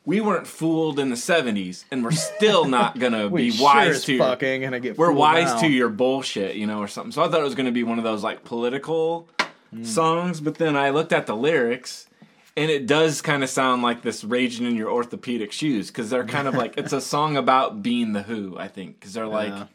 We 0.05 0.19
weren't 0.19 0.47
fooled 0.47 0.99
in 0.99 1.09
the 1.09 1.15
'70s, 1.15 1.85
and 1.89 2.03
we're 2.03 2.11
still 2.11 2.65
not 2.65 2.99
gonna 2.99 3.29
be 3.29 3.51
sure 3.51 3.63
wise 3.63 4.03
to 4.03 4.17
fucking 4.17 4.61
gonna 4.63 4.81
get. 4.81 4.97
we're 4.97 5.13
wise 5.13 5.53
now. 5.53 5.61
to 5.61 5.67
your 5.69 5.87
bullshit, 5.87 6.57
you 6.57 6.67
know, 6.67 6.79
or 6.79 6.89
something. 6.89 7.13
So 7.13 7.23
I 7.23 7.29
thought 7.29 7.39
it 7.39 7.45
was 7.45 7.55
going 7.55 7.67
to 7.67 7.71
be 7.71 7.83
one 7.83 7.99
of 7.99 8.03
those 8.03 8.21
like 8.21 8.43
political 8.43 9.29
Hmm. 9.73 9.83
songs, 9.83 10.41
but 10.41 10.55
then 10.55 10.75
I 10.75 10.89
looked 10.89 11.11
at 11.13 11.25
the 11.25 11.35
lyrics 11.35 12.07
and 12.55 12.69
it 12.69 12.85
does 12.85 13.21
kind 13.21 13.43
of 13.43 13.49
sound 13.49 13.81
like 13.81 14.01
this 14.03 14.23
raging 14.23 14.65
in 14.65 14.75
your 14.75 14.91
orthopedic 14.91 15.51
shoes 15.51 15.87
because 15.87 16.09
they're 16.09 16.25
kind 16.25 16.47
of 16.47 16.53
like 16.53 16.77
it's 16.77 16.93
a 16.93 17.01
song 17.01 17.35
about 17.37 17.81
being 17.81 18.13
the 18.13 18.23
Who, 18.23 18.57
I 18.57 18.67
think, 18.67 18.99
because 18.99 19.13
they're 19.13 19.25
like, 19.27 19.49
Yeah. 19.49 19.65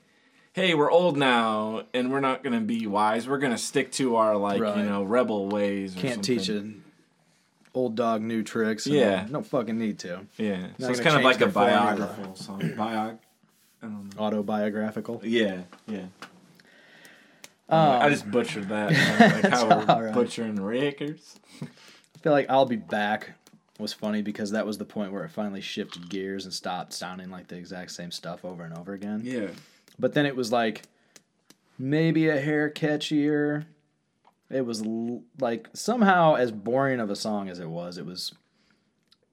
hey, 0.52 0.74
we're 0.74 0.90
old 0.90 1.16
now 1.16 1.82
and 1.92 2.12
we're 2.12 2.20
not 2.20 2.42
going 2.44 2.52
to 2.58 2.64
be 2.64 2.86
wise. 2.86 3.28
We're 3.28 3.38
going 3.38 3.52
to 3.52 3.58
stick 3.58 3.90
to 3.92 4.16
our 4.16 4.36
like 4.36 4.60
Right. 4.60 4.76
you 4.78 4.84
know 4.84 5.02
rebel 5.02 5.48
ways. 5.48 5.96
Or 5.96 6.00
Can't 6.00 6.14
something. 6.24 6.38
teach 6.38 6.48
an 6.48 6.84
old 7.74 7.96
dog 7.96 8.22
new 8.22 8.42
tricks. 8.42 8.86
and 8.86 8.94
Yeah. 8.94 9.26
no 9.28 9.42
fucking 9.42 9.76
need 9.78 9.98
to. 10.00 10.26
Yeah, 10.36 10.68
so 10.78 10.88
it's 10.90 11.00
kind 11.00 11.16
of 11.16 11.22
like 11.24 11.40
a 11.40 11.46
biographical 11.48 12.34
song. 12.36 12.60
Biog. 12.60 13.18
I 13.80 13.86
don't 13.86 14.14
know. 14.16 14.22
Autobiographical. 14.24 15.20
Yeah, 15.24 15.62
yeah. 15.86 16.06
Um, 17.68 18.02
I 18.02 18.08
just 18.08 18.30
butchered 18.30 18.68
that. 18.70 18.90
like 19.42 19.52
how 19.52 19.68
we're 19.68 20.06
right. 20.06 20.14
butchering 20.14 20.56
records. 20.62 21.38
I 21.62 22.18
feel 22.22 22.32
like 22.32 22.46
I'll 22.48 22.66
be 22.66 22.76
back 22.76 23.34
was 23.78 23.92
funny 23.92 24.22
because 24.22 24.50
that 24.50 24.66
was 24.66 24.78
the 24.78 24.84
point 24.84 25.12
where 25.12 25.24
it 25.24 25.30
finally 25.30 25.60
shifted 25.60 26.08
gears 26.08 26.44
and 26.44 26.52
stopped 26.52 26.92
sounding 26.92 27.30
like 27.30 27.46
the 27.48 27.56
exact 27.56 27.92
same 27.92 28.10
stuff 28.10 28.44
over 28.44 28.64
and 28.64 28.76
over 28.76 28.92
again. 28.92 29.20
Yeah. 29.22 29.48
But 29.98 30.14
then 30.14 30.26
it 30.26 30.34
was 30.34 30.50
like 30.50 30.82
maybe 31.78 32.28
a 32.28 32.40
hair 32.40 32.70
catchier, 32.70 33.66
It 34.50 34.62
was 34.66 34.82
l- 34.82 35.22
like 35.40 35.68
somehow 35.74 36.34
as 36.34 36.50
boring 36.50 37.00
of 37.00 37.10
a 37.10 37.16
song 37.16 37.48
as 37.48 37.60
it 37.60 37.68
was, 37.68 37.98
it 37.98 38.06
was 38.06 38.34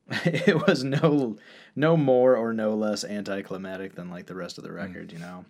it 0.23 0.67
was 0.67 0.83
no 0.83 1.35
no 1.75 1.97
more 1.97 2.35
or 2.35 2.53
no 2.53 2.75
less 2.75 3.03
anticlimactic 3.03 3.95
than 3.95 4.11
like 4.11 4.27
the 4.27 4.35
rest 4.35 4.59
of 4.59 4.63
the 4.63 4.71
record, 4.71 5.09
mm. 5.09 5.13
you 5.13 5.19
know. 5.19 5.45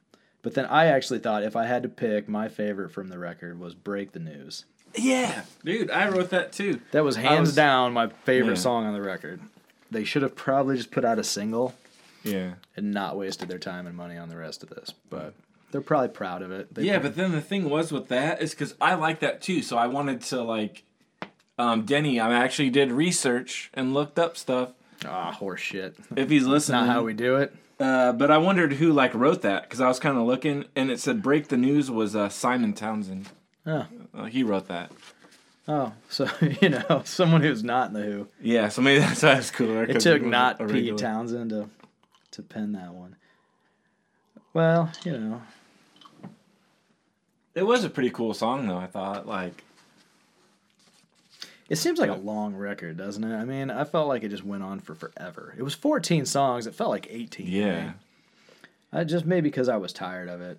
But 0.45 0.53
then 0.53 0.67
I 0.67 0.85
actually 0.85 1.17
thought 1.17 1.41
if 1.41 1.55
I 1.55 1.65
had 1.65 1.81
to 1.81 1.89
pick, 1.89 2.29
my 2.29 2.49
favorite 2.49 2.91
from 2.91 3.07
the 3.07 3.17
record 3.17 3.59
was 3.59 3.73
"Break 3.73 4.11
the 4.11 4.19
News." 4.19 4.65
Yeah, 4.93 5.41
dude, 5.65 5.89
I 5.89 6.07
wrote 6.07 6.29
that 6.29 6.51
too. 6.53 6.81
That 6.91 7.03
was 7.03 7.15
hands 7.15 7.47
was- 7.47 7.55
down 7.55 7.93
my 7.93 8.09
favorite 8.25 8.49
Yeah. 8.57 8.59
song 8.61 8.85
on 8.85 8.93
the 8.93 9.01
record. 9.01 9.39
They 9.89 10.03
should 10.03 10.21
have 10.21 10.35
probably 10.35 10.77
just 10.77 10.91
put 10.91 11.03
out 11.03 11.17
a 11.17 11.23
single 11.23 11.73
Yeah. 12.23 12.53
and 12.77 12.91
not 12.93 13.17
wasted 13.17 13.49
their 13.49 13.57
time 13.57 13.87
and 13.87 13.97
money 13.97 14.17
on 14.17 14.29
the 14.29 14.37
rest 14.37 14.61
of 14.61 14.69
this. 14.69 14.93
But 15.09 15.33
they're 15.71 15.81
probably 15.81 16.09
proud 16.09 16.43
of 16.43 16.51
it. 16.51 16.75
They 16.75 16.83
Yeah, 16.83 16.99
but 16.99 17.15
then 17.15 17.31
the 17.31 17.41
thing 17.41 17.67
was 17.67 17.91
with 17.91 18.07
that 18.09 18.39
is 18.39 18.51
because 18.51 18.75
I 18.79 18.93
like 18.93 19.21
that 19.21 19.41
too, 19.41 19.63
so 19.63 19.77
I 19.79 19.87
wanted 19.87 20.21
to 20.25 20.43
like, 20.43 20.83
um, 21.57 21.85
Denny. 21.85 22.19
I 22.19 22.31
actually 22.35 22.69
did 22.69 22.91
research 22.91 23.71
and 23.73 23.95
looked 23.95 24.19
up 24.19 24.37
stuff. 24.37 24.73
ah, 25.05 25.31
horse 25.31 25.61
shit. 25.61 25.95
If 26.15 26.29
he's 26.29 26.45
listening, 26.45 26.85
Not 26.85 26.93
how 26.93 27.01
we 27.03 27.13
do 27.13 27.35
it. 27.37 27.51
Uh, 27.79 28.13
but 28.13 28.31
I 28.31 28.37
wondered 28.37 28.73
who 28.73 28.93
like 28.93 29.13
wrote 29.13 29.41
that 29.41 29.63
because 29.63 29.81
I 29.81 29.87
was 29.87 29.99
kind 29.99 30.17
of 30.17 30.23
looking, 30.25 30.65
and 30.75 30.89
it 30.89 30.99
said 30.99 31.21
"Break 31.21 31.49
the 31.49 31.57
News" 31.57 31.91
was 31.91 32.15
uh, 32.15 32.29
Simon 32.29 32.73
Townshend. 32.73 33.29
Oh, 33.67 33.85
Uh, 34.13 34.25
he 34.25 34.43
wrote 34.43 34.67
that. 34.69 34.91
oh, 35.67 35.91
so 36.09 36.29
you 36.61 36.69
know, 36.69 37.01
someone 37.03 37.41
who's 37.41 37.63
not 37.63 37.87
in 37.89 37.93
the 37.93 38.01
Who. 38.03 38.27
Yeah, 38.41 38.69
so 38.69 38.81
maybe 38.81 38.99
that's 38.99 39.23
why 39.23 39.33
it's 39.33 39.51
cooler. 39.51 39.83
It 39.83 39.99
took 39.99 40.21
not 40.23 40.57
Pete 40.59 40.69
regular- 40.71 40.97
Townshend 40.97 41.49
to 41.49 41.69
to 42.31 42.41
pen 42.43 42.71
that 42.73 42.93
one. 42.93 43.15
Well, 44.53 44.89
you 45.03 45.17
know, 45.17 45.41
It 47.55 47.63
was 47.63 47.83
a 47.83 47.89
pretty 47.89 48.09
cool 48.09 48.33
song 48.33 48.67
though. 48.67 48.77
I 48.77 48.87
thought 48.87 49.27
like 49.27 49.63
it 51.69 51.77
seems 51.77 51.99
like 51.99 52.09
a 52.09 52.15
long 52.15 52.55
record, 52.55 52.97
doesn't 52.97 53.23
it? 53.23 53.35
I 53.35 53.43
mean, 53.45 53.69
I 53.71 53.83
felt 53.83 54.07
like 54.07 54.23
it 54.23 54.29
just 54.29 54.43
went 54.45 54.63
on 54.63 54.79
for 54.79 54.93
forever. 54.95 55.53
It 55.57 55.63
was 55.63 55.73
14 55.73 56.25
songs. 56.25 56.67
It 56.67 56.75
felt 56.75 56.89
like 56.91 57.07
18. 57.09 57.47
yeah. 57.47 57.93
I 58.93 59.03
just 59.03 59.25
maybe 59.25 59.49
because 59.49 59.67
I 59.67 59.77
was 59.77 59.91
tired 59.91 60.29
of 60.29 60.41
it, 60.41 60.57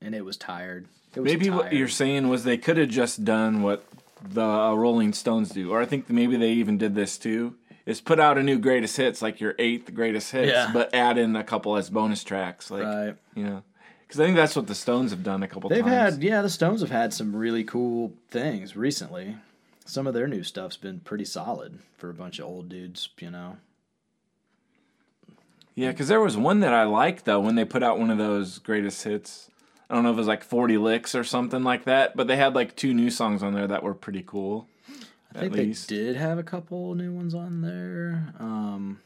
and 0.00 0.14
it 0.14 0.24
was 0.24 0.36
tired. 0.36 0.86
It 1.14 1.20
was 1.20 1.30
Maybe 1.32 1.50
what 1.50 1.72
you're 1.72 1.88
saying 1.88 2.28
was 2.28 2.44
they 2.44 2.56
could 2.58 2.76
have 2.76 2.88
just 2.88 3.24
done 3.24 3.62
what 3.62 3.84
the 4.22 4.42
uh, 4.44 4.74
Rolling 4.74 5.12
Stones 5.12 5.50
do, 5.50 5.72
or 5.72 5.80
I 5.80 5.84
think 5.84 6.08
maybe 6.08 6.36
they 6.36 6.52
even 6.52 6.78
did 6.78 6.94
this 6.94 7.18
too. 7.18 7.54
Is 7.84 8.00
put 8.00 8.20
out 8.20 8.38
a 8.38 8.42
new 8.44 8.58
greatest 8.60 8.96
hits, 8.96 9.20
like 9.20 9.40
your 9.40 9.56
eighth 9.58 9.92
greatest 9.92 10.30
hits, 10.30 10.52
Yeah. 10.52 10.70
but 10.72 10.94
add 10.94 11.18
in 11.18 11.34
a 11.34 11.42
couple 11.42 11.76
as 11.76 11.90
bonus 11.90 12.22
tracks, 12.22 12.70
like 12.70 12.84
right. 12.84 13.16
you 13.34 13.42
know, 13.42 13.64
because 14.06 14.20
I 14.20 14.24
think 14.24 14.36
that's 14.36 14.54
what 14.54 14.68
the 14.68 14.74
Stones 14.76 15.10
have 15.10 15.24
done 15.24 15.42
a 15.42 15.48
couple 15.48 15.68
They've 15.68 15.82
times. 15.84 16.14
had 16.14 16.22
yeah, 16.22 16.42
the 16.42 16.50
Stones 16.50 16.80
have 16.82 16.90
had 16.90 17.12
some 17.12 17.34
really 17.34 17.64
cool 17.64 18.12
things 18.30 18.76
recently. 18.76 19.36
Some 19.92 20.06
of 20.06 20.14
their 20.14 20.26
new 20.26 20.42
stuff's 20.42 20.78
been 20.78 21.00
pretty 21.00 21.26
solid 21.26 21.78
for 21.98 22.08
a 22.08 22.14
bunch 22.14 22.38
of 22.38 22.46
old 22.46 22.70
dudes, 22.70 23.10
you 23.20 23.30
know. 23.30 23.58
Yeah, 25.74 25.90
because 25.90 26.08
there 26.08 26.18
was 26.18 26.34
one 26.34 26.60
that 26.60 26.72
I 26.72 26.84
liked 26.84 27.26
though 27.26 27.40
when 27.40 27.56
they 27.56 27.66
put 27.66 27.82
out 27.82 27.98
one 27.98 28.08
of 28.08 28.16
those 28.16 28.58
greatest 28.58 29.04
hits. 29.04 29.50
I 29.90 29.94
don't 29.94 30.02
know 30.02 30.08
if 30.08 30.14
it 30.14 30.16
was 30.20 30.26
like 30.26 30.44
40 30.44 30.78
licks 30.78 31.14
or 31.14 31.24
something 31.24 31.62
like 31.62 31.84
that, 31.84 32.16
but 32.16 32.26
they 32.26 32.36
had 32.36 32.54
like 32.54 32.74
two 32.74 32.94
new 32.94 33.10
songs 33.10 33.42
on 33.42 33.52
there 33.52 33.66
that 33.66 33.82
were 33.82 33.92
pretty 33.92 34.24
cool. 34.26 34.66
I 35.34 35.40
think 35.40 35.52
they 35.52 35.74
did 35.94 36.16
have 36.16 36.38
a 36.38 36.42
couple 36.42 36.94
new 36.94 37.12
ones 37.12 37.34
on 37.34 37.60
there. 37.60 38.32
Um, 38.38 38.98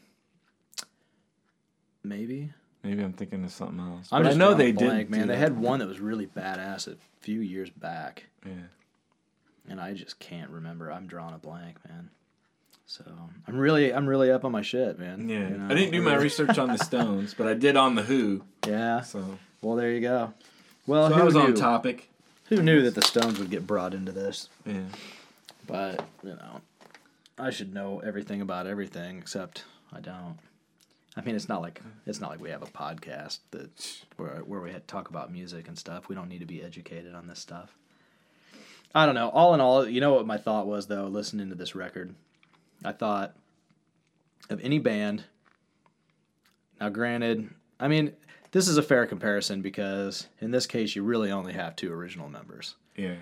maybe. 2.01 2.53
Maybe 2.81 3.03
I'm 3.03 3.11
thinking 3.11 3.43
of 3.43 3.51
something 3.51 3.81
else. 3.81 4.07
I 4.13 4.21
know 4.21 4.53
they 4.53 4.71
blank, 4.71 5.09
did. 5.09 5.17
man. 5.17 5.27
They 5.27 5.35
had 5.35 5.57
one 5.57 5.79
that 5.79 5.87
was 5.89 5.99
really 5.99 6.27
badass 6.27 6.87
a 6.87 6.95
few 7.19 7.41
years 7.41 7.69
back, 7.69 8.27
Yeah. 8.45 8.53
And 9.67 9.79
I 9.81 9.93
just 9.93 10.19
can't 10.19 10.49
remember. 10.49 10.91
I'm 10.91 11.07
drawing 11.07 11.33
a 11.35 11.37
blank, 11.37 11.77
man. 11.87 12.09
So 12.85 13.03
I'm 13.47 13.57
really, 13.57 13.93
I'm 13.93 14.07
really 14.07 14.31
up 14.31 14.45
on 14.45 14.51
my 14.53 14.61
shit, 14.61 14.97
man. 14.97 15.27
Yeah, 15.27 15.49
You 15.49 15.57
know, 15.57 15.65
I 15.65 15.73
didn't 15.75 15.91
do 15.91 16.01
my 16.01 16.15
research 16.15 16.57
on 16.57 16.69
the 16.69 16.77
Stones, 16.83 17.33
but 17.33 17.45
I 17.47 17.53
did 17.53 17.75
on 17.75 17.95
the 17.95 18.03
Who. 18.03 18.43
Yeah. 18.65 19.01
So, 19.01 19.37
Well, 19.61 19.75
there 19.75 19.91
you 19.91 19.99
go. 20.01 20.33
Well, 20.85 21.09
so 21.09 21.15
who 21.15 21.21
I 21.21 21.25
was 21.25 21.33
knew? 21.35 21.41
on 21.41 21.53
topic. 21.53 22.09
Who 22.45 22.61
knew 22.61 22.81
that 22.83 22.95
the 22.95 23.01
Stones 23.01 23.39
would 23.39 23.49
get 23.49 23.67
brought 23.67 23.93
into 23.93 24.13
this? 24.13 24.47
Yeah, 24.65 24.83
But 25.67 26.05
you 26.23 26.29
know, 26.29 26.61
I 27.37 27.49
should 27.49 27.73
know 27.73 27.99
everything 27.99 28.39
about 28.39 28.67
everything, 28.67 29.17
except 29.17 29.65
I 29.91 29.99
don't. 29.99 30.37
I 31.17 31.21
mean, 31.21 31.35
it's 31.35 31.49
not 31.49 31.61
like 31.61 31.81
it's 32.05 32.21
not 32.21 32.29
like 32.29 32.39
we 32.39 32.51
have 32.51 32.61
a 32.61 32.67
podcast 32.67 33.39
that 33.51 34.03
where 34.15 34.37
where 34.45 34.61
we 34.61 34.71
talk 34.87 35.09
about 35.09 35.29
music 35.29 35.67
and 35.67 35.77
stuff. 35.77 36.07
We 36.07 36.15
don't 36.15 36.29
need 36.29 36.39
to 36.39 36.45
be 36.45 36.63
educated 36.63 37.13
on 37.13 37.27
this 37.27 37.39
stuff. 37.39 37.75
I 38.95 39.05
don't 39.05 39.15
know. 39.15 39.29
All 39.29 39.53
in 39.53 39.61
all, 39.61 39.87
you 39.87 40.01
know 40.01 40.13
what 40.13 40.25
my 40.25 40.37
thought 40.37 40.67
was 40.67 40.87
though, 40.87 41.07
listening 41.07 41.49
to 41.49 41.55
this 41.55 41.75
record. 41.75 42.15
I 42.83 42.91
thought 42.91 43.35
of 44.49 44.59
any 44.61 44.79
band. 44.79 45.23
Now, 46.79 46.89
granted, 46.89 47.49
I 47.79 47.87
mean, 47.87 48.13
this 48.51 48.67
is 48.67 48.77
a 48.77 48.83
fair 48.83 49.05
comparison 49.05 49.61
because 49.61 50.27
in 50.39 50.51
this 50.51 50.65
case, 50.65 50.95
you 50.95 51.03
really 51.03 51.31
only 51.31 51.53
have 51.53 51.75
two 51.75 51.91
original 51.91 52.29
members. 52.29 52.75
yeah, 52.95 53.15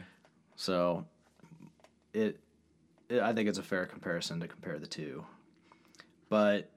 So 0.56 1.06
it, 2.14 2.40
it 3.10 3.22
I 3.22 3.34
think 3.34 3.50
it's 3.50 3.58
a 3.58 3.64
fair 3.64 3.86
comparison 3.86 4.40
to 4.42 4.48
compare 4.48 4.78
the 4.80 4.88
two. 4.88 5.26
But 6.30 6.70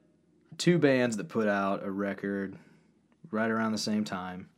two 0.57 0.79
bands 0.79 1.17
that 1.17 1.29
put 1.29 1.49
out 1.49 1.85
a 1.85 1.91
record 1.91 2.57
right 3.31 3.51
around 3.51 3.73
the 3.73 3.79
same 3.79 4.05
time 4.05 4.49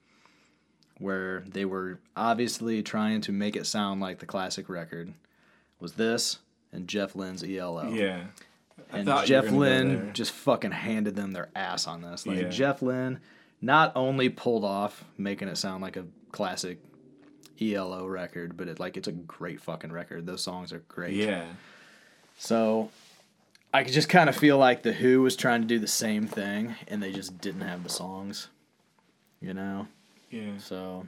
where 1.00 1.40
they 1.48 1.64
were 1.64 1.98
obviously 2.16 2.82
trying 2.82 3.20
to 3.22 3.32
make 3.32 3.56
it 3.56 3.66
sound 3.66 4.00
like 4.00 4.18
the 4.20 4.26
classic 4.26 4.68
record 4.68 5.12
was 5.80 5.94
this 5.94 6.38
and 6.72 6.86
Jeff 6.86 7.16
Lynne's 7.16 7.42
ELO. 7.42 7.90
yeah. 7.92 8.26
I 8.92 8.98
And 8.98 9.06
thought 9.06 9.28
you 9.28 9.34
were 9.36 9.42
Jeff 9.42 9.52
Lynne 9.52 10.10
just 10.14 10.30
fucking 10.32 10.70
handed 10.72 11.16
them 11.16 11.32
their 11.32 11.48
ass 11.56 11.86
on 11.86 12.00
this. 12.02 12.26
Like 12.26 12.38
Yeah. 12.40 12.48
Jeff 12.48 12.80
Lynne 12.82 13.18
not 13.60 13.92
only 13.96 14.28
pulled 14.28 14.64
off 14.64 15.04
making 15.18 15.48
it 15.48 15.56
sound 15.56 15.82
like 15.82 15.96
a 15.96 16.04
classic 16.32 16.78
ELO 17.60 18.06
record, 18.06 18.56
but 18.56 18.68
it 18.68 18.78
like 18.80 18.96
it's 18.96 19.08
a 19.08 19.12
great 19.12 19.60
fucking 19.60 19.92
record. 19.92 20.26
Those 20.26 20.42
songs 20.42 20.72
are 20.72 20.78
great. 20.88 21.14
Yeah, 21.14 21.44
So 22.38 22.90
I 23.72 23.84
could 23.84 23.92
just 23.92 24.08
kind 24.08 24.28
of 24.28 24.36
feel 24.36 24.56
like 24.58 24.82
the 24.82 24.92
Who 24.92 25.22
was 25.22 25.36
trying 25.36 25.60
to 25.62 25.66
do 25.66 25.78
the 25.78 25.86
same 25.86 26.26
thing 26.26 26.74
and 26.88 27.02
they 27.02 27.12
just 27.12 27.40
didn't 27.40 27.60
have 27.62 27.82
the 27.82 27.90
songs. 27.90 28.48
You 29.40 29.54
know? 29.54 29.88
Yeah. 30.30 30.58
So 30.58 31.06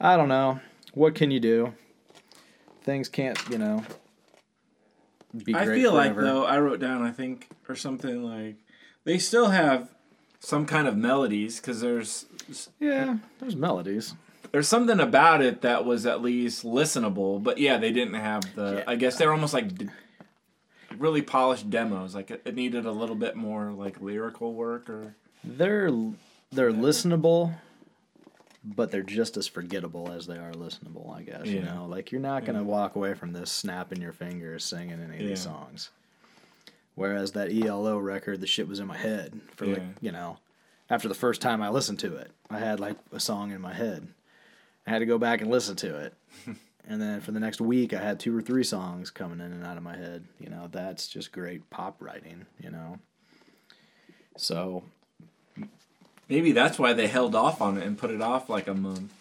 I 0.00 0.16
don't 0.16 0.28
know. 0.28 0.60
What 0.94 1.14
can 1.14 1.30
you 1.30 1.40
do? 1.40 1.72
Things 2.82 3.08
can't, 3.08 3.38
you 3.50 3.58
know, 3.58 3.84
be 5.44 5.54
I 5.54 5.66
feel 5.66 5.92
like 5.92 6.16
though 6.16 6.44
I 6.44 6.58
wrote 6.58 6.80
down 6.80 7.02
I 7.02 7.12
think 7.12 7.48
or 7.68 7.76
something 7.76 8.24
like 8.24 8.56
they 9.04 9.18
still 9.18 9.50
have 9.50 9.88
some 10.40 10.66
kind 10.66 10.88
of 10.88 10.96
melodies 10.96 11.60
because 11.60 11.80
there's 11.80 12.26
Yeah, 12.80 13.18
there's 13.38 13.54
melodies. 13.54 14.14
there's 14.50 14.66
something 14.66 14.98
about 14.98 15.42
it 15.42 15.60
that 15.62 15.84
was 15.84 16.06
at 16.06 16.22
least 16.22 16.64
listenable. 16.64 17.40
But 17.42 17.58
yeah, 17.58 17.76
they 17.78 17.92
didn't 17.92 18.14
have 18.14 18.42
the. 18.56 18.76
Yeah. 18.78 18.84
I 18.88 18.96
guess 18.96 19.16
they 19.18 19.26
were 19.26 19.32
almost 19.32 19.54
like 19.54 19.76
d- 19.76 19.88
really 20.96 21.22
polished 21.22 21.70
demos. 21.70 22.14
Like 22.14 22.30
it, 22.30 22.42
it 22.44 22.54
needed 22.56 22.86
a 22.86 22.92
little 22.92 23.14
bit 23.16 23.36
more 23.36 23.70
like 23.70 24.00
lyrical 24.00 24.54
work 24.54 24.88
or. 24.90 25.14
They're 25.44 25.90
they're 26.50 26.72
listenable, 26.72 27.54
but 28.62 28.90
they're 28.90 29.02
just 29.02 29.36
as 29.36 29.46
forgettable 29.46 30.10
as 30.12 30.26
they 30.26 30.36
are 30.36 30.52
listenable. 30.52 31.14
I 31.14 31.22
guess 31.22 31.46
you 31.46 31.62
know, 31.62 31.86
like 31.88 32.12
you're 32.12 32.20
not 32.20 32.44
gonna 32.44 32.62
walk 32.64 32.96
away 32.96 33.14
from 33.14 33.32
this 33.32 33.50
snapping 33.50 34.00
your 34.00 34.12
fingers 34.12 34.64
singing 34.64 35.00
any 35.00 35.18
of 35.22 35.28
these 35.28 35.40
songs. 35.40 35.90
Whereas 36.94 37.32
that 37.32 37.50
ELO 37.52 37.98
record, 37.98 38.40
the 38.40 38.46
shit 38.46 38.68
was 38.68 38.80
in 38.80 38.86
my 38.86 38.96
head 38.96 39.40
for 39.56 39.66
like 39.66 39.82
you 40.00 40.12
know, 40.12 40.38
after 40.88 41.08
the 41.08 41.14
first 41.14 41.40
time 41.40 41.62
I 41.62 41.70
listened 41.70 41.98
to 42.00 42.16
it, 42.16 42.30
I 42.50 42.58
had 42.58 42.80
like 42.80 42.96
a 43.12 43.20
song 43.20 43.52
in 43.52 43.60
my 43.60 43.74
head. 43.74 44.08
I 44.86 44.90
had 44.90 44.98
to 44.98 45.06
go 45.06 45.18
back 45.18 45.40
and 45.40 45.50
listen 45.50 45.76
to 45.76 45.96
it. 45.98 46.14
And 46.88 47.00
then 47.00 47.20
for 47.20 47.30
the 47.30 47.38
next 47.38 47.60
week, 47.60 47.92
I 47.92 48.00
had 48.02 48.18
two 48.18 48.36
or 48.36 48.42
three 48.42 48.64
songs 48.64 49.10
coming 49.10 49.38
in 49.38 49.52
and 49.52 49.64
out 49.64 49.76
of 49.76 49.82
my 49.84 49.96
head. 49.96 50.24
You 50.40 50.50
know, 50.50 50.68
that's 50.72 51.06
just 51.06 51.30
great 51.30 51.70
pop 51.70 51.96
writing, 52.00 52.46
you 52.58 52.70
know. 52.70 52.98
So 54.36 54.82
Maybe 56.30 56.52
that's 56.52 56.78
why 56.78 56.92
they 56.94 57.08
held 57.08 57.34
off 57.34 57.60
on 57.60 57.76
it 57.76 57.84
and 57.86 57.98
put 57.98 58.10
it 58.10 58.22
off 58.22 58.48
like 58.48 58.68
a 58.68 58.74
month, 58.74 59.12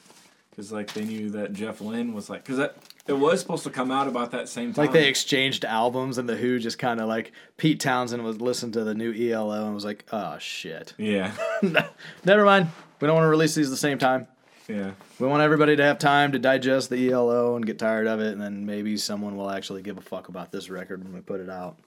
because 0.52 0.72
like 0.72 0.94
they 0.94 1.04
knew 1.04 1.32
that 1.32 1.52
Jeff 1.54 1.82
Lynne 1.82 2.14
was 2.14 2.30
like, 2.30 2.44
because 2.44 2.58
that 2.58 2.78
it 3.08 3.14
was 3.18 3.40
supposed 3.42 3.64
to 3.64 3.72
come 3.72 3.90
out 3.90 4.08
about 4.08 4.30
that 4.32 4.48
same 4.48 4.72
time. 4.74 4.86
Like 4.86 4.94
they 4.94 5.08
exchanged 5.10 5.66
albums, 5.66 6.20
and 6.20 6.30
the 6.30 6.38
Who 6.38 6.60
just 6.60 6.78
kind 6.78 7.02
of 7.02 7.08
like 7.08 7.32
Pete 7.58 7.80
Townshend 7.80 8.24
was 8.24 8.40
listening 8.40 8.74
to 8.74 8.84
the 8.84 8.94
new 8.94 9.12
ELO 9.12 9.66
and 9.66 9.74
was 9.74 9.84
like, 9.86 10.06
"Oh 10.12 10.38
shit, 10.38 10.94
yeah, 11.00 11.34
never 12.24 12.46
mind. 12.46 12.68
We 13.02 13.08
don't 13.08 13.16
want 13.16 13.26
to 13.26 13.30
release 13.30 13.56
these 13.56 13.68
at 13.68 13.72
the 13.72 13.78
same 13.78 13.98
time. 13.98 14.28
yeah, 14.68 14.92
We 15.20 15.26
want 15.26 15.42
everybody 15.42 15.76
to 15.78 15.84
have 15.84 15.98
time 15.98 16.34
to 16.34 16.40
digest 16.40 16.92
the 16.92 17.10
ELO 17.10 17.56
and 17.56 17.66
get 17.66 17.80
tired 17.80 18.06
of 18.06 18.20
it, 18.20 18.34
and 18.34 18.42
then 18.42 18.66
maybe 18.68 18.98
someone 18.98 19.36
will 19.36 19.50
actually 19.50 19.82
give 19.82 19.98
a 19.98 20.02
fuck 20.02 20.28
about 20.30 20.52
this 20.52 20.70
record 20.70 21.04
when 21.04 21.14
we 21.14 21.22
put 21.22 21.40
it 21.40 21.50
out. 21.50 21.78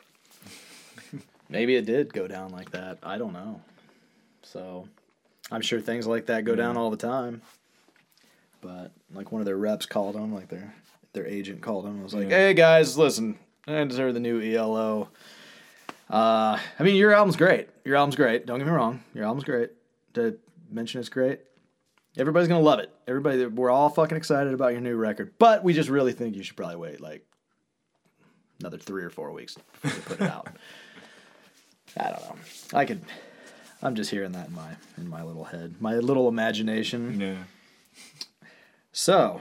maybe 1.49 1.77
it 1.77 1.85
did 1.87 2.13
go 2.13 2.27
down 2.27 2.51
like 2.51 2.71
that. 2.73 2.99
I 3.03 3.19
don't 3.19 3.33
know. 3.35 3.61
So, 4.43 4.89
I'm 5.53 5.61
sure 5.61 5.81
things 5.81 6.07
like 6.07 6.27
that 6.27 6.45
go 6.45 6.55
down 6.57 6.77
all 6.77 6.91
the 6.91 6.97
time. 6.97 7.43
But 8.61 8.91
like 9.15 9.31
one 9.33 9.41
of 9.41 9.47
their 9.47 9.57
reps 9.57 9.87
called 9.87 10.15
them, 10.15 10.35
like 10.35 10.49
they're 10.49 10.75
their 11.13 11.27
agent 11.27 11.61
called 11.61 11.85
him 11.85 11.93
and 11.93 12.03
was 12.03 12.15
like, 12.15 12.31
Yeah. 12.31 12.37
"Hey 12.39 12.55
guys, 12.55 12.97
listen, 12.97 13.39
I 13.67 13.85
deserve 13.85 14.15
the 14.15 14.21
new 14.21 14.41
ELO. 14.41 15.09
Uh, 16.09 16.59
I 16.79 16.83
mean, 16.83 16.97
your 16.97 17.13
album's 17.13 17.37
great. 17.37 17.69
Your 17.85 17.97
album's 17.97 18.17
great. 18.17 18.47
Don't 18.47 18.59
get 18.59 18.67
me 18.67 18.73
wrong. 18.73 19.03
Your 19.15 19.25
album's 19.25 19.45
great. 19.45 19.71
To 20.15 20.39
mention 20.71 21.01
it's 21.01 21.09
great. 21.09 21.41
Everybody's 22.17 22.49
gonna 22.49 22.61
love 22.61 22.79
it. 22.79 22.91
Everybody, 23.07 23.45
we're 23.47 23.71
all 23.71 23.89
fucking 23.91 24.17
excited 24.17 24.53
about 24.55 24.73
your 24.73 24.81
new 24.81 24.97
record. 24.97 25.33
But 25.39 25.65
we 25.65 25.73
just 25.73 25.89
really 25.89 26.13
think 26.13 26.37
you 26.37 26.43
should 26.43 26.57
probably 26.57 26.77
wait 26.77 27.01
like 27.01 27.27
another 28.61 28.79
three 28.79 29.03
or 29.05 29.11
four 29.11 29.33
weeks 29.33 29.55
to 29.83 29.89
put 30.03 30.21
it 30.21 30.31
out. 30.31 30.49
I 31.97 32.05
don't 32.11 32.21
know. 32.23 32.37
I 32.79 32.85
could. 32.85 33.03
I'm 33.83 33.95
just 33.95 34.11
hearing 34.11 34.33
that 34.33 34.49
in 34.49 34.55
my 34.55 34.71
in 34.97 35.09
my 35.09 35.23
little 35.23 35.45
head, 35.45 35.75
my 35.81 35.95
little 35.97 36.29
imagination. 36.29 37.21
Yeah. 37.21 37.37
So, 38.93 39.41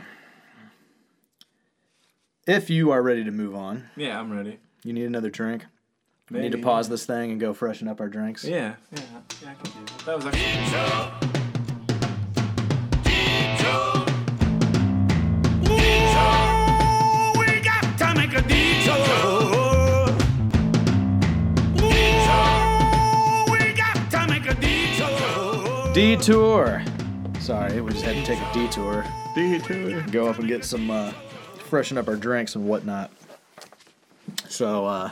if 2.48 2.70
you 2.70 2.92
are 2.92 3.02
ready 3.02 3.24
to 3.24 3.32
move 3.32 3.54
on, 3.56 3.90
Yeah, 3.96 4.20
I'm 4.20 4.32
ready. 4.32 4.60
you 4.84 4.94
need 4.94 5.06
another 5.06 5.30
drink. 5.30 5.66
We 6.32 6.40
need 6.40 6.54
to 6.54 6.58
pause 6.60 6.88
this 6.88 7.06
thing 7.06 7.32
and 7.32 7.40
go 7.42 7.54
freshen 7.54 7.90
up 7.90 8.00
our 8.00 8.08
drinks. 8.08 8.46
Yeah, 8.46 8.76
yeah, 8.94 9.02
yeah. 9.44 9.50
I 9.50 9.54
can 9.56 9.72
do 9.74 9.86
that. 9.86 10.06
That 10.06 10.16
was 10.16 10.26
actually. 10.28 11.42
We 17.38 17.62
got 17.62 17.98
to 18.00 18.14
make 18.16 18.34
a 18.34 18.42
detour. 18.42 19.31
Detour. 26.02 26.84
Sorry, 27.40 27.80
we 27.80 27.92
just 27.92 28.04
had 28.04 28.16
to 28.16 28.24
take 28.26 28.40
a 28.40 28.54
detour. 28.56 29.06
Detour. 29.36 30.02
Go 30.08 30.28
up 30.28 30.40
and 30.40 30.48
get 30.48 30.66
some, 30.66 30.90
uh, 30.90 31.12
freshen 31.70 31.96
up 31.96 32.08
our 32.08 32.16
drinks 32.16 32.56
and 32.56 32.68
whatnot. 32.68 33.12
So, 34.50 34.88
uh, 34.88 35.12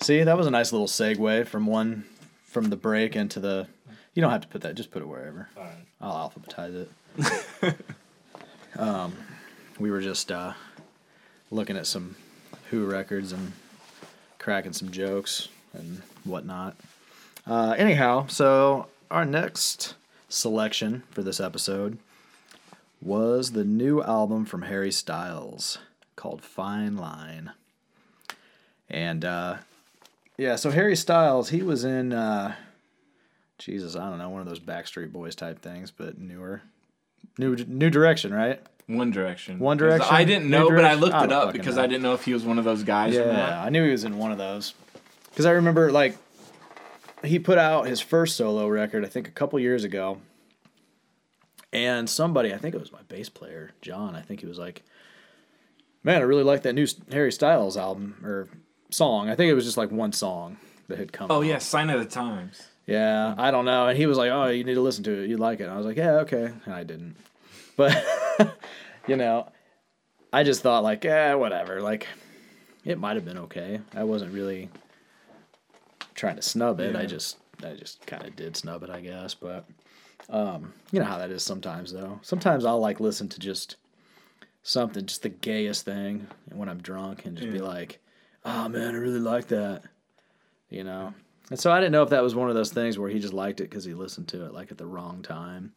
see, 0.00 0.22
that 0.22 0.36
was 0.36 0.46
a 0.46 0.50
nice 0.50 0.70
little 0.70 0.86
segue 0.86 1.46
from 1.46 1.66
one, 1.66 2.04
from 2.44 2.68
the 2.68 2.76
break 2.76 3.16
into 3.16 3.40
the. 3.40 3.68
You 4.12 4.20
don't 4.20 4.30
have 4.30 4.42
to 4.42 4.48
put 4.48 4.60
that. 4.60 4.74
Just 4.74 4.90
put 4.90 5.00
it 5.00 5.08
wherever. 5.08 5.48
All 5.56 5.62
right. 5.62 5.72
I'll 6.02 6.30
alphabetize 6.30 6.86
it. 7.64 7.76
um, 8.78 9.16
we 9.78 9.90
were 9.90 10.02
just 10.02 10.30
uh, 10.30 10.52
looking 11.50 11.78
at 11.78 11.86
some 11.86 12.16
Who 12.70 12.84
records 12.84 13.32
and 13.32 13.54
cracking 14.38 14.74
some 14.74 14.90
jokes 14.90 15.48
and 15.72 16.02
whatnot. 16.24 16.76
Uh, 17.46 17.74
anyhow, 17.78 18.26
so 18.26 18.88
our 19.10 19.24
next 19.24 19.94
selection 20.28 21.02
for 21.10 21.22
this 21.22 21.40
episode 21.40 21.98
was 23.00 23.52
the 23.52 23.64
new 23.64 24.02
album 24.02 24.44
from 24.44 24.62
Harry 24.62 24.90
Styles 24.90 25.78
called 26.16 26.42
Fine 26.42 26.96
Line. 26.96 27.52
And 28.88 29.24
uh, 29.24 29.56
yeah, 30.36 30.56
so 30.56 30.70
Harry 30.70 30.96
Styles, 30.96 31.50
he 31.50 31.62
was 31.62 31.84
in 31.84 32.12
uh, 32.12 32.54
Jesus, 33.58 33.96
I 33.96 34.08
don't 34.08 34.18
know, 34.18 34.30
one 34.30 34.40
of 34.40 34.48
those 34.48 34.60
Backstreet 34.60 35.12
Boys 35.12 35.34
type 35.34 35.60
things, 35.60 35.90
but 35.90 36.18
newer, 36.18 36.62
new 37.38 37.56
new 37.56 37.90
direction, 37.90 38.32
right? 38.32 38.60
One 38.88 39.10
Direction. 39.10 39.58
One 39.58 39.76
Direction? 39.76 40.08
I 40.10 40.22
didn't 40.22 40.48
know, 40.48 40.70
but 40.70 40.84
I 40.84 40.94
looked 40.94 41.14
I 41.14 41.24
it 41.24 41.32
up 41.32 41.52
because 41.52 41.74
know. 41.74 41.82
I 41.82 41.86
didn't 41.88 42.02
know 42.02 42.14
if 42.14 42.24
he 42.24 42.32
was 42.32 42.44
one 42.44 42.58
of 42.58 42.64
those 42.64 42.84
guys 42.84 43.16
or 43.16 43.24
Yeah. 43.26 43.60
I 43.60 43.68
knew 43.68 43.84
he 43.84 43.90
was 43.90 44.04
in 44.04 44.16
one 44.16 44.30
of 44.30 44.38
those. 44.38 44.74
Because 45.30 45.44
I 45.44 45.50
remember, 45.52 45.90
like, 45.90 46.16
he 47.28 47.38
put 47.38 47.58
out 47.58 47.86
his 47.86 48.00
first 48.00 48.36
solo 48.36 48.68
record, 48.68 49.04
I 49.04 49.08
think, 49.08 49.28
a 49.28 49.32
couple 49.32 49.58
years 49.58 49.84
ago. 49.84 50.18
And 51.72 52.08
somebody, 52.08 52.54
I 52.54 52.58
think 52.58 52.74
it 52.74 52.80
was 52.80 52.92
my 52.92 53.02
bass 53.08 53.28
player, 53.28 53.72
John, 53.82 54.14
I 54.14 54.22
think 54.22 54.40
he 54.40 54.46
was 54.46 54.58
like, 54.58 54.82
man, 56.02 56.16
I 56.20 56.24
really 56.24 56.44
like 56.44 56.62
that 56.62 56.72
new 56.74 56.86
Harry 57.10 57.32
Styles 57.32 57.76
album 57.76 58.16
or 58.24 58.48
song. 58.90 59.28
I 59.28 59.34
think 59.34 59.50
it 59.50 59.54
was 59.54 59.64
just 59.64 59.76
like 59.76 59.90
one 59.90 60.12
song 60.12 60.56
that 60.88 60.98
had 60.98 61.12
come 61.12 61.30
Oh 61.30 61.36
out. 61.38 61.40
yeah, 61.46 61.58
Sign 61.58 61.90
of 61.90 61.98
the 62.00 62.06
Times. 62.06 62.62
Yeah, 62.86 63.34
I 63.36 63.50
don't 63.50 63.64
know. 63.64 63.88
And 63.88 63.98
he 63.98 64.06
was 64.06 64.16
like, 64.16 64.30
"Oh, 64.30 64.46
you 64.46 64.62
need 64.62 64.74
to 64.74 64.80
listen 64.80 65.02
to 65.04 65.22
it. 65.24 65.28
You'd 65.28 65.40
like 65.40 65.58
it." 65.58 65.64
And 65.64 65.72
I 65.72 65.76
was 65.76 65.84
like, 65.84 65.96
"Yeah, 65.96 66.12
okay." 66.20 66.52
And 66.64 66.72
I 66.72 66.84
didn't. 66.84 67.16
But 67.76 67.92
you 69.08 69.16
know, 69.16 69.48
I 70.32 70.44
just 70.44 70.62
thought 70.62 70.84
like, 70.84 71.02
"Yeah, 71.02 71.34
whatever." 71.34 71.80
Like 71.82 72.06
it 72.84 72.96
might 73.00 73.16
have 73.16 73.24
been 73.24 73.38
okay. 73.38 73.80
I 73.92 74.04
wasn't 74.04 74.32
really 74.32 74.70
trying 76.16 76.36
to 76.36 76.42
snub 76.42 76.80
it. 76.80 76.96
I 76.96 77.06
just 77.06 77.36
I 77.64 77.74
just 77.74 78.04
kind 78.06 78.24
of 78.24 78.34
did 78.34 78.56
snub 78.56 78.82
it, 78.82 78.90
I 78.90 79.00
guess, 79.00 79.34
but 79.34 79.64
um, 80.28 80.72
you 80.90 80.98
know 80.98 81.06
how 81.06 81.18
that 81.18 81.30
is 81.30 81.42
sometimes 81.42 81.92
though. 81.92 82.18
Sometimes 82.22 82.64
I'll 82.64 82.80
like 82.80 82.98
listen 82.98 83.28
to 83.28 83.38
just 83.38 83.76
something 84.62 85.06
just 85.06 85.22
the 85.22 85.28
gayest 85.28 85.84
thing 85.84 86.26
when 86.52 86.68
I'm 86.68 86.82
drunk 86.82 87.24
and 87.24 87.36
just 87.36 87.52
be 87.52 87.60
like, 87.60 88.00
"Oh 88.44 88.68
man, 88.68 88.94
I 88.94 88.98
really 88.98 89.20
like 89.20 89.48
that." 89.48 89.82
You 90.70 90.82
know. 90.82 91.14
And 91.48 91.60
so 91.60 91.70
I 91.70 91.78
didn't 91.78 91.92
know 91.92 92.02
if 92.02 92.10
that 92.10 92.24
was 92.24 92.34
one 92.34 92.48
of 92.48 92.56
those 92.56 92.72
things 92.72 92.98
where 92.98 93.08
he 93.08 93.20
just 93.20 93.32
liked 93.32 93.60
it 93.60 93.70
because 93.70 93.84
he 93.84 93.94
listened 93.94 94.26
to 94.28 94.46
it 94.46 94.52
like 94.52 94.72
at 94.72 94.78
the 94.78 94.86
wrong 94.86 95.22
time, 95.22 95.72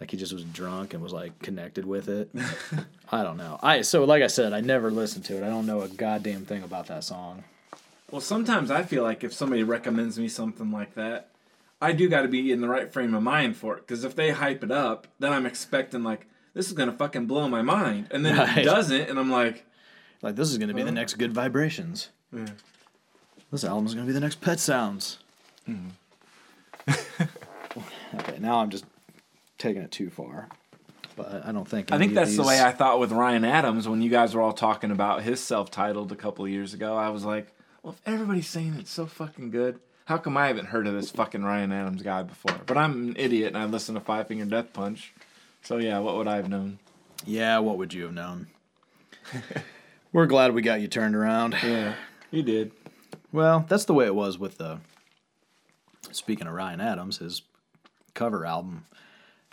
like 0.00 0.12
he 0.12 0.16
just 0.16 0.32
was 0.32 0.44
drunk 0.44 0.94
and 0.94 1.02
was 1.02 1.12
like 1.12 1.36
connected 1.40 1.84
with 1.84 2.08
it. 2.08 2.30
I 3.10 3.24
don't 3.24 3.36
know. 3.36 3.58
I 3.62 3.82
so 3.82 4.04
like 4.04 4.22
I 4.22 4.28
said, 4.28 4.52
I 4.52 4.60
never 4.60 4.90
listened 4.90 5.24
to 5.24 5.36
it. 5.36 5.42
I 5.42 5.48
don't 5.48 5.66
know 5.66 5.80
a 5.80 5.88
goddamn 5.88 6.44
thing 6.44 6.62
about 6.62 6.86
that 6.86 7.02
song. 7.02 7.42
Well, 8.12 8.20
sometimes 8.20 8.70
I 8.70 8.82
feel 8.82 9.02
like 9.02 9.24
if 9.24 9.32
somebody 9.32 9.62
recommends 9.62 10.18
me 10.18 10.28
something 10.28 10.70
like 10.70 10.94
that, 10.94 11.30
I 11.80 11.92
do 11.92 12.08
got 12.08 12.22
to 12.22 12.28
be 12.28 12.52
in 12.52 12.60
the 12.60 12.68
right 12.68 12.92
frame 12.92 13.14
of 13.14 13.22
mind 13.22 13.56
for 13.56 13.74
it. 13.76 13.86
Because 13.86 14.04
if 14.04 14.14
they 14.14 14.30
hype 14.30 14.62
it 14.62 14.70
up, 14.70 15.06
then 15.18 15.32
I'm 15.32 15.46
expecting 15.46 16.04
like 16.04 16.26
this 16.54 16.66
is 16.66 16.74
gonna 16.74 16.92
fucking 16.92 17.26
blow 17.26 17.48
my 17.48 17.62
mind, 17.62 18.08
and 18.10 18.24
then 18.24 18.36
Right. 18.36 18.58
it 18.58 18.64
doesn't, 18.64 19.08
and 19.08 19.18
I'm 19.18 19.30
like, 19.30 19.64
Like 20.20 20.36
this 20.36 20.50
is 20.50 20.58
gonna 20.58 20.74
be 20.74 20.82
the 20.82 20.92
next 20.92 21.14
Good 21.14 21.32
Vibrations. 21.32 22.10
Yeah. 22.32 22.46
This 23.50 23.64
album's 23.64 23.94
gonna 23.94 24.06
be 24.06 24.12
the 24.12 24.20
next 24.20 24.42
Pet 24.42 24.60
Sounds. 24.60 25.18
Mm-hmm. 25.68 25.88
okay, 28.18 28.38
now 28.38 28.58
I'm 28.58 28.68
just 28.70 28.84
taking 29.56 29.80
it 29.82 29.90
too 29.90 30.10
far, 30.10 30.48
but 31.16 31.46
I 31.46 31.52
don't 31.52 31.66
think. 31.66 31.90
I 31.90 31.98
think 31.98 32.12
that's 32.12 32.36
the 32.36 32.42
way 32.42 32.60
I 32.62 32.72
thought 32.72 33.00
with 33.00 33.10
Ryan 33.12 33.44
Adams 33.46 33.88
when 33.88 34.02
you 34.02 34.10
guys 34.10 34.34
were 34.34 34.42
all 34.42 34.52
talking 34.52 34.90
about 34.90 35.22
his 35.22 35.40
self-titled 35.40 36.12
a 36.12 36.16
couple 36.16 36.44
of 36.44 36.50
years 36.50 36.74
ago. 36.74 36.96
I 36.96 37.08
was 37.08 37.24
like, 37.24 37.48
well, 37.82 37.94
if 37.94 38.00
everybody's 38.06 38.48
saying 38.48 38.76
it's 38.78 38.90
so 38.90 39.06
fucking 39.06 39.50
good, 39.50 39.80
how 40.04 40.18
come 40.18 40.36
I 40.36 40.48
haven't 40.48 40.66
heard 40.66 40.86
of 40.86 40.94
this 40.94 41.10
fucking 41.10 41.42
Ryan 41.42 41.72
Adams 41.72 42.02
guy 42.02 42.22
before? 42.22 42.60
But 42.66 42.76
I'm 42.76 43.10
an 43.10 43.16
idiot 43.16 43.48
and 43.48 43.58
I 43.58 43.64
listen 43.64 43.94
to 43.94 44.00
Five 44.00 44.28
Finger 44.28 44.44
Death 44.44 44.72
Punch. 44.72 45.12
So 45.62 45.78
yeah, 45.78 45.98
what 45.98 46.16
would 46.16 46.28
I 46.28 46.36
have 46.36 46.48
known? 46.48 46.78
Yeah, 47.24 47.58
what 47.58 47.78
would 47.78 47.94
you 47.94 48.04
have 48.04 48.14
known? 48.14 48.48
We're 50.12 50.26
glad 50.26 50.54
we 50.54 50.62
got 50.62 50.80
you 50.80 50.88
turned 50.88 51.14
around. 51.14 51.56
Yeah, 51.62 51.94
you 52.30 52.42
did. 52.42 52.72
Well, 53.32 53.64
that's 53.68 53.84
the 53.86 53.94
way 53.94 54.06
it 54.06 54.14
was 54.14 54.38
with 54.38 54.58
the. 54.58 54.80
Speaking 56.10 56.46
of 56.46 56.52
Ryan 56.52 56.80
Adams, 56.80 57.18
his 57.18 57.42
cover 58.12 58.44
album, 58.44 58.84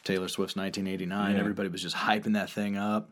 Taylor 0.04 0.28
Swift's 0.28 0.56
1989. 0.56 1.34
Yeah. 1.34 1.40
Everybody 1.40 1.70
was 1.70 1.82
just 1.82 1.96
hyping 1.96 2.34
that 2.34 2.50
thing 2.50 2.76
up, 2.76 3.10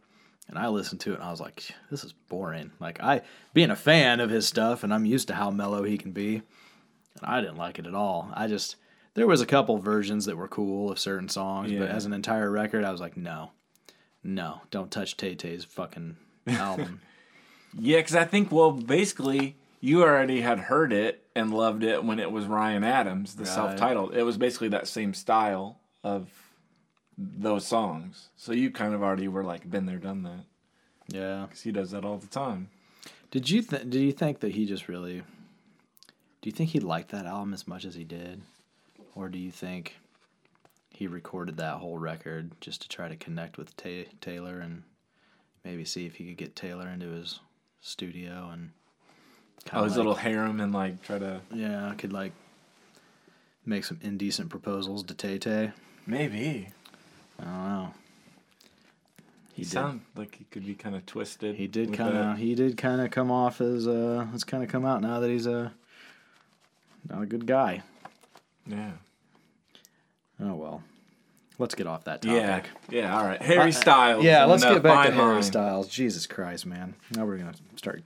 and 0.50 0.58
I 0.58 0.68
listened 0.70 1.02
to 1.02 1.12
it 1.12 1.16
and 1.16 1.24
I 1.24 1.32
was 1.32 1.42
like, 1.42 1.64
"This 1.92 2.04
is 2.04 2.14
boring." 2.14 2.72
Like 2.80 3.02
I, 3.02 3.22
being 3.54 3.72
a 3.72 3.76
fan 3.76 4.20
of 4.20 4.30
his 4.30 4.48
stuff, 4.48 4.84
and 4.84 4.94
I'm 4.94 5.06
used 5.06 5.28
to 5.30 5.36
how 5.36 5.50
mellow 5.52 5.84
he 5.84 5.98
can 5.98 6.12
be, 6.12 6.36
and 6.36 7.24
I 7.24 7.42
didn't 7.42 7.58
like 7.58 7.80
it 7.80 7.88
at 7.88 7.96
all. 7.96 8.32
I 8.34 8.48
just 8.48 8.76
there 9.14 9.28
was 9.28 9.42
a 9.42 9.46
couple 9.46 9.78
versions 9.80 10.26
that 10.26 10.38
were 10.38 10.48
cool 10.48 10.92
of 10.92 11.00
certain 11.00 11.28
songs, 11.30 11.72
but 11.80 11.90
as 11.90 12.06
an 12.06 12.14
entire 12.14 12.52
record, 12.52 12.84
I 12.84 12.92
was 12.92 13.02
like, 13.02 13.18
"No, 13.18 13.52
no, 14.24 14.62
don't 14.72 14.92
touch 14.92 15.18
Tay 15.18 15.36
Tay's 15.36 15.64
fucking 15.66 16.18
album." 16.48 17.02
Yeah, 17.80 17.98
because 17.98 18.16
I 18.16 18.24
think 18.24 18.52
well, 18.52 18.72
basically, 18.72 19.56
you 19.82 20.02
already 20.02 20.42
had 20.42 20.58
heard 20.58 20.92
it 20.94 21.28
and 21.36 21.54
loved 21.54 21.84
it 21.84 22.04
when 22.04 22.18
it 22.18 22.32
was 22.32 22.46
Ryan 22.46 22.84
Adams, 22.84 23.36
the 23.36 23.44
Right. 23.44 23.54
self-titled. 23.54 24.16
It 24.16 24.24
was 24.24 24.38
basically 24.38 24.70
that 24.70 24.88
same 24.88 25.14
style 25.14 25.78
of 26.04 26.30
those 27.18 27.66
songs. 27.66 28.30
So 28.38 28.52
you 28.54 28.72
kind 28.72 28.94
of 28.94 29.02
already 29.04 29.28
were 29.28 29.44
like 29.44 29.70
been 29.70 29.86
there, 29.86 29.98
done 29.98 30.24
that. 30.24 30.44
yeah. 31.08 31.46
Because 31.48 31.62
he 31.62 31.72
does 31.72 31.92
that 31.92 32.06
all 32.06 32.18
the 32.18 32.28
time. 32.28 32.70
Did 33.32 33.50
you 33.50 33.62
th- 33.62 33.84
did 33.90 33.96
you 34.02 34.12
think 34.12 34.40
that 34.42 34.54
he 34.54 34.66
just 34.66 34.88
really? 34.88 35.18
Do 36.42 36.50
you 36.50 36.52
think 36.52 36.70
he 36.70 36.80
liked 36.80 37.10
that 37.12 37.26
album 37.26 37.54
as 37.54 37.68
much 37.68 37.84
as 37.86 37.96
he 37.96 38.04
did, 38.04 38.42
or 39.16 39.28
do 39.28 39.38
you 39.38 39.52
think 39.52 39.98
he 40.92 41.08
recorded 41.08 41.58
that 41.58 41.76
whole 41.78 41.98
record 41.98 42.52
just 42.62 42.82
to 42.84 42.88
try 42.90 43.08
to 43.10 43.16
connect 43.16 43.58
with 43.58 43.76
Ta- 43.76 44.10
Taylor 44.22 44.60
and 44.60 44.84
maybe 45.66 45.84
see 45.86 46.06
if 46.06 46.16
he 46.16 46.26
could 46.28 46.38
get 46.38 46.56
Taylor 46.56 46.88
into 46.88 47.08
his 47.10 47.40
studio 47.82 48.50
and 48.52 48.72
Oh, 49.74 49.84
his 49.84 49.92
like- 49.92 49.98
little 49.98 50.16
harem 50.16 50.60
and 50.62 50.72
like 50.74 51.02
try 51.04 51.20
to 51.20 51.42
yeah 51.54 51.94
could 51.98 52.14
like 52.14 52.32
make 53.66 53.84
some 53.84 54.00
indecent 54.02 54.50
proposals 54.50 55.04
to 55.04 55.14
Tay 55.14 55.38
Tay. 55.38 55.72
maybe. 56.06 56.70
I 57.40 57.44
don't 57.44 57.54
know. 57.54 57.94
He 59.54 59.64
did. 59.64 59.72
sound 59.72 60.02
like 60.16 60.36
he 60.36 60.46
could 60.46 60.66
be 60.66 60.76
kind 60.76 60.96
of 60.96 61.06
twisted. 61.06 61.56
He 61.56 61.68
did 61.68 61.94
kind 61.94 62.16
of 62.16 62.38
he 62.38 62.54
did 62.54 62.78
kind 62.78 63.02
of 63.02 63.10
come 63.10 63.32
off 63.32 63.60
as 63.60 63.88
uh 63.88 64.28
it's 64.34 64.44
kind 64.44 64.64
of 64.64 64.70
come 64.70 64.86
out 64.86 65.02
now 65.02 65.20
that 65.20 65.30
he's 65.30 65.48
a 65.48 65.74
not 67.10 67.24
a 67.24 67.26
good 67.26 67.48
guy. 67.48 67.82
Yeah. 68.68 68.92
Oh 70.40 70.54
well. 70.54 70.84
let's 71.58 71.76
get 71.76 71.88
off 71.88 72.04
that 72.06 72.22
topic. 72.22 72.70
Yeah, 72.90 73.02
yeah. 73.02 73.18
All 73.18 73.26
right, 73.26 73.42
Harry 73.42 73.72
Styles. 73.72 74.24
Yeah, 74.24 74.46
let's 74.46 74.64
get 74.64 74.84
back 74.84 75.08
to 75.08 75.14
Harry 75.14 75.34
line. 75.34 75.44
Styles. 75.44 75.88
Jesus 75.88 76.28
Christ, 76.28 76.66
man! 76.66 76.96
Now 77.16 77.26
we're 77.26 77.38
gonna 77.38 77.56
start 77.76 78.04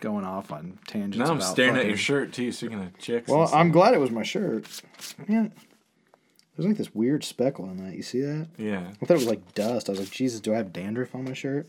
going 0.00 0.24
off 0.24 0.52
on 0.52 0.78
tangents. 0.86 1.18
Now 1.18 1.32
I'm 1.32 1.40
staring 1.40 1.76
at 1.76 1.86
your 1.86 1.96
shirt 1.96 2.32
too. 2.32 2.52
Speaking 2.52 2.80
of 2.82 2.98
chicks. 2.98 3.28
Well. 3.30 3.50
I'm 3.54 3.70
glad 3.70 3.94
it 3.94 4.00
was 4.00 4.10
my 4.10 4.22
shirt. 4.22 4.66
Man, 5.26 5.52
there's 6.60 6.68
like 6.68 6.76
this 6.76 6.94
weird 6.94 7.24
speckle 7.24 7.64
on 7.64 7.78
that. 7.78 7.94
You 7.94 8.02
see 8.02 8.20
that? 8.20 8.48
Yeah, 8.58 8.86
I 9.00 9.06
thought 9.06 9.14
it 9.14 9.20
was 9.20 9.26
like 9.26 9.54
dust. 9.54 9.88
I 9.88 9.92
was 9.92 10.00
like, 10.00 10.10
Jesus, 10.10 10.40
do 10.40 10.52
I 10.52 10.58
have 10.58 10.74
dandruff 10.74 11.14
on 11.14 11.24
my 11.24 11.32
shirt? 11.32 11.66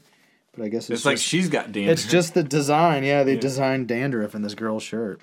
But 0.54 0.66
I 0.66 0.68
guess 0.68 0.90
it's, 0.90 1.00
it's, 1.00 1.06
like 1.06 1.18
she's 1.18 1.48
got 1.48 1.72
dandruff. 1.72 1.94
it's 1.94 2.12
just 2.12 2.34
the 2.34 2.44
design. 2.44 3.06
Yeah, 3.06 3.24
they 3.24 3.38
designed 3.38 3.88
dandruff 3.88 4.36
in 4.36 4.42
this 4.42 4.54
girl's 4.54 4.84
shirt. 4.84 5.22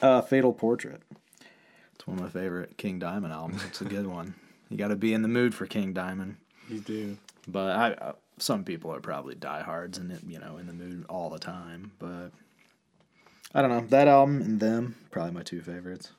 Uh, 0.00 0.22
Fatal 0.22 0.54
Portrait. 0.54 1.02
It's 1.94 2.06
one 2.06 2.16
of 2.16 2.22
my 2.24 2.30
favorite 2.30 2.78
King 2.78 2.98
Diamond 2.98 3.34
albums. 3.34 3.62
It's 3.64 3.82
a 3.82 3.84
good 3.84 4.06
one. 4.06 4.34
You 4.70 4.78
got 4.78 4.88
to 4.88 4.96
be 4.96 5.12
in 5.12 5.20
the 5.20 5.28
mood 5.28 5.54
for 5.54 5.66
King 5.66 5.92
Diamond. 5.92 6.36
you 6.70 6.80
do. 6.80 7.18
But 7.46 7.76
I, 7.76 7.92
uh, 7.92 8.12
some 8.38 8.64
people 8.64 8.92
are 8.94 9.00
probably 9.00 9.34
diehards 9.34 9.98
and 9.98 10.18
you 10.26 10.38
know 10.38 10.56
in 10.56 10.66
the 10.66 10.72
mood 10.72 11.04
all 11.10 11.28
the 11.28 11.38
time. 11.38 11.92
But 11.98 12.30
I 13.54 13.60
don't 13.60 13.70
know 13.70 13.86
that 13.88 14.08
album 14.08 14.40
and 14.40 14.60
them 14.60 14.96
probably 15.10 15.32
my 15.32 15.42
two 15.42 15.60
favorites. 15.60 16.12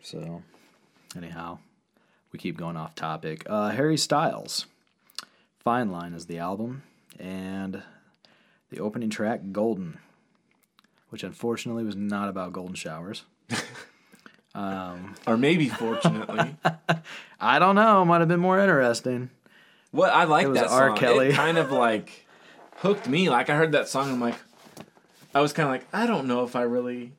So, 0.00 0.44
anyhow, 1.16 1.58
we 2.32 2.38
keep 2.38 2.56
going 2.56 2.76
off 2.76 2.94
topic. 2.94 3.44
Uh, 3.48 3.70
Harry 3.70 3.96
Styles, 3.96 4.66
Fine 5.58 5.90
Line 5.90 6.12
is 6.12 6.26
the 6.26 6.38
album, 6.38 6.82
and 7.18 7.82
the 8.70 8.80
opening 8.80 9.10
track 9.10 9.40
Golden, 9.52 9.98
which 11.10 11.22
unfortunately 11.22 11.84
was 11.84 11.96
not 11.96 12.28
about 12.28 12.52
golden 12.52 12.74
showers. 12.74 13.24
Or 15.26 15.36
maybe 15.36 15.68
fortunately. 15.68 16.56
I 17.40 17.58
don't 17.58 17.74
know. 17.74 18.04
Might 18.04 18.20
have 18.20 18.28
been 18.28 18.40
more 18.40 18.58
interesting. 18.58 19.30
What 19.90 20.10
I 20.10 20.24
like 20.24 20.52
that 20.54 20.68
R. 20.68 20.88
song. 20.88 20.96
Kelly. 20.96 21.28
It 21.28 21.34
kind 21.34 21.58
of 21.58 21.72
like 21.72 22.26
hooked 22.76 23.08
me. 23.08 23.28
Like 23.28 23.50
I 23.50 23.56
heard 23.56 23.72
that 23.72 23.88
song, 23.88 24.10
I'm 24.10 24.20
like, 24.20 24.36
I 25.34 25.40
was 25.40 25.52
kind 25.52 25.68
of 25.68 25.72
like, 25.72 25.86
I 25.92 26.06
don't 26.06 26.26
know 26.26 26.44
if 26.44 26.56
I 26.56 26.62
really 26.62 27.12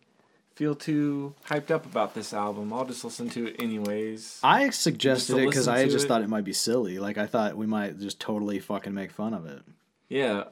feel 0.57 0.73
too 0.73 1.35
hyped 1.47 1.69
up 1.69 1.85
about 1.85 2.15
this 2.15 2.33
album. 2.33 2.73
I'll 2.73 2.83
just 2.83 3.03
listen 3.03 3.29
to 3.29 3.45
it 3.45 3.57
anyways. 3.61 4.39
I 4.41 4.71
suggested 4.71 5.37
it 5.37 5.45
because 5.45 5.67
I 5.67 5.85
just 5.87 6.05
it. 6.05 6.07
thought 6.07 6.23
it 6.23 6.29
might 6.29 6.43
be 6.45 6.53
silly. 6.53 6.97
Like 6.97 7.19
I 7.19 7.27
thought 7.27 7.55
we 7.55 7.67
might 7.67 7.99
just 7.99 8.19
totally 8.19 8.59
fucking 8.59 8.93
make 8.93 9.11
fun 9.11 9.35
of 9.35 9.45
it. 9.45 9.61
Yeah. 10.09 10.45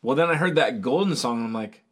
Well, 0.00 0.16
then 0.16 0.30
I 0.30 0.36
heard 0.36 0.54
that 0.54 0.80
Golden 0.80 1.14
song. 1.14 1.36
And 1.36 1.46
I'm 1.48 1.52
like, 1.52 1.82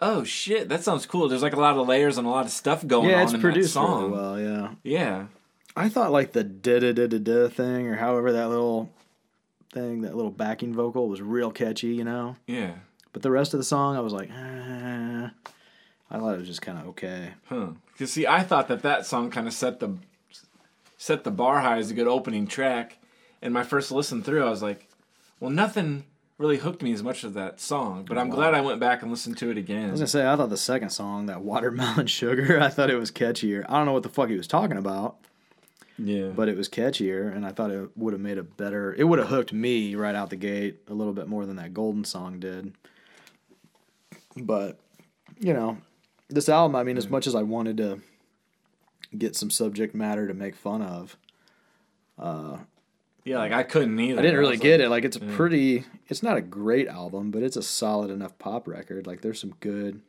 oh 0.00 0.22
shit, 0.22 0.68
that 0.68 0.84
sounds 0.84 1.04
cool. 1.04 1.28
There's 1.28 1.42
like 1.42 1.52
a 1.52 1.60
lot 1.60 1.76
of 1.76 1.88
layers 1.88 2.16
and 2.16 2.28
a 2.28 2.30
lot 2.30 2.46
of 2.46 2.52
stuff 2.52 2.86
going 2.86 3.10
yeah, 3.10 3.16
on 3.16 3.22
it's 3.24 3.32
in 3.32 3.40
produced 3.40 3.74
that 3.74 3.80
really 3.80 4.08
well. 4.08 4.40
Yeah, 4.40 4.70
Yeah. 4.84 5.26
I 5.76 5.88
thought 5.88 6.12
like 6.12 6.30
the 6.30 6.44
da 6.44 6.78
da 6.78 6.92
da 6.92 7.08
da 7.08 7.18
da 7.18 7.48
thing 7.48 7.88
or 7.88 7.96
however 7.96 8.32
that 8.32 8.48
little 8.48 8.88
thing, 9.72 10.02
that 10.02 10.14
little 10.14 10.30
backing 10.30 10.74
vocal 10.74 11.08
was 11.08 11.20
real 11.20 11.50
catchy, 11.50 11.88
you 11.88 12.04
know. 12.04 12.36
Yeah. 12.46 12.74
But 13.12 13.22
the 13.22 13.30
rest 13.32 13.52
of 13.52 13.58
the 13.58 13.64
song, 13.64 13.96
I 13.96 14.00
was 14.00 14.12
like, 14.12 14.30
eh. 14.30 15.28
I 16.10 16.18
thought 16.18 16.34
it 16.34 16.38
was 16.38 16.48
just 16.48 16.62
kind 16.62 16.78
of 16.78 16.86
okay. 16.88 17.32
Huh. 17.46 17.68
Cause 17.98 18.12
see, 18.12 18.26
I 18.26 18.42
thought 18.42 18.68
that 18.68 18.82
that 18.82 19.06
song 19.06 19.30
kind 19.30 19.46
of 19.46 19.52
set 19.54 19.80
the 19.80 19.96
set 20.96 21.24
the 21.24 21.30
bar 21.30 21.60
high 21.60 21.78
as 21.78 21.90
a 21.90 21.94
good 21.94 22.08
opening 22.08 22.46
track. 22.46 22.98
And 23.42 23.54
my 23.54 23.62
first 23.62 23.90
listen 23.90 24.22
through, 24.22 24.44
I 24.44 24.50
was 24.50 24.62
like, 24.62 24.88
well, 25.38 25.50
nothing 25.50 26.04
really 26.36 26.58
hooked 26.58 26.82
me 26.82 26.92
as 26.92 27.02
much 27.02 27.22
as 27.24 27.32
that 27.34 27.60
song. 27.60 28.04
But 28.06 28.18
I'm 28.18 28.28
glad 28.28 28.54
I 28.54 28.60
went 28.60 28.80
back 28.80 29.02
and 29.02 29.10
listened 29.10 29.38
to 29.38 29.50
it 29.50 29.56
again. 29.58 29.88
I 29.88 29.90
was 29.92 30.00
gonna 30.00 30.08
say 30.08 30.26
I 30.26 30.36
thought 30.36 30.50
the 30.50 30.56
second 30.56 30.90
song, 30.90 31.26
that 31.26 31.42
watermelon 31.42 32.06
sugar, 32.08 32.60
I 32.60 32.68
thought 32.68 32.90
it 32.90 32.96
was 32.96 33.10
catchier. 33.10 33.64
I 33.68 33.76
don't 33.76 33.86
know 33.86 33.92
what 33.92 34.02
the 34.02 34.08
fuck 34.08 34.28
he 34.28 34.36
was 34.36 34.46
talking 34.48 34.76
about. 34.76 35.16
Yeah. 36.02 36.28
but 36.28 36.48
it 36.48 36.56
was 36.56 36.66
catchier 36.70 37.30
and 37.36 37.44
I 37.44 37.52
thought 37.52 37.70
it 37.70 37.90
would 37.94 38.14
have 38.14 38.22
made 38.22 38.38
a 38.38 38.42
better 38.42 38.94
it 38.94 39.04
would 39.04 39.18
have 39.18 39.28
hooked 39.28 39.52
me 39.52 39.94
right 39.96 40.14
out 40.14 40.30
the 40.30 40.36
gate 40.36 40.80
a 40.88 40.94
little 40.94 41.12
bit 41.12 41.28
more 41.28 41.44
than 41.44 41.56
that 41.56 41.74
golden 41.74 42.04
song 42.04 42.40
did. 42.40 42.72
But 44.34 44.78
you 45.38 45.52
know, 45.52 45.76
this 46.30 46.48
album, 46.48 46.76
I 46.76 46.84
mean, 46.84 46.96
as 46.96 47.08
much 47.08 47.26
as 47.26 47.34
I 47.34 47.42
wanted 47.42 47.76
to 47.78 48.00
get 49.16 49.36
some 49.36 49.50
subject 49.50 49.94
matter 49.94 50.26
to 50.26 50.34
make 50.34 50.54
fun 50.54 50.82
of, 50.82 51.16
uh, 52.18 52.58
yeah, 53.24 53.38
like 53.38 53.52
I 53.52 53.62
couldn't 53.62 53.98
either. 54.00 54.18
I 54.18 54.22
didn't 54.22 54.38
really 54.38 54.52
was 54.52 54.60
get 54.60 54.80
like, 54.80 54.86
it. 54.86 54.88
Like 54.90 55.04
it's 55.04 55.16
a 55.16 55.20
pretty 55.20 55.84
it's 56.08 56.22
not 56.22 56.36
a 56.36 56.40
great 56.40 56.88
album, 56.88 57.30
but 57.30 57.42
it's 57.42 57.56
a 57.56 57.62
solid 57.62 58.10
enough 58.10 58.38
pop 58.38 58.66
record. 58.66 59.06
Like 59.06 59.20
there's 59.20 59.40
some 59.40 59.54
good 59.60 60.00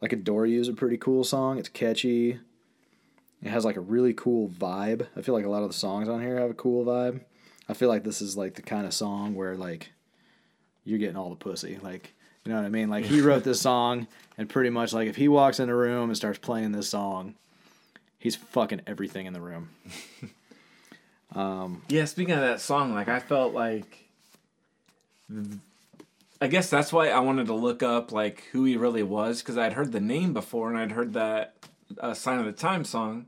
like 0.00 0.12
Adore 0.12 0.46
You 0.46 0.60
is 0.60 0.68
a 0.68 0.72
pretty 0.72 0.96
cool 0.96 1.24
song. 1.24 1.58
It's 1.58 1.68
catchy. 1.68 2.40
It 3.42 3.50
has 3.50 3.64
like 3.64 3.76
a 3.76 3.80
really 3.80 4.14
cool 4.14 4.48
vibe. 4.48 5.06
I 5.16 5.22
feel 5.22 5.34
like 5.34 5.44
a 5.44 5.50
lot 5.50 5.62
of 5.62 5.68
the 5.68 5.76
songs 5.76 6.08
on 6.08 6.22
here 6.22 6.38
have 6.40 6.50
a 6.50 6.54
cool 6.54 6.84
vibe. 6.84 7.20
I 7.68 7.74
feel 7.74 7.88
like 7.88 8.04
this 8.04 8.22
is 8.22 8.36
like 8.36 8.54
the 8.54 8.62
kind 8.62 8.86
of 8.86 8.94
song 8.94 9.34
where 9.34 9.54
like 9.54 9.92
you're 10.84 10.98
getting 10.98 11.16
all 11.16 11.30
the 11.30 11.36
pussy. 11.36 11.78
Like 11.82 12.14
you 12.48 12.54
know 12.54 12.60
what 12.60 12.66
I 12.66 12.70
mean? 12.70 12.88
Like 12.88 13.04
he 13.04 13.20
wrote 13.20 13.44
this 13.44 13.60
song 13.60 14.06
and 14.38 14.48
pretty 14.48 14.70
much 14.70 14.94
like 14.94 15.06
if 15.06 15.16
he 15.16 15.28
walks 15.28 15.60
in 15.60 15.68
a 15.68 15.76
room 15.76 16.08
and 16.08 16.16
starts 16.16 16.38
playing 16.38 16.72
this 16.72 16.88
song, 16.88 17.34
he's 18.18 18.36
fucking 18.36 18.80
everything 18.86 19.26
in 19.26 19.34
the 19.34 19.40
room. 19.40 19.68
Yeah, 21.90 22.06
speaking 22.06 22.32
of 22.32 22.40
that 22.40 22.62
song, 22.62 22.94
like 22.94 23.08
I 23.08 23.20
felt 23.20 23.52
like 23.52 24.08
I 26.40 26.46
guess 26.46 26.70
that's 26.70 26.90
why 26.90 27.10
I 27.10 27.20
wanted 27.20 27.48
to 27.48 27.54
look 27.54 27.82
up 27.82 28.12
like 28.12 28.44
who 28.52 28.64
he 28.64 28.78
really 28.78 29.02
was 29.02 29.42
because 29.42 29.58
I'd 29.58 29.74
heard 29.74 29.92
the 29.92 30.00
name 30.00 30.32
before 30.32 30.70
and 30.70 30.78
I'd 30.78 30.92
heard 30.92 31.12
that 31.12 31.54
uh, 32.00 32.14
"Sign 32.14 32.38
of 32.38 32.46
the 32.46 32.52
Time" 32.52 32.82
song, 32.82 33.26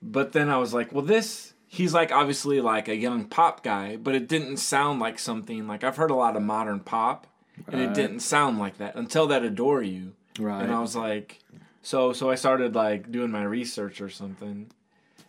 but 0.00 0.32
then 0.32 0.48
I 0.48 0.56
was 0.56 0.72
like, 0.72 0.90
well, 0.90 1.04
this 1.04 1.52
he's 1.66 1.92
like 1.92 2.12
obviously 2.12 2.62
like 2.62 2.88
a 2.88 2.96
young 2.96 3.26
pop 3.26 3.62
guy, 3.62 3.96
but 3.96 4.14
it 4.14 4.26
didn't 4.26 4.56
sound 4.56 5.00
like 5.00 5.18
something 5.18 5.68
like 5.68 5.84
I've 5.84 5.96
heard 5.96 6.10
a 6.10 6.14
lot 6.14 6.34
of 6.34 6.42
modern 6.42 6.80
pop, 6.80 7.26
and 7.68 7.80
it 7.80 7.90
uh, 7.90 7.92
didn't 7.92 8.20
sound 8.20 8.58
like 8.58 8.78
that 8.78 8.94
until 8.96 9.26
that 9.28 9.42
"Adore 9.42 9.82
You," 9.82 10.12
Right. 10.38 10.62
and 10.62 10.72
I 10.72 10.80
was 10.80 10.94
like, 10.96 11.38
so 11.82 12.12
so 12.12 12.30
I 12.30 12.34
started 12.34 12.74
like 12.74 13.10
doing 13.10 13.30
my 13.30 13.42
research 13.44 14.00
or 14.00 14.08
something, 14.10 14.70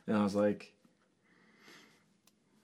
and 0.07 0.17
I 0.17 0.23
was 0.23 0.35
like. 0.35 0.73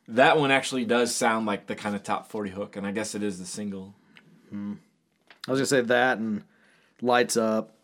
That 0.10 0.38
one 0.38 0.52
actually 0.52 0.84
does 0.84 1.16
sound 1.16 1.46
like 1.46 1.68
the 1.68 1.76
kind 1.76 1.96
of 1.96 2.04
top 2.04 2.28
40 2.28 2.50
hook, 2.50 2.76
and 2.76 2.86
I 2.86 2.92
guess 2.92 3.16
it 3.16 3.24
is 3.24 3.40
the 3.40 3.46
single. 3.46 3.96
Hmm. 4.50 4.74
I 5.48 5.52
was 5.52 5.60
gonna 5.62 5.66
say 5.66 5.80
that 5.82 6.18
and 6.18 6.44
Lights 7.02 7.38
Up. 7.38 7.76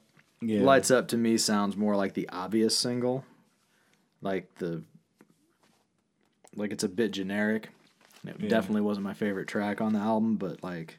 Yeah. 0.42 0.62
Lights 0.64 0.92
Up 0.92 1.08
to 1.10 1.18
me 1.18 1.38
sounds 1.38 1.78
more 1.78 1.96
like 1.96 2.14
the 2.16 2.28
obvious 2.30 2.78
single. 2.78 3.24
Like 4.22 4.54
the 4.56 4.84
like 6.56 6.72
it's 6.72 6.84
a 6.84 6.90
bit 6.90 7.12
generic. 7.12 7.70
It 8.28 8.36
Yeah. 8.38 8.50
definitely 8.50 8.82
wasn't 8.82 9.06
my 9.06 9.14
favorite 9.14 9.48
track 9.48 9.80
on 9.80 9.94
the 9.94 10.00
album, 10.00 10.36
but 10.36 10.62
like 10.62 10.99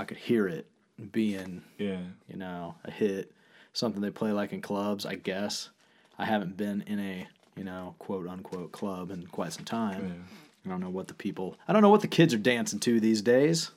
I 0.00 0.04
could 0.04 0.16
hear 0.18 0.46
it 0.48 0.66
being, 1.12 1.62
Yeah. 1.78 2.00
you 2.28 2.36
know, 2.36 2.74
a 2.84 2.90
hit. 2.90 3.32
Something 3.72 4.00
they 4.00 4.10
play 4.10 4.32
like 4.32 4.52
in 4.52 4.60
clubs, 4.62 5.04
I 5.04 5.16
guess. 5.16 5.68
I 6.18 6.24
haven't 6.24 6.56
been 6.56 6.82
in 6.86 6.98
a, 6.98 7.28
you 7.56 7.64
know, 7.64 7.94
quote 7.98 8.26
unquote 8.26 8.72
club 8.72 9.10
in 9.10 9.26
quite 9.26 9.52
some 9.52 9.64
time. 9.64 10.24
I 10.64 10.68
don't 10.68 10.80
know 10.80 10.90
what 10.90 11.08
the 11.08 11.14
people 11.14 11.56
I 11.68 11.72
don't 11.72 11.82
know 11.82 11.90
what 11.90 12.00
the 12.00 12.08
kids 12.08 12.32
are 12.34 12.38
dancing 12.38 12.80
to 12.80 12.98
these 13.00 13.22
days. 13.22 13.70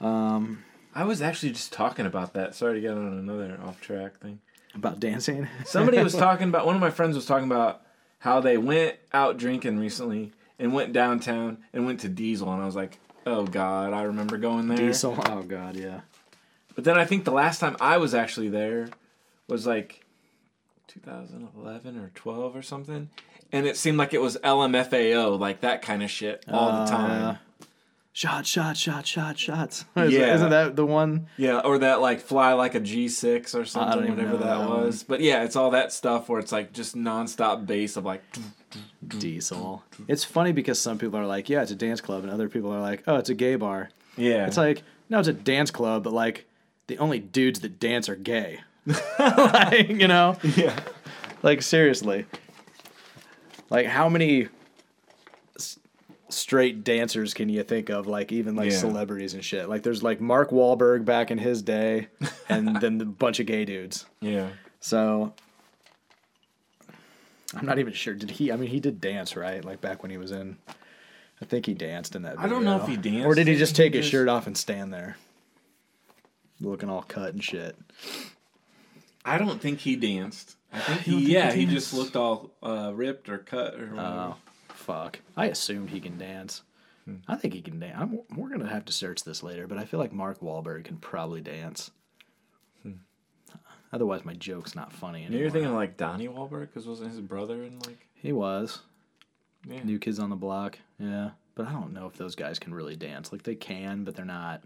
Um, 0.00 0.64
I 0.94 1.04
was 1.04 1.20
actually 1.22 1.52
just 1.52 1.72
talking 1.72 2.06
about 2.06 2.34
that. 2.34 2.54
Sorry 2.54 2.74
to 2.74 2.80
get 2.80 2.92
on 2.92 3.18
another 3.18 3.58
off 3.64 3.80
track 3.80 4.18
thing. 4.18 4.40
About 4.74 5.00
dancing. 5.00 5.48
Somebody 5.64 6.02
was 6.02 6.14
talking 6.14 6.48
about, 6.48 6.66
one 6.66 6.74
of 6.74 6.80
my 6.80 6.90
friends 6.90 7.16
was 7.16 7.26
talking 7.26 7.46
about 7.46 7.82
how 8.18 8.40
they 8.40 8.56
went 8.58 8.96
out 9.12 9.36
drinking 9.38 9.78
recently 9.78 10.32
and 10.58 10.72
went 10.72 10.92
downtown 10.92 11.58
and 11.72 11.86
went 11.86 12.00
to 12.00 12.08
Diesel. 12.08 12.52
And 12.52 12.62
I 12.62 12.66
was 12.66 12.76
like, 12.76 12.98
oh 13.26 13.44
God, 13.44 13.92
I 13.92 14.02
remember 14.04 14.38
going 14.38 14.68
there. 14.68 14.76
Diesel. 14.78 15.16
Oh 15.26 15.42
god, 15.42 15.76
yeah. 15.76 16.00
But 16.74 16.84
then 16.84 16.96
I 16.98 17.04
think 17.04 17.24
the 17.24 17.32
last 17.32 17.58
time 17.58 17.76
I 17.80 17.96
was 17.98 18.14
actually 18.14 18.48
there 18.48 18.88
was 19.48 19.66
like 19.66 20.04
2011 20.88 21.98
or 21.98 22.10
12 22.14 22.56
or 22.56 22.62
something. 22.62 23.10
And 23.52 23.66
it 23.66 23.76
seemed 23.76 23.96
like 23.98 24.12
it 24.12 24.20
was 24.20 24.36
LMFAO, 24.38 25.38
like 25.38 25.60
that 25.60 25.82
kind 25.82 26.02
of 26.02 26.10
shit 26.10 26.44
all 26.48 26.72
the 26.72 26.78
Uh, 26.78 26.86
time. 26.86 27.38
Shot, 28.12 28.46
shot, 28.46 28.76
shot, 28.78 29.06
shot, 29.06 29.38
shots. 29.38 29.84
Is- 29.96 30.12
Yeah. 30.12 30.34
Isn't 30.34 30.50
that 30.50 30.74
the 30.76 30.86
one? 30.86 31.26
Yeah, 31.36 31.60
or 31.60 31.78
that 31.78 32.00
like 32.00 32.20
fly 32.20 32.54
like 32.54 32.74
a 32.74 32.80
G6 32.80 33.54
or 33.54 33.64
something, 33.66 34.10
whatever 34.10 34.36
that, 34.38 34.44
that 34.58 34.68
was. 34.68 35.02
But 35.02 35.20
yeah, 35.20 35.44
it's 35.44 35.54
all 35.54 35.70
that 35.72 35.92
stuff 35.92 36.28
where 36.28 36.40
it's 36.40 36.52
like 36.52 36.72
just 36.72 36.96
nonstop 36.96 37.66
bass 37.66 37.96
of 37.96 38.04
like, 38.04 38.22
Diesel. 39.06 39.82
It's 40.08 40.24
funny 40.24 40.52
because 40.52 40.80
some 40.80 40.98
people 40.98 41.18
are 41.18 41.26
like, 41.26 41.48
yeah, 41.48 41.62
it's 41.62 41.70
a 41.70 41.76
dance 41.76 42.00
club, 42.00 42.22
and 42.24 42.32
other 42.32 42.48
people 42.48 42.72
are 42.72 42.80
like, 42.80 43.02
oh, 43.06 43.16
it's 43.16 43.30
a 43.30 43.34
gay 43.34 43.56
bar. 43.56 43.90
yeah. 44.16 44.46
It's 44.46 44.56
like, 44.56 44.82
no, 45.08 45.18
it's 45.18 45.28
a 45.28 45.32
dance 45.32 45.70
club, 45.70 46.02
but 46.04 46.12
like, 46.12 46.46
the 46.88 46.98
only 46.98 47.18
dudes 47.18 47.60
that 47.60 47.78
dance 47.80 48.08
are 48.08 48.16
gay. 48.16 48.60
like, 49.18 49.88
you 49.88 50.06
know? 50.08 50.36
yeah, 50.56 50.78
Like, 51.42 51.62
seriously. 51.62 52.26
Like, 53.70 53.86
how 53.86 54.08
many 54.08 54.48
s- 55.56 55.78
straight 56.28 56.84
dancers 56.84 57.34
can 57.34 57.48
you 57.48 57.62
think 57.64 57.88
of? 57.90 58.06
Like, 58.06 58.30
even 58.32 58.54
like 58.54 58.70
Yeah. 58.70 58.76
celebrities 58.78 59.34
and 59.34 59.44
shit. 59.44 59.68
Like, 59.68 59.82
there's 59.82 60.02
like 60.02 60.20
Mark 60.20 60.50
Wahlberg 60.50 61.04
back 61.04 61.30
in 61.32 61.38
his 61.38 61.62
day, 61.62 62.08
and 62.48 62.76
then 62.80 62.98
the 62.98 63.04
bunch 63.04 63.40
of 63.40 63.46
gay 63.46 63.64
dudes. 63.64 64.06
yeah. 64.20 64.50
So 64.80 65.32
I'm 67.54 67.66
not 67.66 67.78
even 67.78 67.92
sure. 67.92 68.14
Did 68.14 68.30
he? 68.32 68.50
I 68.50 68.56
mean, 68.56 68.70
he 68.70 68.80
did 68.80 69.00
dance, 69.00 69.36
right? 69.36 69.64
Like 69.64 69.80
back 69.80 70.02
when 70.02 70.10
he 70.10 70.18
was 70.18 70.32
in. 70.32 70.56
I 71.40 71.44
think 71.44 71.66
he 71.66 71.74
danced 71.74 72.16
in 72.16 72.22
that. 72.22 72.38
I 72.38 72.48
don't 72.48 72.64
know 72.64 72.80
if 72.80 72.88
he 72.88 72.96
danced. 72.96 73.26
or 73.26 73.34
did 73.34 73.46
he 73.46 73.56
just 73.56 73.76
take 73.76 73.92
his 73.94 74.04
Just- 74.04 74.12
shirt 74.12 74.28
off 74.28 74.46
and 74.46 74.56
stand 74.56 74.92
there, 74.92 75.16
looking 76.60 76.88
all 76.88 77.02
cut 77.02 77.34
and 77.34 77.44
shit. 77.44 77.76
I 79.24 79.38
don't 79.38 79.60
think 79.60 79.80
he 79.80 79.96
danced. 79.96 80.56
I 80.72 80.78
think 80.80 81.00
he, 81.00 81.10
think 81.12 81.28
yeah, 81.28 81.52
he 81.52 81.64
he 81.64 81.66
just 81.66 81.92
looked 81.94 82.16
all 82.16 82.50
uh, 82.62 82.92
ripped 82.94 83.28
or 83.28 83.38
cut 83.38 83.74
or 83.74 83.86
whatever. 83.86 84.00
Oh, 84.00 84.36
fuck! 84.68 85.20
I 85.36 85.46
assumed 85.46 85.90
he 85.90 86.00
can 86.00 86.18
dance. 86.18 86.62
Hmm. 87.04 87.16
I 87.28 87.36
think 87.36 87.54
he 87.54 87.60
can 87.62 87.78
dance. 87.78 87.96
I'm, 87.98 88.20
we're 88.36 88.48
gonna 88.50 88.68
have 88.68 88.84
to 88.86 88.92
search 88.92 89.24
this 89.24 89.42
later, 89.42 89.66
but 89.66 89.78
I 89.78 89.84
feel 89.84 90.00
like 90.00 90.12
Mark 90.12 90.40
Wahlberg 90.40 90.84
can 90.84 90.96
probably 90.96 91.40
dance. 91.40 91.90
Otherwise, 93.96 94.26
my 94.26 94.34
joke's 94.34 94.74
not 94.74 94.92
funny 94.92 95.24
anymore. 95.24 95.40
You're 95.40 95.50
thinking 95.50 95.72
like 95.72 95.96
Donnie 95.96 96.28
Wahlberg 96.28 96.66
because 96.66 96.86
wasn't 96.86 97.12
his 97.12 97.20
brother 97.22 97.62
in 97.62 97.78
like 97.78 98.06
he 98.12 98.30
was 98.30 98.80
yeah. 99.66 99.82
New 99.84 99.98
Kids 99.98 100.18
on 100.18 100.28
the 100.28 100.36
Block. 100.36 100.78
Yeah, 100.98 101.30
but 101.54 101.66
I 101.66 101.72
don't 101.72 101.94
know 101.94 102.06
if 102.06 102.12
those 102.18 102.34
guys 102.34 102.58
can 102.58 102.74
really 102.74 102.94
dance. 102.94 103.32
Like 103.32 103.42
they 103.42 103.54
can, 103.54 104.04
but 104.04 104.14
they're 104.14 104.26
not. 104.26 104.62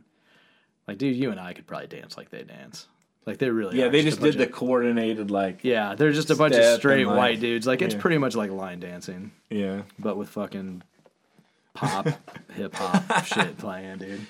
Like, 0.89 0.99
dude, 0.99 1.15
you 1.15 1.31
and 1.31 1.39
I 1.39 1.53
could 1.53 1.69
probably 1.69 1.87
dance 1.87 2.17
like 2.17 2.31
they 2.31 2.43
dance. 2.43 2.89
Like 3.25 3.39
they 3.39 3.51
really. 3.51 3.79
yeah, 3.79 3.87
they 3.87 4.03
just 4.03 4.19
bunch 4.21 4.33
did 4.33 4.41
the 4.41 4.47
of- 4.47 4.53
coordinated 4.53 5.31
like 5.31 5.61
Yeah, 5.63 5.95
they're 5.95 6.11
just 6.11 6.31
a 6.31 6.35
bunch 6.35 6.57
of 6.57 6.65
straight 6.79 7.07
like- 7.07 7.17
white 7.17 7.41
dudes. 7.41 7.69
Like 7.69 7.83
it's 7.83 7.95
yeah. 7.95 8.01
pretty 8.01 8.19
much 8.19 8.35
like 8.35 8.51
line 8.51 8.81
dancing, 8.81 9.31
yeah. 9.49 9.83
but 9.97 10.17
with 10.17 10.29
fucking 10.31 10.83
pop, 11.75 12.09
hip 12.55 12.75
hop 12.75 13.25
shit 13.27 13.59
playing, 13.59 13.99
dude. 13.99 14.27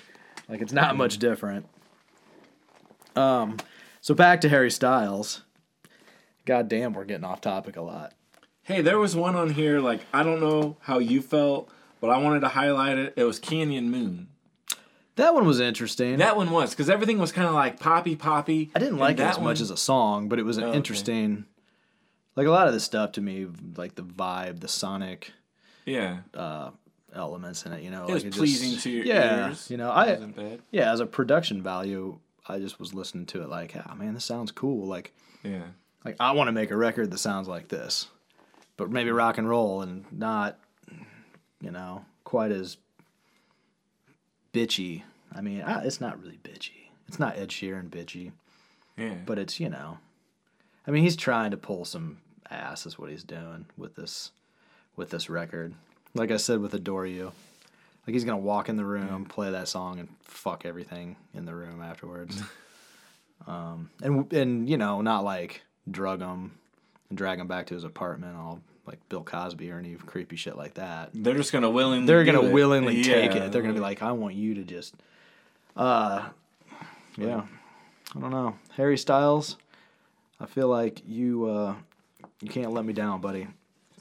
Like 0.46 0.60
it's 0.60 0.74
not 0.74 0.94
much 0.94 1.16
different. 1.16 1.64
Um, 3.16 3.56
so 4.00 4.14
back 4.14 4.40
to 4.42 4.48
Harry 4.48 4.70
Styles. 4.70 5.42
God 6.46 6.68
damn, 6.68 6.92
we're 6.94 7.04
getting 7.04 7.24
off 7.24 7.40
topic 7.40 7.76
a 7.76 7.82
lot. 7.82 8.12
Hey, 8.62 8.82
there 8.82 8.98
was 8.98 9.14
one 9.16 9.36
on 9.36 9.50
here 9.50 9.80
like 9.80 10.00
I 10.12 10.22
don't 10.22 10.40
know 10.40 10.76
how 10.80 10.98
you 10.98 11.20
felt, 11.22 11.70
but 12.00 12.10
I 12.10 12.18
wanted 12.18 12.40
to 12.40 12.48
highlight 12.48 12.98
it. 12.98 13.14
It 13.16 13.24
was 13.24 13.38
Canyon 13.38 13.90
Moon. 13.90 14.28
That 15.16 15.34
one 15.34 15.44
was 15.46 15.60
interesting. 15.60 16.18
That 16.18 16.36
one 16.36 16.50
was 16.50 16.70
because 16.70 16.88
everything 16.88 17.18
was 17.18 17.30
kind 17.32 17.46
of 17.46 17.52
like 17.54 17.78
poppy 17.78 18.16
poppy. 18.16 18.70
I 18.74 18.78
didn't 18.78 18.98
like 18.98 19.14
it 19.14 19.18
that 19.18 19.36
as 19.36 19.40
much 19.40 19.60
as 19.60 19.70
a 19.70 19.76
song, 19.76 20.28
but 20.28 20.38
it 20.38 20.44
was 20.44 20.56
an 20.56 20.64
Oh, 20.64 20.68
okay. 20.68 20.76
interesting. 20.76 21.44
Like 22.36 22.46
a 22.46 22.50
lot 22.50 22.68
of 22.68 22.72
this 22.72 22.84
stuff 22.84 23.12
to 23.12 23.20
me, 23.20 23.46
like 23.76 23.96
the 23.96 24.02
vibe, 24.02 24.60
the 24.60 24.68
sonic 24.68 25.32
yeah. 25.84 26.18
uh, 26.32 26.70
elements 27.12 27.66
in 27.66 27.72
it. 27.72 27.82
You 27.82 27.90
know, 27.90 28.06
It 28.06 28.14
was 28.14 28.24
like 28.24 28.32
pleasing 28.32 28.70
just- 28.70 28.84
to 28.84 28.90
your 28.90 29.04
yeah, 29.04 29.48
ears. 29.48 29.70
You 29.70 29.76
know, 29.76 29.90
I 29.90 30.12
wasn't 30.12 30.36
bad. 30.36 30.60
yeah, 30.70 30.90
as 30.92 31.00
a 31.00 31.06
production 31.06 31.60
value, 31.62 32.18
I 32.54 32.58
just 32.58 32.78
was 32.78 32.94
listening 32.94 33.26
to 33.26 33.42
it 33.42 33.48
like, 33.48 33.74
ah, 33.76 33.94
man, 33.94 34.14
this 34.14 34.24
sounds 34.24 34.52
cool. 34.52 34.86
Like, 34.86 35.12
Yeah. 35.42 35.64
like 36.04 36.16
I 36.20 36.32
want 36.32 36.48
to 36.48 36.52
make 36.52 36.70
a 36.70 36.76
record 36.76 37.10
that 37.10 37.18
sounds 37.18 37.48
like 37.48 37.68
this, 37.68 38.08
but 38.76 38.90
maybe 38.90 39.10
rock 39.10 39.38
and 39.38 39.48
roll 39.48 39.82
and 39.82 40.04
not, 40.12 40.58
you 41.60 41.70
know, 41.70 42.04
quite 42.24 42.52
as 42.52 42.76
bitchy. 44.52 45.02
I 45.32 45.40
mean, 45.40 45.62
ah, 45.66 45.80
it's 45.84 46.00
not 46.00 46.20
really 46.20 46.38
bitchy. 46.42 46.88
It's 47.08 47.18
not 47.18 47.36
Ed 47.36 47.48
Sheeran 47.48 47.88
bitchy, 47.88 48.32
Yeah. 48.96 49.14
but 49.26 49.38
it's 49.38 49.60
you 49.60 49.68
know, 49.68 49.98
I 50.86 50.90
mean, 50.90 51.02
he's 51.02 51.16
trying 51.16 51.50
to 51.52 51.56
pull 51.56 51.84
some 51.84 52.18
ass 52.50 52.86
is 52.86 52.98
what 52.98 53.10
he's 53.10 53.24
doing 53.24 53.66
with 53.76 53.94
this, 53.96 54.32
with 54.96 55.10
this 55.10 55.30
record. 55.30 55.74
Like 56.14 56.30
I 56.32 56.36
said 56.36 56.60
with 56.60 56.74
Adore 56.74 57.06
You, 57.06 57.32
like 58.10 58.14
he's 58.14 58.24
gonna 58.24 58.38
walk 58.38 58.68
in 58.68 58.76
the 58.76 58.84
room, 58.84 59.24
play 59.24 59.52
that 59.52 59.68
song, 59.68 60.00
and 60.00 60.08
fuck 60.24 60.66
everything 60.66 61.14
in 61.32 61.44
the 61.44 61.54
room 61.54 61.80
afterwards. 61.80 62.42
um, 63.46 63.88
and 64.02 64.32
and 64.32 64.68
you 64.68 64.76
know, 64.76 65.00
not 65.00 65.22
like 65.22 65.62
drug 65.88 66.20
him 66.20 66.58
and 67.08 67.16
drag 67.16 67.38
him 67.38 67.46
back 67.46 67.68
to 67.68 67.74
his 67.74 67.84
apartment, 67.84 68.36
all 68.36 68.60
like 68.84 68.98
Bill 69.08 69.22
Cosby 69.22 69.70
or 69.70 69.78
any 69.78 69.94
creepy 69.94 70.34
shit 70.34 70.56
like 70.56 70.74
that. 70.74 71.10
They're 71.14 71.36
just 71.36 71.52
gonna 71.52 71.70
willingly. 71.70 72.04
They're 72.04 72.24
gonna 72.24 72.42
it. 72.42 72.52
willingly 72.52 73.04
take 73.04 73.36
it. 73.36 73.52
They're 73.52 73.62
gonna 73.62 73.74
be 73.74 73.80
like, 73.80 74.02
I 74.02 74.10
want 74.10 74.34
you 74.34 74.56
to 74.56 74.64
just, 74.64 74.96
uh, 75.76 76.30
yeah. 77.16 77.42
I 78.16 78.18
don't 78.18 78.30
know, 78.30 78.56
Harry 78.76 78.98
Styles. 78.98 79.56
I 80.40 80.46
feel 80.46 80.66
like 80.66 81.00
you 81.06 81.48
uh, 81.48 81.74
you 82.40 82.48
can't 82.48 82.72
let 82.72 82.84
me 82.84 82.92
down, 82.92 83.20
buddy. 83.20 83.46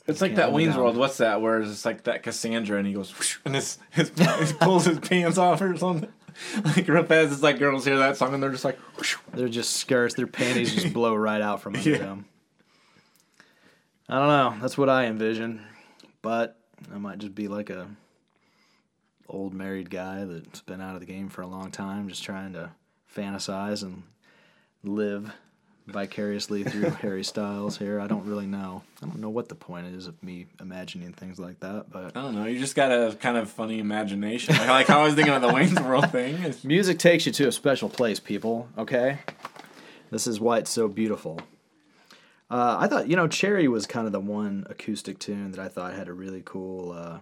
It's 0.10 0.22
like 0.22 0.36
that 0.36 0.52
Wayne's. 0.52 0.76
World. 0.76 0.98
What's 0.98 1.18
that? 1.18 1.42
Where 1.42 1.62
it's 1.62 1.86
like 1.86 2.04
that 2.04 2.24
Cassandra, 2.24 2.78
and 2.78 2.88
he 2.88 2.94
goes 2.94 3.12
whoosh, 3.18 3.38
and 3.46 3.56
his, 3.56 3.78
his 3.92 4.10
he 4.18 4.54
pulls 4.54 4.86
his 4.86 5.00
pants 5.00 5.38
off 5.38 5.62
or 5.62 5.76
something. 5.78 6.10
Like 6.64 6.88
real 6.88 7.04
fast, 7.04 7.34
it's 7.34 7.44
like 7.44 7.60
girls 7.60 7.84
hear 7.84 7.98
that 7.98 8.16
song 8.16 8.34
and 8.34 8.42
they're 8.42 8.52
just 8.52 8.64
like, 8.64 8.78
whoosh. 8.98 9.18
They're 9.34 9.50
just 9.50 9.76
skirts. 9.76 10.14
Their 10.16 10.26
panties 10.28 10.74
just 10.74 10.94
blow 10.94 11.14
right 11.14 11.42
out 11.42 11.60
from 11.62 11.76
under 11.76 11.90
Yeah. 11.90 11.98
them. 11.98 12.26
I 14.08 14.20
don't 14.20 14.28
know. 14.28 14.56
That's 14.62 14.78
what 14.78 14.88
I 14.88 15.08
envision, 15.08 15.62
but 16.22 16.58
I 16.94 16.98
might 16.98 17.18
just 17.18 17.36
be 17.36 17.50
like 17.50 17.70
a 17.70 17.88
old 19.28 19.54
married 19.54 19.90
guy 19.90 20.24
that's 20.24 20.62
been 20.62 20.80
out 20.80 20.94
of 20.94 21.02
the 21.02 21.06
game 21.08 21.28
for 21.28 21.42
a 21.42 21.48
long 21.48 21.72
time, 21.72 22.08
just 22.08 22.24
trying 22.24 22.54
to 22.54 22.70
fantasize 23.14 23.84
and 23.84 24.04
live 24.82 25.34
vicariously 25.90 26.64
through 26.64 26.90
Harry 27.02 27.24
Styles 27.24 27.78
here. 27.78 28.00
I 28.00 28.08
don't 28.08 28.26
really 28.26 28.46
know. 28.46 28.84
I 29.02 29.06
don't 29.06 29.20
know 29.20 29.30
what 29.30 29.50
the 29.50 29.56
point 29.56 29.88
is 29.88 30.08
of 30.08 30.22
me 30.24 30.48
imagining 30.60 31.14
things 31.14 31.40
like 31.40 31.60
that, 31.60 31.92
but 31.92 32.16
I 32.16 32.22
don't 32.22 32.36
know. 32.36 32.46
You 32.46 32.60
just 32.60 32.76
got 32.76 32.92
a 32.92 33.16
kind 33.16 33.38
of 33.38 33.50
funny 33.50 33.80
imagination. 33.80 34.56
Like, 34.56 34.68
like 34.68 34.88
how 34.88 35.02
I 35.02 35.04
was 35.04 35.16
thinking 35.16 35.34
of 35.34 35.42
the 35.42 35.54
Wayne's 35.54 35.80
World 35.82 36.12
thing. 36.12 36.36
It's, 36.44 36.64
Music 36.64 37.00
takes 37.00 37.26
you 37.26 37.32
to 37.34 37.48
a 37.48 37.52
special 37.52 37.90
place, 37.90 38.20
people, 38.20 38.68
okay? 38.78 39.20
This 40.12 40.28
is 40.28 40.40
why 40.40 40.60
it's 40.60 40.72
so 40.72 40.88
beautiful. 40.88 41.40
Uh, 42.50 42.78
I 42.80 42.88
thought, 42.88 43.08
you 43.08 43.16
know, 43.16 43.28
Cherry 43.28 43.68
was 43.68 43.86
kind 43.86 44.08
of 44.08 44.12
the 44.12 44.20
one 44.20 44.66
acoustic 44.70 45.20
tune 45.20 45.52
that 45.52 45.60
I 45.60 45.68
thought 45.68 45.94
had 45.94 46.08
a 46.08 46.14
really 46.14 46.42
cool 46.44 46.92
uh, 46.92 47.20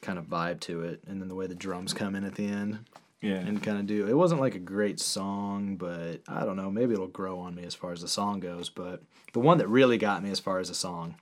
kind 0.00 0.18
of 0.18 0.26
vibe 0.26 0.60
to 0.60 0.82
it. 0.82 1.00
And 1.06 1.20
then 1.20 1.28
the 1.28 1.34
way 1.34 1.46
the 1.46 1.54
drums 1.54 1.92
come 1.92 2.14
in 2.14 2.24
at 2.24 2.36
the 2.36 2.46
end 2.46 2.80
yeah. 3.20 3.36
and 3.36 3.62
kind 3.62 3.78
of 3.78 3.86
do 3.86 4.06
it 4.06 4.14
wasn't 4.14 4.40
like 4.40 4.54
a 4.54 4.60
great 4.60 5.00
song, 5.00 5.76
but 5.76 6.20
I 6.28 6.44
don't 6.44 6.56
know. 6.56 6.70
Maybe 6.70 6.94
it'll 6.94 7.08
grow 7.08 7.38
on 7.40 7.54
me 7.54 7.64
as 7.64 7.74
far 7.74 7.92
as 7.92 8.00
the 8.00 8.08
song 8.08 8.40
goes. 8.40 8.68
But 8.68 9.02
the 9.32 9.40
one 9.40 9.58
that 9.58 9.68
really 9.68 9.98
got 9.98 10.22
me 10.22 10.30
as 10.30 10.40
far 10.40 10.58
as 10.58 10.68
the 10.68 10.74
song, 10.74 11.16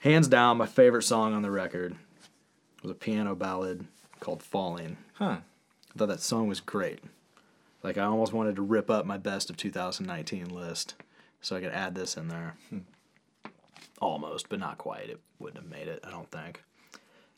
hands 0.00 0.28
down, 0.28 0.56
my 0.56 0.66
favorite 0.66 1.02
song 1.02 1.34
on 1.34 1.42
the 1.42 1.50
record 1.50 1.96
was 2.82 2.90
a 2.90 2.94
piano 2.94 3.34
ballad 3.34 3.86
called 4.20 4.42
Falling. 4.42 4.96
Huh. 5.14 5.38
I 5.94 5.98
thought 5.98 6.08
that 6.08 6.20
song 6.20 6.48
was 6.48 6.60
great. 6.60 7.00
Like 7.82 7.98
I 7.98 8.04
almost 8.04 8.32
wanted 8.32 8.56
to 8.56 8.62
rip 8.62 8.90
up 8.90 9.04
my 9.04 9.18
best 9.18 9.50
of 9.50 9.56
2019 9.56 10.48
list 10.48 10.94
so 11.40 11.56
I 11.56 11.60
could 11.60 11.72
add 11.72 11.94
this 11.94 12.16
in 12.16 12.28
there. 12.28 12.54
Hmm. 12.70 12.78
Almost, 14.00 14.48
but 14.48 14.58
not 14.58 14.78
quite. 14.78 15.10
It 15.10 15.20
wouldn't 15.38 15.62
have 15.62 15.70
made 15.70 15.88
it, 15.88 16.00
I 16.04 16.10
don't 16.10 16.30
think. 16.30 16.62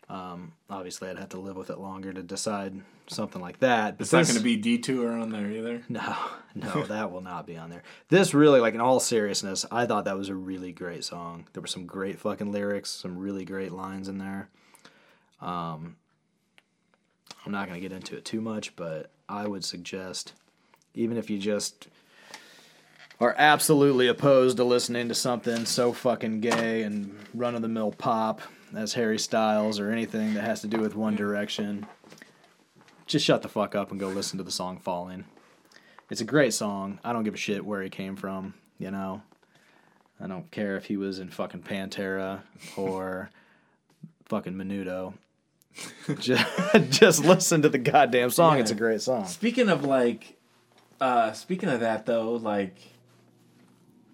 Um, 0.09 0.53
obviously, 0.69 1.09
I'd 1.09 1.19
have 1.19 1.31
to 1.31 1.41
live 1.41 1.57
with 1.57 1.71
it 1.71 1.79
longer 1.79 2.13
to 2.13 2.23
decide 2.23 2.81
something 3.07 3.41
like 3.41 3.61
that. 3.61 3.97
But 3.97 4.05
It's 4.05 4.13
not 4.13 4.27
going 4.27 4.37
to 4.37 4.43
be 4.43 4.57
detour 4.57 5.13
on 5.13 5.31
there 5.31 5.51
either. 5.51 5.83
no, 5.89 6.17
no, 6.55 6.85
that 6.85 7.11
will 7.11 7.21
not 7.21 7.47
be 7.47 7.57
on 7.57 7.71
there. 7.71 7.83
This 8.09 8.35
really, 8.35 8.61
like 8.61 8.75
in 8.75 8.81
all 8.81 9.01
seriousness, 9.01 9.65
I 9.71 9.87
thought 9.87 10.05
that 10.05 10.19
was 10.19 10.29
a 10.29 10.35
really 10.35 10.73
great 10.73 11.05
song. 11.05 11.47
There 11.53 11.61
were 11.61 11.67
some 11.67 11.87
great 11.87 12.19
fucking 12.19 12.53
lyrics, 12.53 12.91
some 12.91 13.19
really 13.19 13.45
great 13.45 13.73
lines 13.73 14.09
in 14.09 14.19
there. 14.19 14.49
Um, 15.41 15.97
I'm 17.45 17.53
not 17.53 17.69
gonna 17.69 17.81
get 17.81 17.93
into 17.93 18.17
it 18.17 18.25
too 18.25 18.41
much, 18.41 18.75
but 18.77 19.11
I 19.29 19.47
would 19.47 19.65
suggest, 19.65 20.33
even 20.95 21.17
if 21.17 21.29
you 21.29 21.39
just 21.39 21.89
are 23.21 23.35
absolutely 23.39 24.09
opposed 24.09 24.57
to 24.57 24.65
listening 24.65 25.09
to 25.09 25.15
something 25.15 25.65
so 25.65 25.93
fucking 25.93 26.41
gay 26.41 26.83
and 26.83 27.17
run 27.33 27.55
of 27.55 27.63
the 27.63 27.69
mill 27.69 27.93
pop 27.93 28.41
as 28.77 28.95
Harry 28.95 29.19
Styles 29.19 29.79
or 29.79 29.91
anything 29.91 30.35
that 30.35 30.45
has 30.45 30.61
to 30.63 30.67
do 30.67 30.79
with 30.79 30.95
One 30.97 31.17
Direction, 31.17 31.87
just 33.07 33.25
shut 33.25 33.43
the 33.43 33.49
fuck 33.49 33.75
up 33.75 33.91
and 33.91 34.01
go 34.01 34.09
listen 34.09 34.39
to 34.39 34.45
the 34.45 34.51
song 34.51 34.79
Falling. 34.79 35.25
It's 36.11 36.21
a 36.21 36.25
great 36.25 36.55
song. 36.55 37.01
I 37.05 37.13
don't 37.13 37.25
give 37.25 37.35
a 37.35 37.39
shit 37.39 37.65
where 37.65 37.83
he 37.83 37.91
came 37.91 38.17
from, 38.17 38.55
you 38.79 38.91
know. 38.91 39.23
I 40.21 40.27
don't 40.27 40.51
care 40.51 40.77
if 40.77 40.87
he 40.87 40.97
was 40.97 41.19
in 41.19 41.31
fucking 41.31 41.63
Pantera 41.63 42.43
or 42.77 43.31
fucking 44.27 44.55
Menudo. 44.55 45.15
just, 46.21 46.47
just 46.91 47.25
listen 47.25 47.63
to 47.63 47.69
the 47.69 47.79
goddamn 47.79 48.31
song. 48.31 48.55
Yeah. 48.55 48.61
It's 48.61 48.71
a 48.71 48.77
great 48.77 49.03
song. 49.03 49.27
Speaking 49.27 49.69
of 49.69 49.85
like, 49.85 50.39
uh, 51.01 51.33
speaking 51.33 51.69
of 51.69 51.81
that 51.81 52.07
though, 52.07 52.33
like, 52.33 52.77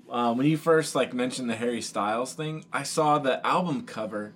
uh, 0.09 0.35
when 0.35 0.47
you 0.47 0.57
first 0.57 0.95
like 0.95 1.13
mentioned 1.13 1.49
the 1.49 1.57
Harry 1.57 1.83
Styles 1.83 2.35
thing, 2.35 2.65
I 2.73 2.83
saw 2.83 3.19
the 3.19 3.45
album 3.47 3.87
cover, 3.87 4.33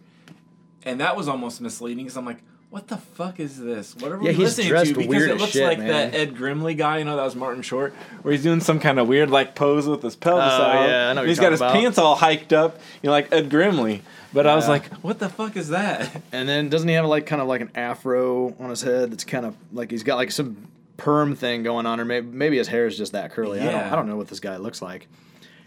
and 0.84 1.00
that 1.00 1.16
was 1.16 1.28
almost 1.28 1.60
misleading 1.60 2.04
because 2.04 2.16
I'm 2.16 2.24
like, 2.26 2.38
what 2.70 2.88
the 2.88 2.96
fuck 2.96 3.38
is 3.38 3.58
this? 3.60 3.94
What 3.96 4.10
are 4.10 4.18
we 4.18 4.30
Yeah, 4.32 4.36
listening 4.38 4.68
to? 4.68 4.94
Because 4.94 5.22
it 5.26 5.36
looks 5.38 5.52
shit, 5.52 5.62
like 5.64 5.78
man. 5.78 5.88
that 5.88 6.14
Ed 6.14 6.34
Grimley 6.34 6.76
guy. 6.76 6.98
You 6.98 7.04
know, 7.04 7.16
that 7.16 7.22
was 7.24 7.36
Martin 7.36 7.62
Short, 7.62 7.92
where 8.22 8.32
he's 8.32 8.42
doing 8.42 8.60
some 8.60 8.80
kind 8.80 8.98
of 8.98 9.06
weird 9.06 9.30
like 9.30 9.54
pose 9.54 9.86
with 9.86 10.02
his 10.02 10.16
pelvis 10.16 10.44
Oh, 10.58 10.62
out. 10.62 10.88
yeah, 10.88 11.10
I 11.10 11.12
know 11.12 11.20
what 11.22 11.28
He's 11.28 11.38
got 11.38 11.52
his 11.52 11.60
about. 11.60 11.72
pants 11.72 11.98
all 11.98 12.16
hiked 12.16 12.52
up, 12.52 12.80
you 13.02 13.06
know, 13.08 13.12
like 13.12 13.32
Ed 13.32 13.48
Grimley. 13.48 14.00
But 14.32 14.48
I 14.48 14.56
was 14.56 14.66
like, 14.66 14.92
what 14.94 15.20
the 15.20 15.28
fuck 15.28 15.56
is 15.56 15.68
that? 15.68 16.20
And 16.32 16.48
then 16.48 16.68
doesn't 16.68 16.88
he 16.88 16.96
have 16.96 17.04
like 17.06 17.26
kind 17.26 17.40
of 17.40 17.46
like 17.46 17.60
an 17.60 17.70
afro 17.76 18.52
on 18.58 18.70
his 18.70 18.82
head 18.82 19.12
that's 19.12 19.22
kind 19.24 19.46
of 19.46 19.54
like 19.72 19.92
he's 19.92 20.02
got 20.02 20.16
like 20.16 20.32
some 20.32 20.66
perm 20.96 21.36
thing 21.36 21.62
going 21.62 21.86
on, 21.86 22.00
or 22.00 22.04
maybe 22.04 22.26
maybe 22.26 22.56
his 22.58 22.66
hair 22.66 22.86
is 22.88 22.98
just 22.98 23.12
that 23.12 23.30
curly. 23.30 23.60
I 23.60 23.64
don't 23.66 23.72
Yeah. 23.74 23.92
I 23.92 23.94
don't 23.96 24.08
know 24.08 24.16
what 24.16 24.26
this 24.26 24.40
guy 24.40 24.56
looks 24.56 24.82
like. 24.82 25.06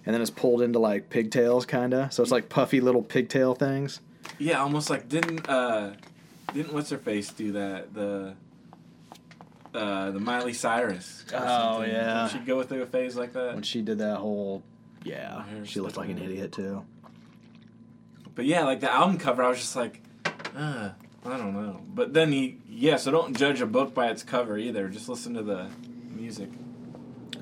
and 0.06 0.14
then 0.14 0.22
it's 0.22 0.32
pulled 0.32 0.62
into 0.62 0.80
like 0.80 1.10
pigtails, 1.10 1.66
kind 1.66 1.94
of. 1.94 2.12
So 2.12 2.22
it's 2.22 2.32
like 2.34 2.50
puffy 2.50 2.82
little 2.82 3.02
pigtail 3.02 3.56
things. 3.56 4.02
Yeah, 4.40 4.62
almost 4.62 4.90
like 4.90 5.10
didn't 5.10 5.48
uh 5.50 5.94
didn't 6.54 6.74
what's 6.74 6.90
her 6.90 6.98
face 6.98 7.30
do 7.32 7.54
that 7.54 7.94
the 7.94 8.34
uh 9.74 10.12
the 10.12 10.20
Miley 10.20 10.54
Cyrus. 10.54 11.26
Oh, 11.34 11.74
something? 11.74 11.92
yeah. 11.92 12.28
Didn't 12.32 12.42
she 12.42 12.48
go 12.48 12.64
through 12.64 12.84
a 12.84 12.86
phase 12.86 13.16
like 13.16 13.34
that. 13.34 13.54
When 13.54 13.64
she 13.64 13.82
did 13.82 14.00
that 14.00 14.18
whole, 14.18 14.64
yeah, 15.04 15.44
she 15.64 15.80
looked 15.80 15.98
like 15.98 16.10
an 16.10 16.20
idiot 16.20 16.52
too. 16.52 16.84
But 18.36 18.46
yeah, 18.46 18.64
like 18.66 18.82
the 18.82 18.92
album 18.92 19.18
cover, 19.18 19.44
I 19.44 19.50
was 19.50 19.58
just 19.58 19.76
like, 19.76 20.02
uh, 20.56 20.92
I 21.26 21.38
don't 21.38 21.54
know. 21.54 21.82
But 21.94 22.14
then 22.14 22.32
he 22.32 22.60
yeah, 22.68 22.98
so 22.98 23.12
don't 23.12 23.36
judge 23.36 23.62
a 23.62 23.66
book 23.66 23.94
by 23.94 24.10
its 24.10 24.22
cover 24.24 24.58
either. 24.58 24.88
Just 24.88 25.10
listen 25.10 25.34
to 25.34 25.42
the 25.42 25.68
music. 26.16 26.50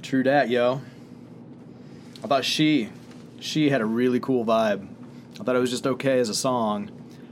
True 0.01 0.23
dat, 0.23 0.49
yo. 0.49 0.81
I 2.23 2.27
thought 2.27 2.45
she, 2.45 2.89
she 3.39 3.69
had 3.69 3.81
a 3.81 3.85
really 3.85 4.19
cool 4.19 4.45
vibe. 4.45 4.87
I 5.39 5.43
thought 5.43 5.55
it 5.55 5.59
was 5.59 5.69
just 5.71 5.85
okay 5.85 6.19
as 6.19 6.29
a 6.29 6.33
song, 6.35 6.89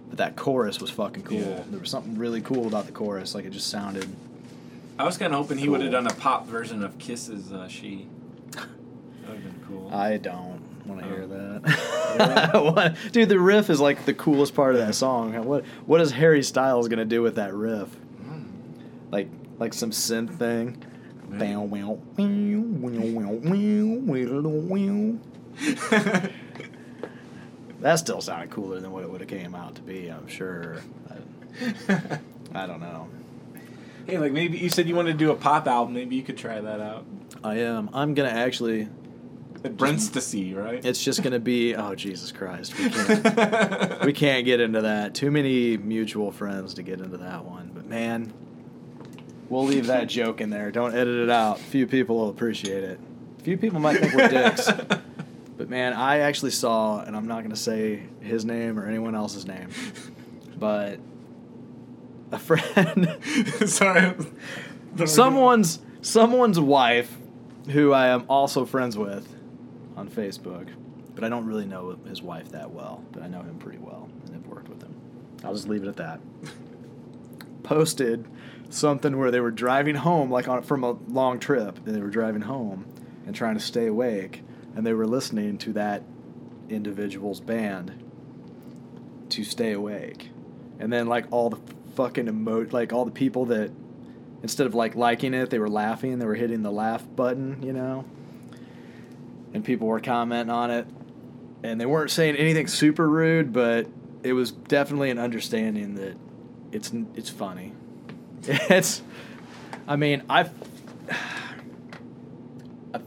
but 0.10 0.18
that 0.18 0.36
chorus 0.36 0.80
was 0.82 0.90
fucking 0.90 1.24
cool. 1.24 1.40
Yeah. 1.40 1.64
There 1.70 1.80
was 1.80 1.90
something 1.90 2.18
really 2.18 2.42
cool 2.42 2.68
about 2.68 2.86
the 2.86 2.92
chorus. 2.92 3.34
Like 3.36 3.46
it 3.46 3.52
just 3.52 3.68
sounded. 3.70 4.08
I 5.00 5.06
was 5.06 5.18
kind 5.18 5.34
of 5.34 5.40
hoping 5.40 5.58
he 5.58 5.70
would 5.70 5.82
have 5.82 5.92
done 5.92 6.06
a 6.08 6.14
pop 6.14 6.46
version 6.48 6.84
of 6.84 6.98
Kiss's. 7.00 7.52
Uh, 7.52 7.68
she. 7.68 8.08
That 8.52 8.68
would 9.30 9.36
have 9.40 9.44
been 9.44 9.64
cool. 9.68 9.90
I 9.94 10.18
don't 10.18 10.62
want 10.86 11.02
to 11.02 11.08
Oh. 11.08 11.10
hear 11.10 11.28
that. 11.28 12.52
What- 12.76 12.96
Dude, 13.12 13.30
the 13.30 13.40
riff 13.40 13.70
is 13.70 13.80
like 13.80 14.06
the 14.06 14.14
coolest 14.14 14.54
part 14.54 14.76
of 14.76 14.82
that 14.86 14.94
song. 14.96 15.34
What 15.46 15.66
What 15.86 16.02
is 16.02 16.12
Harry 16.12 16.44
Styles 16.44 16.88
gonna 16.90 17.06
do 17.06 17.22
with 17.22 17.36
that 17.36 17.54
riff? 17.54 17.88
Mm. 18.24 18.44
Like 19.12 19.30
like 19.60 19.74
some 19.74 19.92
synth 19.92 20.38
thing. 20.38 20.84
Bow, 21.30 21.62
wow, 21.62 21.98
wow, 22.18 22.28
wow, 22.28 22.92
wow, 22.92 23.40
wow, 24.14 25.18
wow. 25.64 26.30
That 27.84 28.00
still 28.00 28.22
sounded 28.22 28.50
cooler 28.50 28.80
than 28.80 28.94
what 28.94 29.04
it 29.04 29.12
would 29.12 29.20
have 29.20 29.30
came 29.30 29.54
out 29.54 29.76
to 29.76 29.82
be. 29.82 30.08
I'm 30.08 30.26
sure. 30.28 30.78
I, 31.10 32.20
I 32.56 32.66
don't 32.66 32.80
know. 32.80 33.10
hey, 34.08 34.18
like 34.18 34.32
maybe 34.32 34.58
you 34.58 34.70
said 34.70 34.88
you 34.88 34.96
wanted 34.96 35.12
to 35.12 35.18
do 35.18 35.32
a 35.32 35.36
pop 35.36 35.68
album. 35.68 35.94
Maybe 35.94 36.16
you 36.16 36.24
could 36.24 36.38
try 36.38 36.62
that 36.62 36.80
out. 36.80 37.06
I 37.44 37.58
am. 37.58 37.90
I'm 37.94 38.14
gonna 38.14 38.30
actually. 38.30 38.88
Brent's 39.76 40.08
to 40.10 40.22
see, 40.22 40.54
right? 40.54 40.84
It's 40.84 41.04
just 41.04 41.24
gonna 41.24 41.40
be. 41.40 41.76
Oh 41.76 41.94
Jesus 41.94 42.32
Christ! 42.32 42.78
We 42.80 42.90
can't. 42.90 44.02
we 44.06 44.14
can't 44.14 44.46
get 44.46 44.62
into 44.62 44.80
that. 44.84 45.14
Too 45.14 45.30
many 45.30 45.76
mutual 45.76 46.32
friends 46.32 46.76
to 46.76 46.84
get 46.84 47.02
into 47.02 47.18
that 47.18 47.44
one. 47.44 47.72
But 47.74 47.88
man, 47.88 48.32
we'll 49.50 49.66
leave 49.66 49.88
that 49.88 50.08
joke 50.08 50.40
in 50.40 50.50
there. 50.50 50.72
Don't 50.72 50.96
edit 50.96 51.20
it 51.20 51.30
out. 51.30 51.60
Few 51.60 51.86
people 51.86 52.16
will 52.16 52.30
appreciate 52.30 52.86
it. 52.86 53.00
Few 53.40 53.58
people 53.58 53.82
might 53.82 53.98
think 53.98 54.14
we're 54.14 54.30
dicks. 54.30 54.70
But 55.58 55.70
man, 55.70 55.94
I 55.94 56.20
actually 56.20 56.52
saw, 56.52 57.02
and 57.02 57.16
I'm 57.16 57.28
not 57.28 57.44
gonna 57.44 57.56
say 57.56 58.04
his 58.22 58.44
name 58.46 58.80
or 58.80 58.88
anyone 58.88 59.16
else's 59.16 59.46
name, 59.46 59.70
but 60.58 61.00
a 62.32 62.40
friend, 62.40 63.18
Sorry. 63.66 64.16
someone's 65.06 65.80
someone's 66.02 66.60
wife, 66.60 67.16
who 67.70 67.94
I 67.94 68.08
am 68.08 68.26
also 68.28 68.66
friends 68.66 68.98
with 68.98 69.28
on 69.96 70.10
Facebook, 70.10 70.70
but 71.16 71.24
I 71.24 71.30
don't 71.30 71.46
really 71.46 71.66
know 71.66 71.98
his 72.08 72.22
wife 72.22 72.50
that 72.50 72.72
well, 72.72 73.04
but 73.12 73.22
I 73.24 73.28
know 73.28 73.42
him 73.42 73.58
pretty 73.60 73.78
well 73.78 74.10
and 74.26 74.34
have 74.34 74.48
worked 74.48 74.70
with 74.70 74.82
him. 74.82 74.96
I'll 75.44 75.54
just 75.54 75.68
leave 75.68 75.84
it 75.84 75.88
at 75.88 75.98
that. 75.98 76.20
Posted 77.64 78.26
something 78.70 79.18
where 79.18 79.30
they 79.32 79.40
were 79.40 79.52
driving 79.52 79.96
home, 79.96 80.32
like 80.32 80.48
on 80.48 80.64
from 80.64 80.84
a 80.84 80.92
long 81.08 81.40
trip, 81.40 81.78
and 81.86 81.96
they 81.96 82.02
were 82.02 82.10
driving 82.10 82.42
home 82.42 82.86
and 83.26 83.36
trying 83.36 83.54
to 83.54 83.60
stay 83.62 83.86
awake, 83.86 84.42
and 84.76 84.86
they 84.86 84.94
were 84.94 85.08
listening 85.08 85.58
to 85.60 85.74
that 85.74 86.04
individual's 86.70 87.40
band 87.40 88.04
to 89.30 89.44
stay 89.44 89.72
awake, 89.72 90.30
and 90.80 90.92
then 90.92 91.08
like 91.08 91.26
all 91.32 91.50
the 91.50 91.60
fucking 91.96 92.28
emo, 92.28 92.66
like 92.72 92.94
all 92.94 93.06
the 93.06 93.12
people 93.12 93.46
that 93.46 93.72
instead 94.42 94.68
of 94.68 94.76
like 94.76 94.96
liking 94.96 95.34
it, 95.34 95.50
they 95.50 95.60
were 95.60 95.70
laughing. 95.70 96.20
They 96.20 96.26
were 96.26 96.36
hitting 96.36 96.62
the 96.62 96.72
laugh 96.72 97.04
button, 97.16 97.64
you 97.64 97.74
know. 97.74 98.06
And 99.54 99.64
people 99.64 99.88
were 99.88 100.00
commenting 100.00 100.52
on 100.52 100.70
it, 100.72 100.88
and 101.64 101.80
they 101.80 101.86
weren't 101.86 102.12
saying 102.12 102.36
anything 102.36 102.68
super 102.68 103.08
rude, 103.08 103.54
but 103.54 103.88
it 104.24 104.34
was 104.34 104.52
definitely 104.52 105.10
an 105.10 105.20
understanding 105.20 105.96
that 105.96 106.18
it's 106.72 106.92
it's 107.16 107.30
funny. 107.30 107.74
It's, 108.46 109.02
I 109.88 109.96
mean, 109.96 110.24
I 110.30 110.50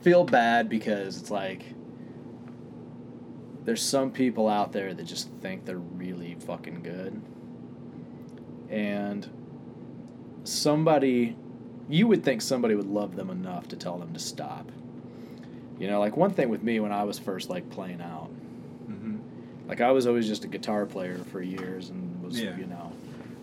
feel 0.06 0.22
bad 0.22 0.68
because 0.68 1.20
it's 1.20 1.32
like 1.32 1.64
there's 3.64 3.82
some 3.82 4.12
people 4.12 4.48
out 4.48 4.70
there 4.70 4.94
that 4.94 5.02
just 5.02 5.28
think 5.40 5.64
they're 5.64 5.78
really 5.78 6.36
fucking 6.46 6.80
good, 6.84 7.20
and 8.70 9.28
somebody 10.44 11.36
you 11.88 12.06
would 12.06 12.22
think 12.22 12.40
somebody 12.40 12.76
would 12.76 12.86
love 12.86 13.16
them 13.16 13.30
enough 13.30 13.66
to 13.66 13.74
tell 13.74 13.98
them 13.98 14.12
to 14.12 14.20
stop 14.20 14.70
you 15.80 15.88
know 15.88 15.98
like 15.98 16.16
one 16.16 16.30
thing 16.30 16.48
with 16.48 16.62
me 16.62 16.78
when 16.78 16.92
i 16.92 17.02
was 17.02 17.18
first 17.18 17.50
like 17.50 17.68
playing 17.70 18.00
out 18.00 18.30
Mm-hmm. 18.88 19.16
like 19.68 19.80
i 19.80 19.90
was 19.90 20.06
always 20.06 20.28
just 20.28 20.44
a 20.44 20.46
guitar 20.48 20.86
player 20.86 21.18
for 21.32 21.42
years 21.42 21.90
and 21.90 22.22
was 22.22 22.40
Yeah. 22.40 22.56
you 22.56 22.66
know 22.66 22.92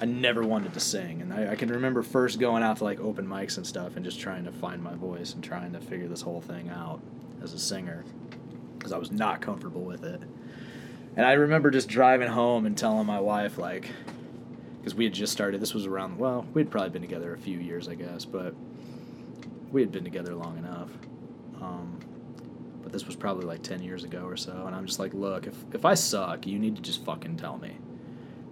i 0.04 0.06
never 0.06 0.44
wanted 0.44 0.74
to 0.74 0.80
sing 0.80 1.22
and 1.22 1.34
I, 1.34 1.52
I 1.52 1.56
can 1.56 1.70
remember 1.70 2.04
first 2.04 2.40
going 2.40 2.62
out 2.64 2.78
to 2.78 2.84
like 2.84 3.00
open 3.00 3.28
mics 3.28 3.58
and 3.58 3.66
stuff 3.66 3.96
and 3.96 4.06
just 4.06 4.20
trying 4.20 4.46
to 4.46 4.52
find 4.52 4.82
my 4.82 4.94
voice 4.94 5.34
and 5.34 5.44
trying 5.44 5.74
to 5.74 5.80
figure 5.80 6.08
this 6.08 6.22
whole 6.22 6.42
thing 6.42 6.70
out 6.70 7.02
as 7.42 7.54
a 7.54 7.60
singer 7.60 8.04
because 8.78 8.92
i 8.92 8.98
was 8.98 9.12
not 9.12 9.42
comfortable 9.42 9.82
with 9.82 10.04
it 10.04 10.22
and 11.16 11.26
i 11.26 11.34
remember 11.34 11.72
just 11.72 11.88
driving 11.88 12.30
home 12.30 12.66
and 12.66 12.78
telling 12.78 13.06
my 13.06 13.20
wife 13.20 13.58
like 13.58 13.90
because 14.84 14.96
we 14.96 15.06
had 15.06 15.14
just 15.14 15.32
started. 15.32 15.62
This 15.62 15.74
was 15.74 15.86
around 15.86 16.18
well, 16.18 16.46
we'd 16.54 16.70
probably 16.70 16.90
been 16.90 17.02
together 17.02 17.34
a 17.34 17.38
few 17.38 17.58
years, 17.58 17.88
I 17.88 17.96
guess, 17.96 18.26
but 18.26 18.54
we 19.72 19.80
had 19.80 19.94
been 19.94 20.04
together 20.04 20.36
long 20.36 20.58
enough. 20.58 20.90
Um, 21.62 22.00
but 22.82 22.92
this 22.92 23.08
was 23.08 23.16
probably 23.16 23.46
like 23.46 23.64
ten 23.64 23.82
years 23.82 24.04
ago 24.04 24.26
or 24.26 24.36
so, 24.36 24.66
and 24.68 24.76
I'm 24.76 24.86
just 24.86 25.00
like, 25.00 25.14
look, 25.14 25.48
if 25.48 25.56
if 25.74 25.86
I 25.86 25.94
suck, 25.94 26.46
you 26.46 26.60
need 26.60 26.76
to 26.76 26.82
just 26.82 27.06
fucking 27.06 27.38
tell 27.38 27.58
me, 27.58 27.78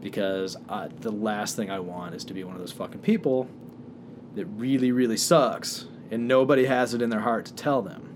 because 0.01 0.57
I, 0.69 0.87
the 0.87 1.11
last 1.11 1.55
thing 1.55 1.69
I 1.69 1.79
want 1.79 2.15
is 2.15 2.25
to 2.25 2.33
be 2.33 2.43
one 2.43 2.55
of 2.55 2.59
those 2.59 2.71
fucking 2.71 3.01
people 3.01 3.47
that 4.35 4.45
really 4.45 4.91
really 4.91 5.17
sucks, 5.17 5.85
and 6.09 6.27
nobody 6.27 6.65
has 6.65 6.93
it 6.93 7.01
in 7.01 7.09
their 7.09 7.21
heart 7.21 7.45
to 7.45 7.53
tell 7.53 7.81
them, 7.81 8.15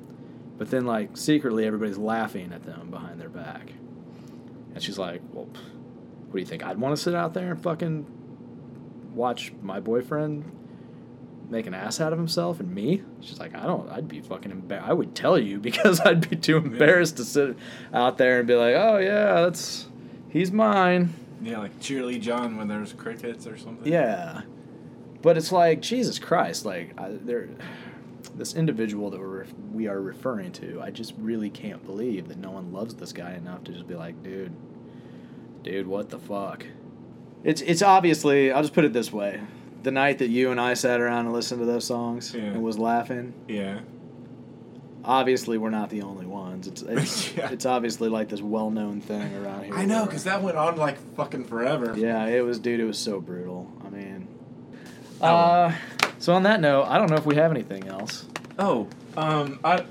but 0.58 0.72
then 0.72 0.86
like 0.86 1.16
secretly 1.18 1.66
everybody's 1.66 1.98
laughing 1.98 2.52
at 2.54 2.64
them 2.64 2.90
behind 2.90 3.20
their 3.20 3.30
back, 3.30 3.74
and 4.74 4.82
she's 4.84 4.98
like, 4.98 5.22
well. 5.34 5.46
what 5.46 6.34
do 6.34 6.40
you 6.40 6.46
think? 6.46 6.66
I'd 6.66 6.80
want 6.80 6.96
to 6.96 7.02
sit 7.02 7.16
out 7.16 7.34
there 7.34 7.52
and 7.52 7.62
fucking 7.62 8.06
watch 9.14 9.54
my 9.62 9.80
boyfriend 9.80 10.52
make 11.50 11.68
an 11.68 11.74
ass 11.74 12.02
out 12.02 12.14
of 12.14 12.20
himself 12.20 12.60
and 12.60 12.74
me? 12.74 13.04
She's 13.22 13.40
like, 13.40 13.56
I 13.56 13.66
don't. 13.66 13.90
I'd 13.90 14.08
be 14.08 14.22
fucking 14.22 14.52
embarrassed. 14.52 14.90
I 14.90 14.94
would 14.94 15.16
tell 15.16 15.38
you 15.38 15.60
because 15.70 16.00
I'd 16.02 16.30
be 16.30 16.36
too 16.36 16.58
embarrassed 16.58 17.18
to 17.18 17.26
sit 17.26 17.58
out 17.94 18.18
there 18.18 18.40
and 18.40 18.48
be 18.48 18.56
like, 18.56 18.76
oh 18.76 18.98
yeah, 18.98 19.42
that's 19.42 19.88
he's 20.30 20.52
mine. 20.52 21.14
Yeah, 21.42 21.60
like 21.60 21.80
Cheerly 21.80 22.20
John 22.20 22.58
when 22.58 22.68
there's 22.68 22.94
crickets 22.94 23.46
or 23.48 23.58
something. 23.58 23.92
Yeah, 23.92 24.42
but 25.22 25.38
it's 25.38 25.52
like 25.52 25.82
Jesus 25.82 26.18
Christ, 26.20 26.66
like 26.66 26.94
I, 27.00 27.10
there, 27.12 27.50
this 28.36 28.56
individual 28.56 29.10
that 29.12 29.20
we're 29.20 29.46
we 29.72 29.88
are 29.88 30.02
referring 30.02 30.52
to. 30.54 30.82
I 30.82 30.92
just 30.92 31.14
really 31.18 31.50
can't 31.50 31.84
believe 31.86 32.28
that 32.30 32.38
no 32.38 32.52
one 32.52 32.72
loves 32.74 32.96
this 32.96 33.12
guy 33.14 33.34
enough 33.34 33.64
to 33.66 33.72
just 33.72 33.88
be 33.88 33.96
like, 33.96 34.22
dude, 34.24 34.54
dude, 35.64 35.88
what 35.88 36.10
the 36.10 36.20
fuck? 36.20 36.66
It's 37.44 37.62
it's 37.62 37.82
obviously. 37.82 38.52
I'll 38.52 38.62
just 38.64 38.74
put 38.74 38.86
it 38.86 38.94
this 38.94 39.12
way: 39.14 39.40
the 39.84 39.92
night 39.92 40.18
that 40.20 40.30
you 40.30 40.52
and 40.52 40.60
I 40.60 40.74
sat 40.74 41.00
around 41.00 41.26
and 41.26 41.34
listened 41.34 41.60
to 41.60 41.66
those 41.66 41.86
songs 41.86 42.34
Yeah. 42.34 42.44
and 42.44 42.64
was 42.64 42.80
laughing. 42.80 43.34
Yeah. 43.48 43.82
Obviously, 45.08 45.58
we're 45.60 45.70
not 45.70 45.90
the 45.92 46.02
only 46.02 46.26
ones. 46.26 46.68
It's 46.68 46.82
it's, 46.82 47.34
Yeah. 47.38 47.52
it's 47.52 47.66
obviously 47.66 48.10
like 48.10 48.28
this 48.30 48.42
well-known 48.42 49.02
thing 49.02 49.36
around 49.36 49.66
here. 49.66 49.74
I 49.76 49.86
know, 49.86 50.06
because 50.06 50.24
that 50.24 50.42
went 50.42 50.58
on 50.58 50.78
like 50.78 50.98
fucking 51.16 51.46
forever. 51.46 51.94
yeah, 51.98 52.26
it 52.26 52.44
was, 52.44 52.60
dude. 52.60 52.80
It 52.80 52.86
was 52.86 52.98
so 52.98 53.22
brutal. 53.22 53.72
I 53.86 53.90
mean, 53.90 54.28
Oh. 55.22 55.28
uh, 55.28 55.76
so 56.20 56.34
on 56.34 56.44
that 56.44 56.60
note, 56.60 56.84
I 56.86 56.98
don't 56.98 57.10
know 57.10 57.16
if 57.18 57.26
we 57.26 57.36
have 57.36 57.52
anything 57.52 57.88
else. 57.88 58.26
Oh, 58.58 58.88
um, 59.16 59.60
I. 59.64 59.86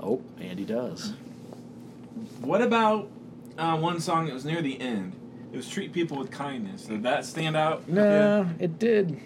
Oh, 0.00 0.22
Andy 0.40 0.64
does. 0.64 1.14
What 2.40 2.62
about 2.62 3.08
uh, 3.58 3.76
one 3.76 4.00
song 4.00 4.26
that 4.26 4.34
was 4.34 4.44
near 4.44 4.62
the 4.62 4.80
end? 4.80 5.12
It 5.52 5.56
was 5.56 5.68
"Treat 5.68 5.92
People 5.92 6.18
with 6.18 6.30
Kindness." 6.30 6.84
Did 6.84 7.02
that 7.02 7.24
stand 7.24 7.56
out? 7.56 7.88
No, 7.88 8.48
it 8.60 8.78
did. 8.78 9.20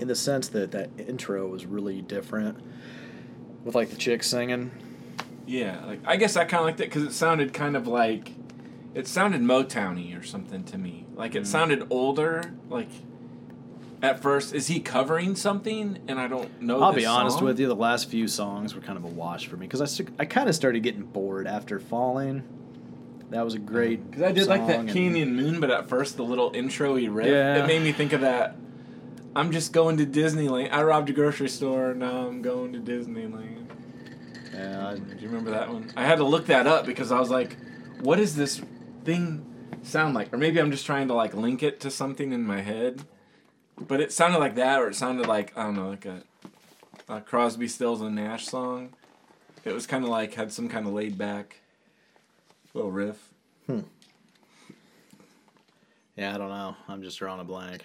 In 0.00 0.08
the 0.08 0.14
sense 0.14 0.48
that 0.48 0.72
that 0.72 0.90
intro 0.98 1.46
was 1.46 1.64
really 1.64 2.02
different, 2.02 2.58
with 3.66 3.74
like 3.74 3.90
the 3.90 3.96
chicks 3.96 4.28
singing. 4.28 4.70
Yeah, 5.46 5.84
like 5.84 6.00
I 6.06 6.16
guess 6.16 6.36
I 6.36 6.44
kind 6.44 6.60
of 6.60 6.66
liked 6.66 6.80
it 6.80 6.84
because 6.84 7.02
it 7.02 7.12
sounded 7.12 7.52
kind 7.52 7.76
of 7.76 7.86
like, 7.86 8.30
it 8.94 9.06
sounded 9.06 9.42
Motowny 9.42 10.18
or 10.18 10.22
something 10.24 10.64
to 10.64 10.78
me. 10.78 11.04
Like 11.14 11.34
it 11.34 11.42
Mm. 11.42 11.46
sounded 11.46 11.86
older, 11.90 12.52
like, 12.70 12.88
at 14.02 14.20
first. 14.20 14.54
Is 14.54 14.68
he 14.68 14.80
covering 14.80 15.34
something? 15.36 15.98
And 16.08 16.18
I 16.20 16.28
don't 16.28 16.60
know. 16.62 16.80
I'll 16.82 16.92
be 16.92 17.06
honest 17.06 17.38
song? 17.38 17.44
with 17.46 17.58
you. 17.58 17.66
The 17.66 17.74
last 17.74 18.08
few 18.08 18.28
songs 18.28 18.74
were 18.74 18.80
kind 18.80 18.96
of 18.98 19.04
a 19.04 19.08
wash 19.08 19.46
for 19.48 19.56
me 19.56 19.66
because 19.66 19.80
I, 19.80 19.86
st- 19.86 20.14
I 20.18 20.24
kind 20.26 20.48
of 20.48 20.54
started 20.54 20.80
getting 20.82 21.02
bored 21.02 21.46
after 21.46 21.78
Falling. 21.80 22.42
That 23.30 23.44
was 23.44 23.54
a 23.54 23.58
great. 23.58 24.08
Because 24.08 24.22
I 24.22 24.30
did 24.32 24.46
like 24.46 24.66
that 24.68 24.86
Canyon 24.88 25.34
Moon, 25.34 25.58
but 25.58 25.70
at 25.70 25.88
first 25.88 26.16
the 26.16 26.22
little 26.24 26.52
intro 26.54 26.94
he 26.94 27.08
riff, 27.08 27.26
Yeah. 27.26 27.64
it 27.64 27.66
made 27.66 27.82
me 27.82 27.90
think 27.92 28.12
of 28.12 28.20
that. 28.20 28.56
I'm 29.36 29.52
just 29.52 29.72
going 29.72 29.98
to 29.98 30.06
Disneyland. 30.06 30.72
I 30.72 30.82
robbed 30.82 31.10
a 31.10 31.12
grocery 31.12 31.50
store, 31.50 31.92
now 31.92 32.26
I'm 32.26 32.40
going 32.40 32.72
to 32.72 32.78
Disneyland. 32.80 33.66
Yeah, 34.54 34.88
I- 34.88 34.94
Do 34.98 35.16
you 35.20 35.28
remember 35.28 35.50
that 35.50 35.70
one? 35.70 35.92
I 35.94 36.04
had 36.04 36.16
to 36.18 36.24
look 36.24 36.46
that 36.46 36.66
up 36.66 36.86
because 36.86 37.12
I 37.12 37.20
was 37.20 37.28
like, 37.28 37.56
what 38.00 38.16
does 38.16 38.34
this 38.34 38.62
thing 39.04 39.44
sound 39.82 40.14
like? 40.14 40.32
Or 40.32 40.38
maybe 40.38 40.58
I'm 40.58 40.70
just 40.70 40.86
trying 40.86 41.08
to 41.08 41.14
like 41.14 41.34
link 41.34 41.62
it 41.62 41.80
to 41.80 41.90
something 41.90 42.32
in 42.32 42.44
my 42.46 42.62
head. 42.62 43.04
But 43.78 44.00
it 44.00 44.10
sounded 44.10 44.38
like 44.38 44.54
that, 44.54 44.80
or 44.80 44.88
it 44.88 44.94
sounded 44.94 45.26
like, 45.26 45.52
I 45.56 45.64
don't 45.64 45.74
know, 45.76 45.90
like 45.90 46.06
a, 46.06 46.22
a 47.10 47.20
Crosby, 47.20 47.68
Stills, 47.68 48.00
and 48.00 48.14
Nash 48.14 48.46
song. 48.46 48.94
It 49.66 49.74
was 49.74 49.86
kind 49.86 50.02
of 50.02 50.08
like, 50.08 50.32
had 50.32 50.50
some 50.50 50.70
kind 50.70 50.86
of 50.86 50.94
laid 50.94 51.18
back 51.18 51.60
little 52.72 52.90
riff. 52.90 53.18
Hmm. 53.66 53.80
yeah, 56.16 56.34
I 56.34 56.38
don't 56.38 56.48
know. 56.48 56.74
I'm 56.88 57.02
just 57.02 57.18
drawing 57.18 57.40
a 57.40 57.44
blank. 57.44 57.82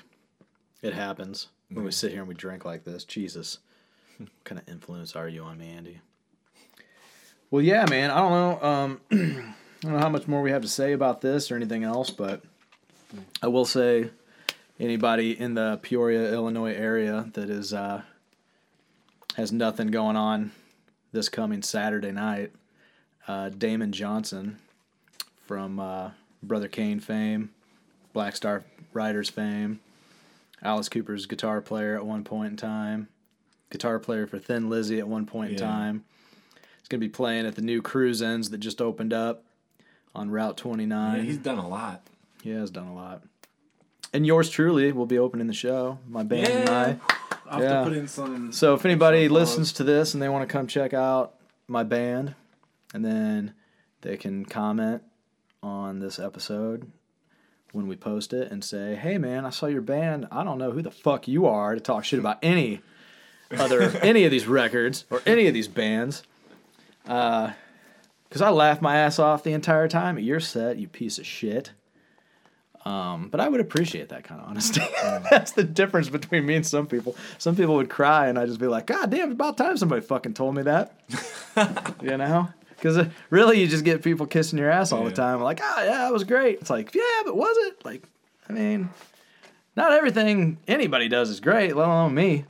It 0.82 0.94
happens 0.94 1.48
when 1.70 1.86
we 1.86 1.92
sit 1.92 2.12
here 2.12 2.22
and 2.22 2.28
we 2.28 2.34
drink 2.34 2.66
like 2.66 2.84
this. 2.84 3.04
Jesus, 3.04 3.60
what 4.18 4.30
kind 4.44 4.60
of 4.60 4.68
influence 4.68 5.16
are 5.16 5.28
you 5.28 5.44
on 5.44 5.58
me, 5.58 5.70
Andy? 5.70 6.02
Well, 7.50 7.62
yeah, 7.62 7.86
man. 7.90 8.12
I 8.12 8.18
don't 8.18 8.32
know. 8.32 8.68
Um, 8.68 9.02
I 9.12 9.88
don't 9.88 9.94
know 9.94 10.00
how 10.00 10.10
much 10.10 10.28
more 10.28 10.42
we 10.42 10.52
have 10.52 10.62
to 10.62 10.68
say 10.68 10.94
about 10.94 11.22
this 11.22 11.52
or 11.52 11.56
anything 11.56 11.84
else, 11.84 12.10
but 12.10 12.42
I 13.42 13.48
will 13.48 13.66
say, 13.66 14.10
anybody 14.80 15.40
in 15.40 15.54
the 15.54 15.80
Peoria, 15.82 16.34
Illinois 16.34 16.74
area 16.74 17.30
that 17.34 17.50
is 17.50 17.74
uh, 17.74 18.02
has 19.38 19.52
nothing 19.52 19.88
going 19.88 20.16
on 20.16 20.52
this 21.12 21.30
coming 21.30 21.62
Saturday 21.62 22.12
night, 22.12 22.52
uh, 23.28 23.50
Damon 23.50 23.92
Johnson 23.92 24.58
from 25.46 25.80
uh, 25.80 26.12
Brother 26.42 26.68
Cane 26.68 27.00
fame, 27.00 27.52
Black 28.14 28.36
Star 28.36 28.64
Riders 28.94 29.30
fame, 29.30 29.80
Alice 30.64 30.90
Cooper's 30.90 31.26
guitar 31.26 31.62
player 31.62 31.96
at 31.96 32.06
one 32.06 32.24
point 32.24 32.52
in 32.52 32.58
time, 32.58 33.08
guitar 33.70 34.00
player 34.00 34.28
for 34.28 34.38
Thin 34.40 34.70
Lizzy 34.70 35.00
at 35.00 35.08
one 35.08 35.26
point 35.26 35.52
in 35.52 35.58
Yeah. 35.58 35.66
time. 35.66 36.04
He's 36.80 36.88
going 36.88 37.00
to 37.02 37.06
be 37.08 37.10
playing 37.12 37.46
at 37.46 37.56
the 37.56 37.62
new 37.62 37.82
Crusens 37.82 38.50
that 38.52 38.58
just 38.60 38.82
opened 38.82 39.14
up 39.14 39.44
on 40.14 40.30
Route 40.30 40.58
29. 40.58 41.18
Yeah, 41.18 41.24
he's 41.24 41.38
done 41.38 41.58
a 41.58 41.68
lot. 41.68 42.04
He 42.44 42.50
has 42.52 42.70
done 42.72 42.88
a 42.88 42.94
lot. 42.94 43.24
And 44.14 44.26
yours 44.26 44.50
truly 44.50 44.92
will 44.92 45.06
be 45.06 45.18
opening 45.18 45.48
the 45.48 45.54
show. 45.54 46.00
My 46.08 46.24
band 46.24 46.48
and 46.48 46.70
I. 46.70 47.00
I'll 47.50 47.60
have 47.60 47.62
Yeah. 47.62 47.80
to 47.80 47.84
put 47.84 47.94
in 47.98 48.08
some. 48.08 48.52
So 48.52 48.74
if 48.74 48.86
anybody 48.86 49.30
listens 49.30 49.74
to 49.74 49.84
this 49.84 50.14
and 50.14 50.22
they 50.22 50.30
want 50.30 50.48
to 50.48 50.52
come 50.52 50.68
check 50.68 50.94
out 50.94 51.36
my 51.68 51.84
band, 51.84 52.36
and 52.94 53.06
then 53.06 53.54
they 54.02 54.18
can 54.18 54.44
comment 54.46 55.02
on 55.64 56.00
this 56.00 56.20
episode 56.20 56.92
when 57.72 57.88
we 57.88 57.96
post 57.96 58.34
it 58.34 58.52
and 58.52 58.64
say, 58.64 58.96
"Hey 58.96 59.18
man, 59.18 59.46
I 59.46 59.50
saw 59.50 59.68
your 59.68 59.82
band. 59.82 60.28
I 60.32 60.44
don't 60.44 60.58
know 60.58 60.72
who 60.72 60.82
the 60.82 60.92
fuck 60.92 61.28
you 61.28 61.46
are 61.46 61.76
to 61.76 61.82
talk 61.82 62.04
shit 62.04 62.20
about 62.20 62.40
any 62.42 62.82
other 63.52 63.82
any 64.02 64.26
of 64.26 64.32
these 64.32 64.48
records 64.48 65.06
or 65.10 65.22
any 65.26 65.48
of 65.48 65.54
these 65.54 65.68
bands." 65.68 66.24
Because 67.04 68.42
I 68.42 68.50
laughed 68.50 68.82
my 68.82 68.98
ass 68.98 69.20
off 69.20 69.44
the 69.44 69.54
entire 69.54 69.88
time 69.88 70.18
at 70.18 70.24
your 70.24 70.40
set, 70.40 70.78
you 70.78 70.88
piece 70.88 71.18
of 71.18 71.26
shit. 71.26 71.72
Um, 72.86 73.30
but 73.30 73.40
I 73.40 73.48
would 73.48 73.62
appreciate 73.62 74.10
that 74.10 74.24
kind 74.24 74.42
of 74.42 74.48
honesty. 74.48 74.82
That's 75.30 75.52
the 75.52 75.64
difference 75.64 76.10
between 76.10 76.46
me 76.46 76.56
and 76.56 76.66
some 76.66 76.88
people. 76.88 77.16
Some 77.38 77.56
people 77.56 77.76
would 77.76 77.90
cry, 77.90 78.28
and 78.28 78.40
I'd 78.40 78.48
just 78.48 78.60
be 78.60 78.68
like, 78.68 78.88
God 78.88 79.10
damn, 79.10 79.30
it's 79.30 79.34
about 79.34 79.58
time 79.58 79.78
somebody 79.78 80.02
fucking 80.02 80.34
told 80.34 80.56
me 80.56 80.64
that. 80.64 80.94
you 82.02 82.18
know? 82.18 82.50
Because 82.82 83.08
really, 83.30 83.62
you 83.62 83.68
just 83.68 83.86
get 83.86 84.02
people 84.02 84.26
kissing 84.26 84.58
your 84.58 84.72
ass 84.72 84.92
all 84.92 85.04
the 85.04 85.12
time. 85.12 85.40
Like, 85.42 85.60
ah, 85.62 85.84
yeah, 85.84 86.08
it 86.08 86.12
was 86.12 86.24
great. 86.24 86.60
It's 86.62 86.70
like, 86.70 86.96
yeah, 86.96 87.22
but 87.24 87.38
was 87.38 87.56
it? 87.68 87.86
Like, 87.86 88.04
I 88.50 88.54
mean, 88.54 88.90
not 89.76 89.92
everything 89.92 90.58
anybody 90.68 91.08
does 91.08 91.30
is 91.30 91.40
great, 91.40 91.76
let 91.76 91.88
alone 91.88 92.16
me. 92.16 92.46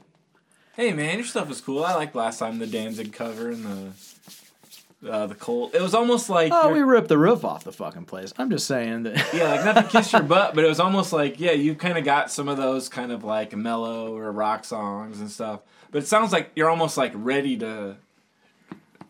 Hey 0.73 0.93
man, 0.93 1.17
your 1.17 1.27
stuff 1.27 1.49
was 1.49 1.59
cool. 1.59 1.83
I 1.83 1.95
liked 1.95 2.15
last 2.15 2.39
time 2.39 2.57
the 2.59 2.65
Danzig 2.65 3.11
cover 3.11 3.49
and 3.49 3.65
the 3.65 5.11
uh, 5.11 5.27
the 5.27 5.35
Cult. 5.35 5.75
It 5.75 5.81
was 5.81 5.93
almost 5.93 6.29
like 6.29 6.51
Oh, 6.55 6.71
we 6.71 6.81
ripped 6.81 7.09
the 7.09 7.17
roof 7.17 7.43
off 7.43 7.63
the 7.65 7.71
fucking 7.73 8.05
place. 8.05 8.33
I'm 8.37 8.49
just 8.49 8.67
saying 8.67 9.03
that. 9.03 9.33
yeah, 9.33 9.49
like 9.49 9.65
not 9.65 9.75
to 9.75 9.83
kiss 9.83 10.13
your 10.13 10.23
butt, 10.23 10.55
but 10.55 10.63
it 10.63 10.67
was 10.67 10.79
almost 10.79 11.11
like 11.11 11.39
yeah, 11.39 11.51
you 11.51 11.75
kind 11.75 11.97
of 11.97 12.05
got 12.05 12.31
some 12.31 12.47
of 12.47 12.57
those 12.57 12.87
kind 12.87 13.11
of 13.11 13.23
like 13.23 13.55
mellow 13.55 14.15
or 14.15 14.31
rock 14.31 14.63
songs 14.63 15.19
and 15.19 15.29
stuff. 15.29 15.59
But 15.91 16.03
it 16.03 16.07
sounds 16.07 16.31
like 16.31 16.51
you're 16.55 16.69
almost 16.69 16.95
like 16.97 17.11
ready 17.15 17.57
to 17.57 17.97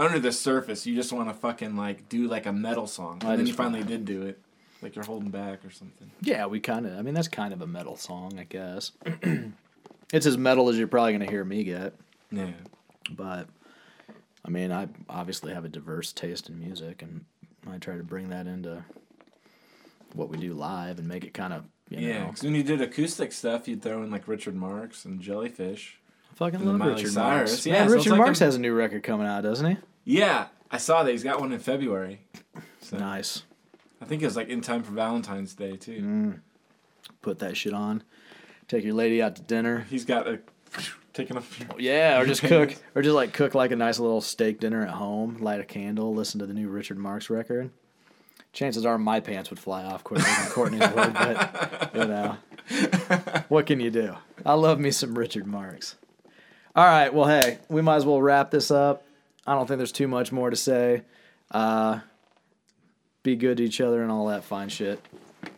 under 0.02 0.20
the 0.20 0.32
surface. 0.32 0.86
You 0.86 0.96
just 0.96 1.14
want 1.14 1.30
to 1.30 1.34
fucking 1.34 1.76
like 1.76 2.10
do 2.10 2.28
like 2.28 2.46
a 2.46 2.52
metal 2.54 2.88
song, 2.88 3.22
I 3.24 3.32
and 3.32 3.40
then 3.40 3.48
you 3.48 3.54
finally 3.54 3.84
did 3.84 4.06
do 4.06 4.24
it. 4.24 4.40
Like 4.82 4.96
you're 4.96 5.06
holding 5.06 5.30
back 5.30 5.64
or 5.64 5.70
something. 5.70 6.10
Yeah, 6.22 6.48
we 6.48 6.60
kind 6.60 6.86
of. 6.88 6.98
I 6.98 7.02
mean, 7.04 7.14
that's 7.14 7.28
kind 7.28 7.54
of 7.54 7.62
a 7.62 7.68
metal 7.68 7.96
song, 7.96 8.40
I 8.40 8.46
guess. 8.46 8.92
it's 10.12 10.26
as 10.26 10.38
metal 10.38 10.70
as 10.70 10.78
you're 10.78 10.88
probably 10.88 11.14
gonna 11.14 11.30
hear 11.30 11.44
me 11.46 11.64
get, 11.64 11.94
Yeah. 12.32 12.52
but 13.12 13.48
I 14.44 14.50
mean, 14.50 14.72
I 14.72 14.88
obviously 15.08 15.54
have 15.54 15.66
a 15.66 15.70
diverse 15.70 16.12
taste 16.12 16.50
in 16.50 16.60
music, 16.60 17.04
and 17.04 17.26
I 17.72 17.78
try 17.78 17.96
to 17.98 18.04
bring 18.04 18.30
that 18.30 18.48
into 18.48 18.84
what 20.14 20.30
we 20.30 20.38
do 20.38 20.54
live 20.56 20.98
and 21.00 21.08
make 21.08 21.24
it 21.24 21.34
kind 21.34 21.54
of, 21.54 21.64
you 21.90 22.00
Yeah, 22.00 22.26
because 22.26 22.42
when 22.44 22.56
you 22.56 22.64
did 22.64 22.82
acoustic 22.82 23.32
stuff, 23.32 23.68
you'd 23.68 23.82
throw 23.84 24.02
in 24.04 24.10
like 24.10 24.28
Richard 24.28 24.56
Marx 24.56 25.06
and 25.06 25.22
Jellyfish. 25.22 26.00
I 26.32 26.36
fucking 26.36 26.66
love 26.66 26.80
Richard 26.82 27.12
Cyrus. 27.12 27.52
Marx. 27.52 27.66
Yeah, 27.68 27.86
so 27.88 27.94
Richard 27.94 28.10
like 28.14 28.18
Marx 28.20 28.42
a- 28.42 28.46
has 28.46 28.56
a 28.56 28.60
new 28.60 28.74
record 28.74 29.04
coming 29.04 29.28
out, 29.28 29.44
doesn't 29.44 29.70
he? 29.70 29.78
Yeah, 30.04 30.48
I 30.70 30.78
saw 30.78 31.04
that 31.04 31.12
he's 31.12 31.24
got 31.24 31.40
one 31.40 31.52
in 31.52 31.60
February. 31.60 32.22
So 32.82 32.98
Nice. 32.98 33.44
I 34.02 34.06
think 34.06 34.22
it 34.22 34.26
was 34.26 34.36
like 34.36 34.50
in 34.50 34.62
time 34.62 34.84
for 34.84 34.92
Valentine's 34.94 35.54
Day 35.54 35.78
too. 35.78 36.02
Mm. 36.02 36.40
Put 37.22 37.40
that 37.40 37.56
shit 37.56 37.74
on. 37.74 38.04
Take 38.68 38.84
your 38.84 38.94
lady 38.96 39.22
out 39.22 39.36
to 39.36 39.42
dinner. 39.42 39.86
He's 39.90 40.06
got 40.06 40.28
a 40.28 40.40
taking 41.14 41.38
a 41.38 41.44
your- 41.60 41.80
Yeah, 41.80 42.20
or 42.20 42.26
just 42.26 42.42
cook, 42.42 42.74
or 42.96 43.02
just 43.02 43.14
like 43.16 43.34
cook 43.34 43.54
like 43.54 43.72
a 43.72 43.76
nice 43.76 44.00
little 44.00 44.22
steak 44.22 44.60
dinner 44.60 44.82
at 44.84 44.90
home, 44.94 45.38
light 45.40 45.60
a 45.60 45.64
candle, 45.66 46.14
listen 46.16 46.40
to 46.40 46.46
the 46.46 46.54
new 46.54 46.68
Richard 46.70 46.98
Marx 46.98 47.30
record. 47.30 47.70
Chances 48.54 48.86
are 48.86 48.98
my 48.98 49.20
pants 49.20 49.50
would 49.50 49.60
fly 49.60 49.84
off 49.84 50.04
quicker 50.04 50.24
than 50.24 50.46
Courtney's 50.50 50.82
would, 50.94 51.14
but 51.14 51.92
you 51.94 52.06
know, 52.06 52.38
what 53.50 53.66
can 53.66 53.80
you 53.80 53.90
do? 53.92 54.16
I 54.46 54.54
love 54.56 54.80
me 54.80 54.92
some 54.92 55.18
Richard 55.18 55.46
Marx. 55.46 55.96
All 56.76 56.86
right, 56.86 57.14
well, 57.14 57.28
hey, 57.28 57.60
we 57.70 57.82
might 57.82 57.98
as 57.98 58.06
well 58.06 58.22
wrap 58.22 58.52
this 58.52 58.72
up. 58.72 59.04
I 59.46 59.56
don't 59.56 59.68
think 59.68 59.78
there's 59.78 59.92
too 59.92 60.08
much 60.08 60.32
more 60.32 60.50
to 60.50 60.56
say. 60.56 61.04
Uh, 61.50 62.00
be 63.24 63.36
good 63.36 63.58
to 63.58 63.64
each 63.64 63.82
other 63.82 64.02
and 64.02 64.12
all 64.12 64.28
that 64.28 64.44
fine 64.44 64.70
shit. 64.70 65.04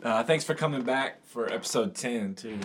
Uh, 0.01 0.23
thanks 0.23 0.43
for 0.43 0.55
coming 0.55 0.81
back 0.84 1.25
for 1.25 1.51
episode 1.51 1.95
ten 1.95 2.36
too. 2.36 2.57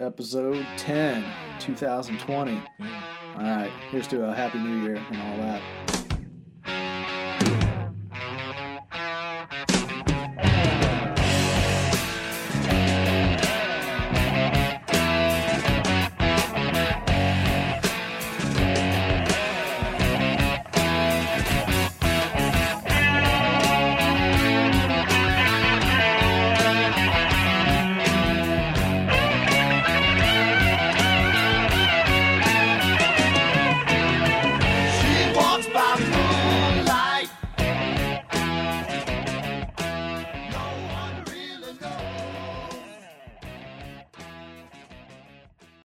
Episode 0.00 0.64
10, 0.76 1.24
2020. 1.58 2.52
All 2.52 3.42
right, 3.42 3.70
here's 3.90 4.06
to 4.06 4.28
a 4.28 4.32
happy 4.32 4.60
new 4.60 4.82
year 4.82 4.94
and 4.94 5.16
all 5.16 5.36
that. 5.38 5.97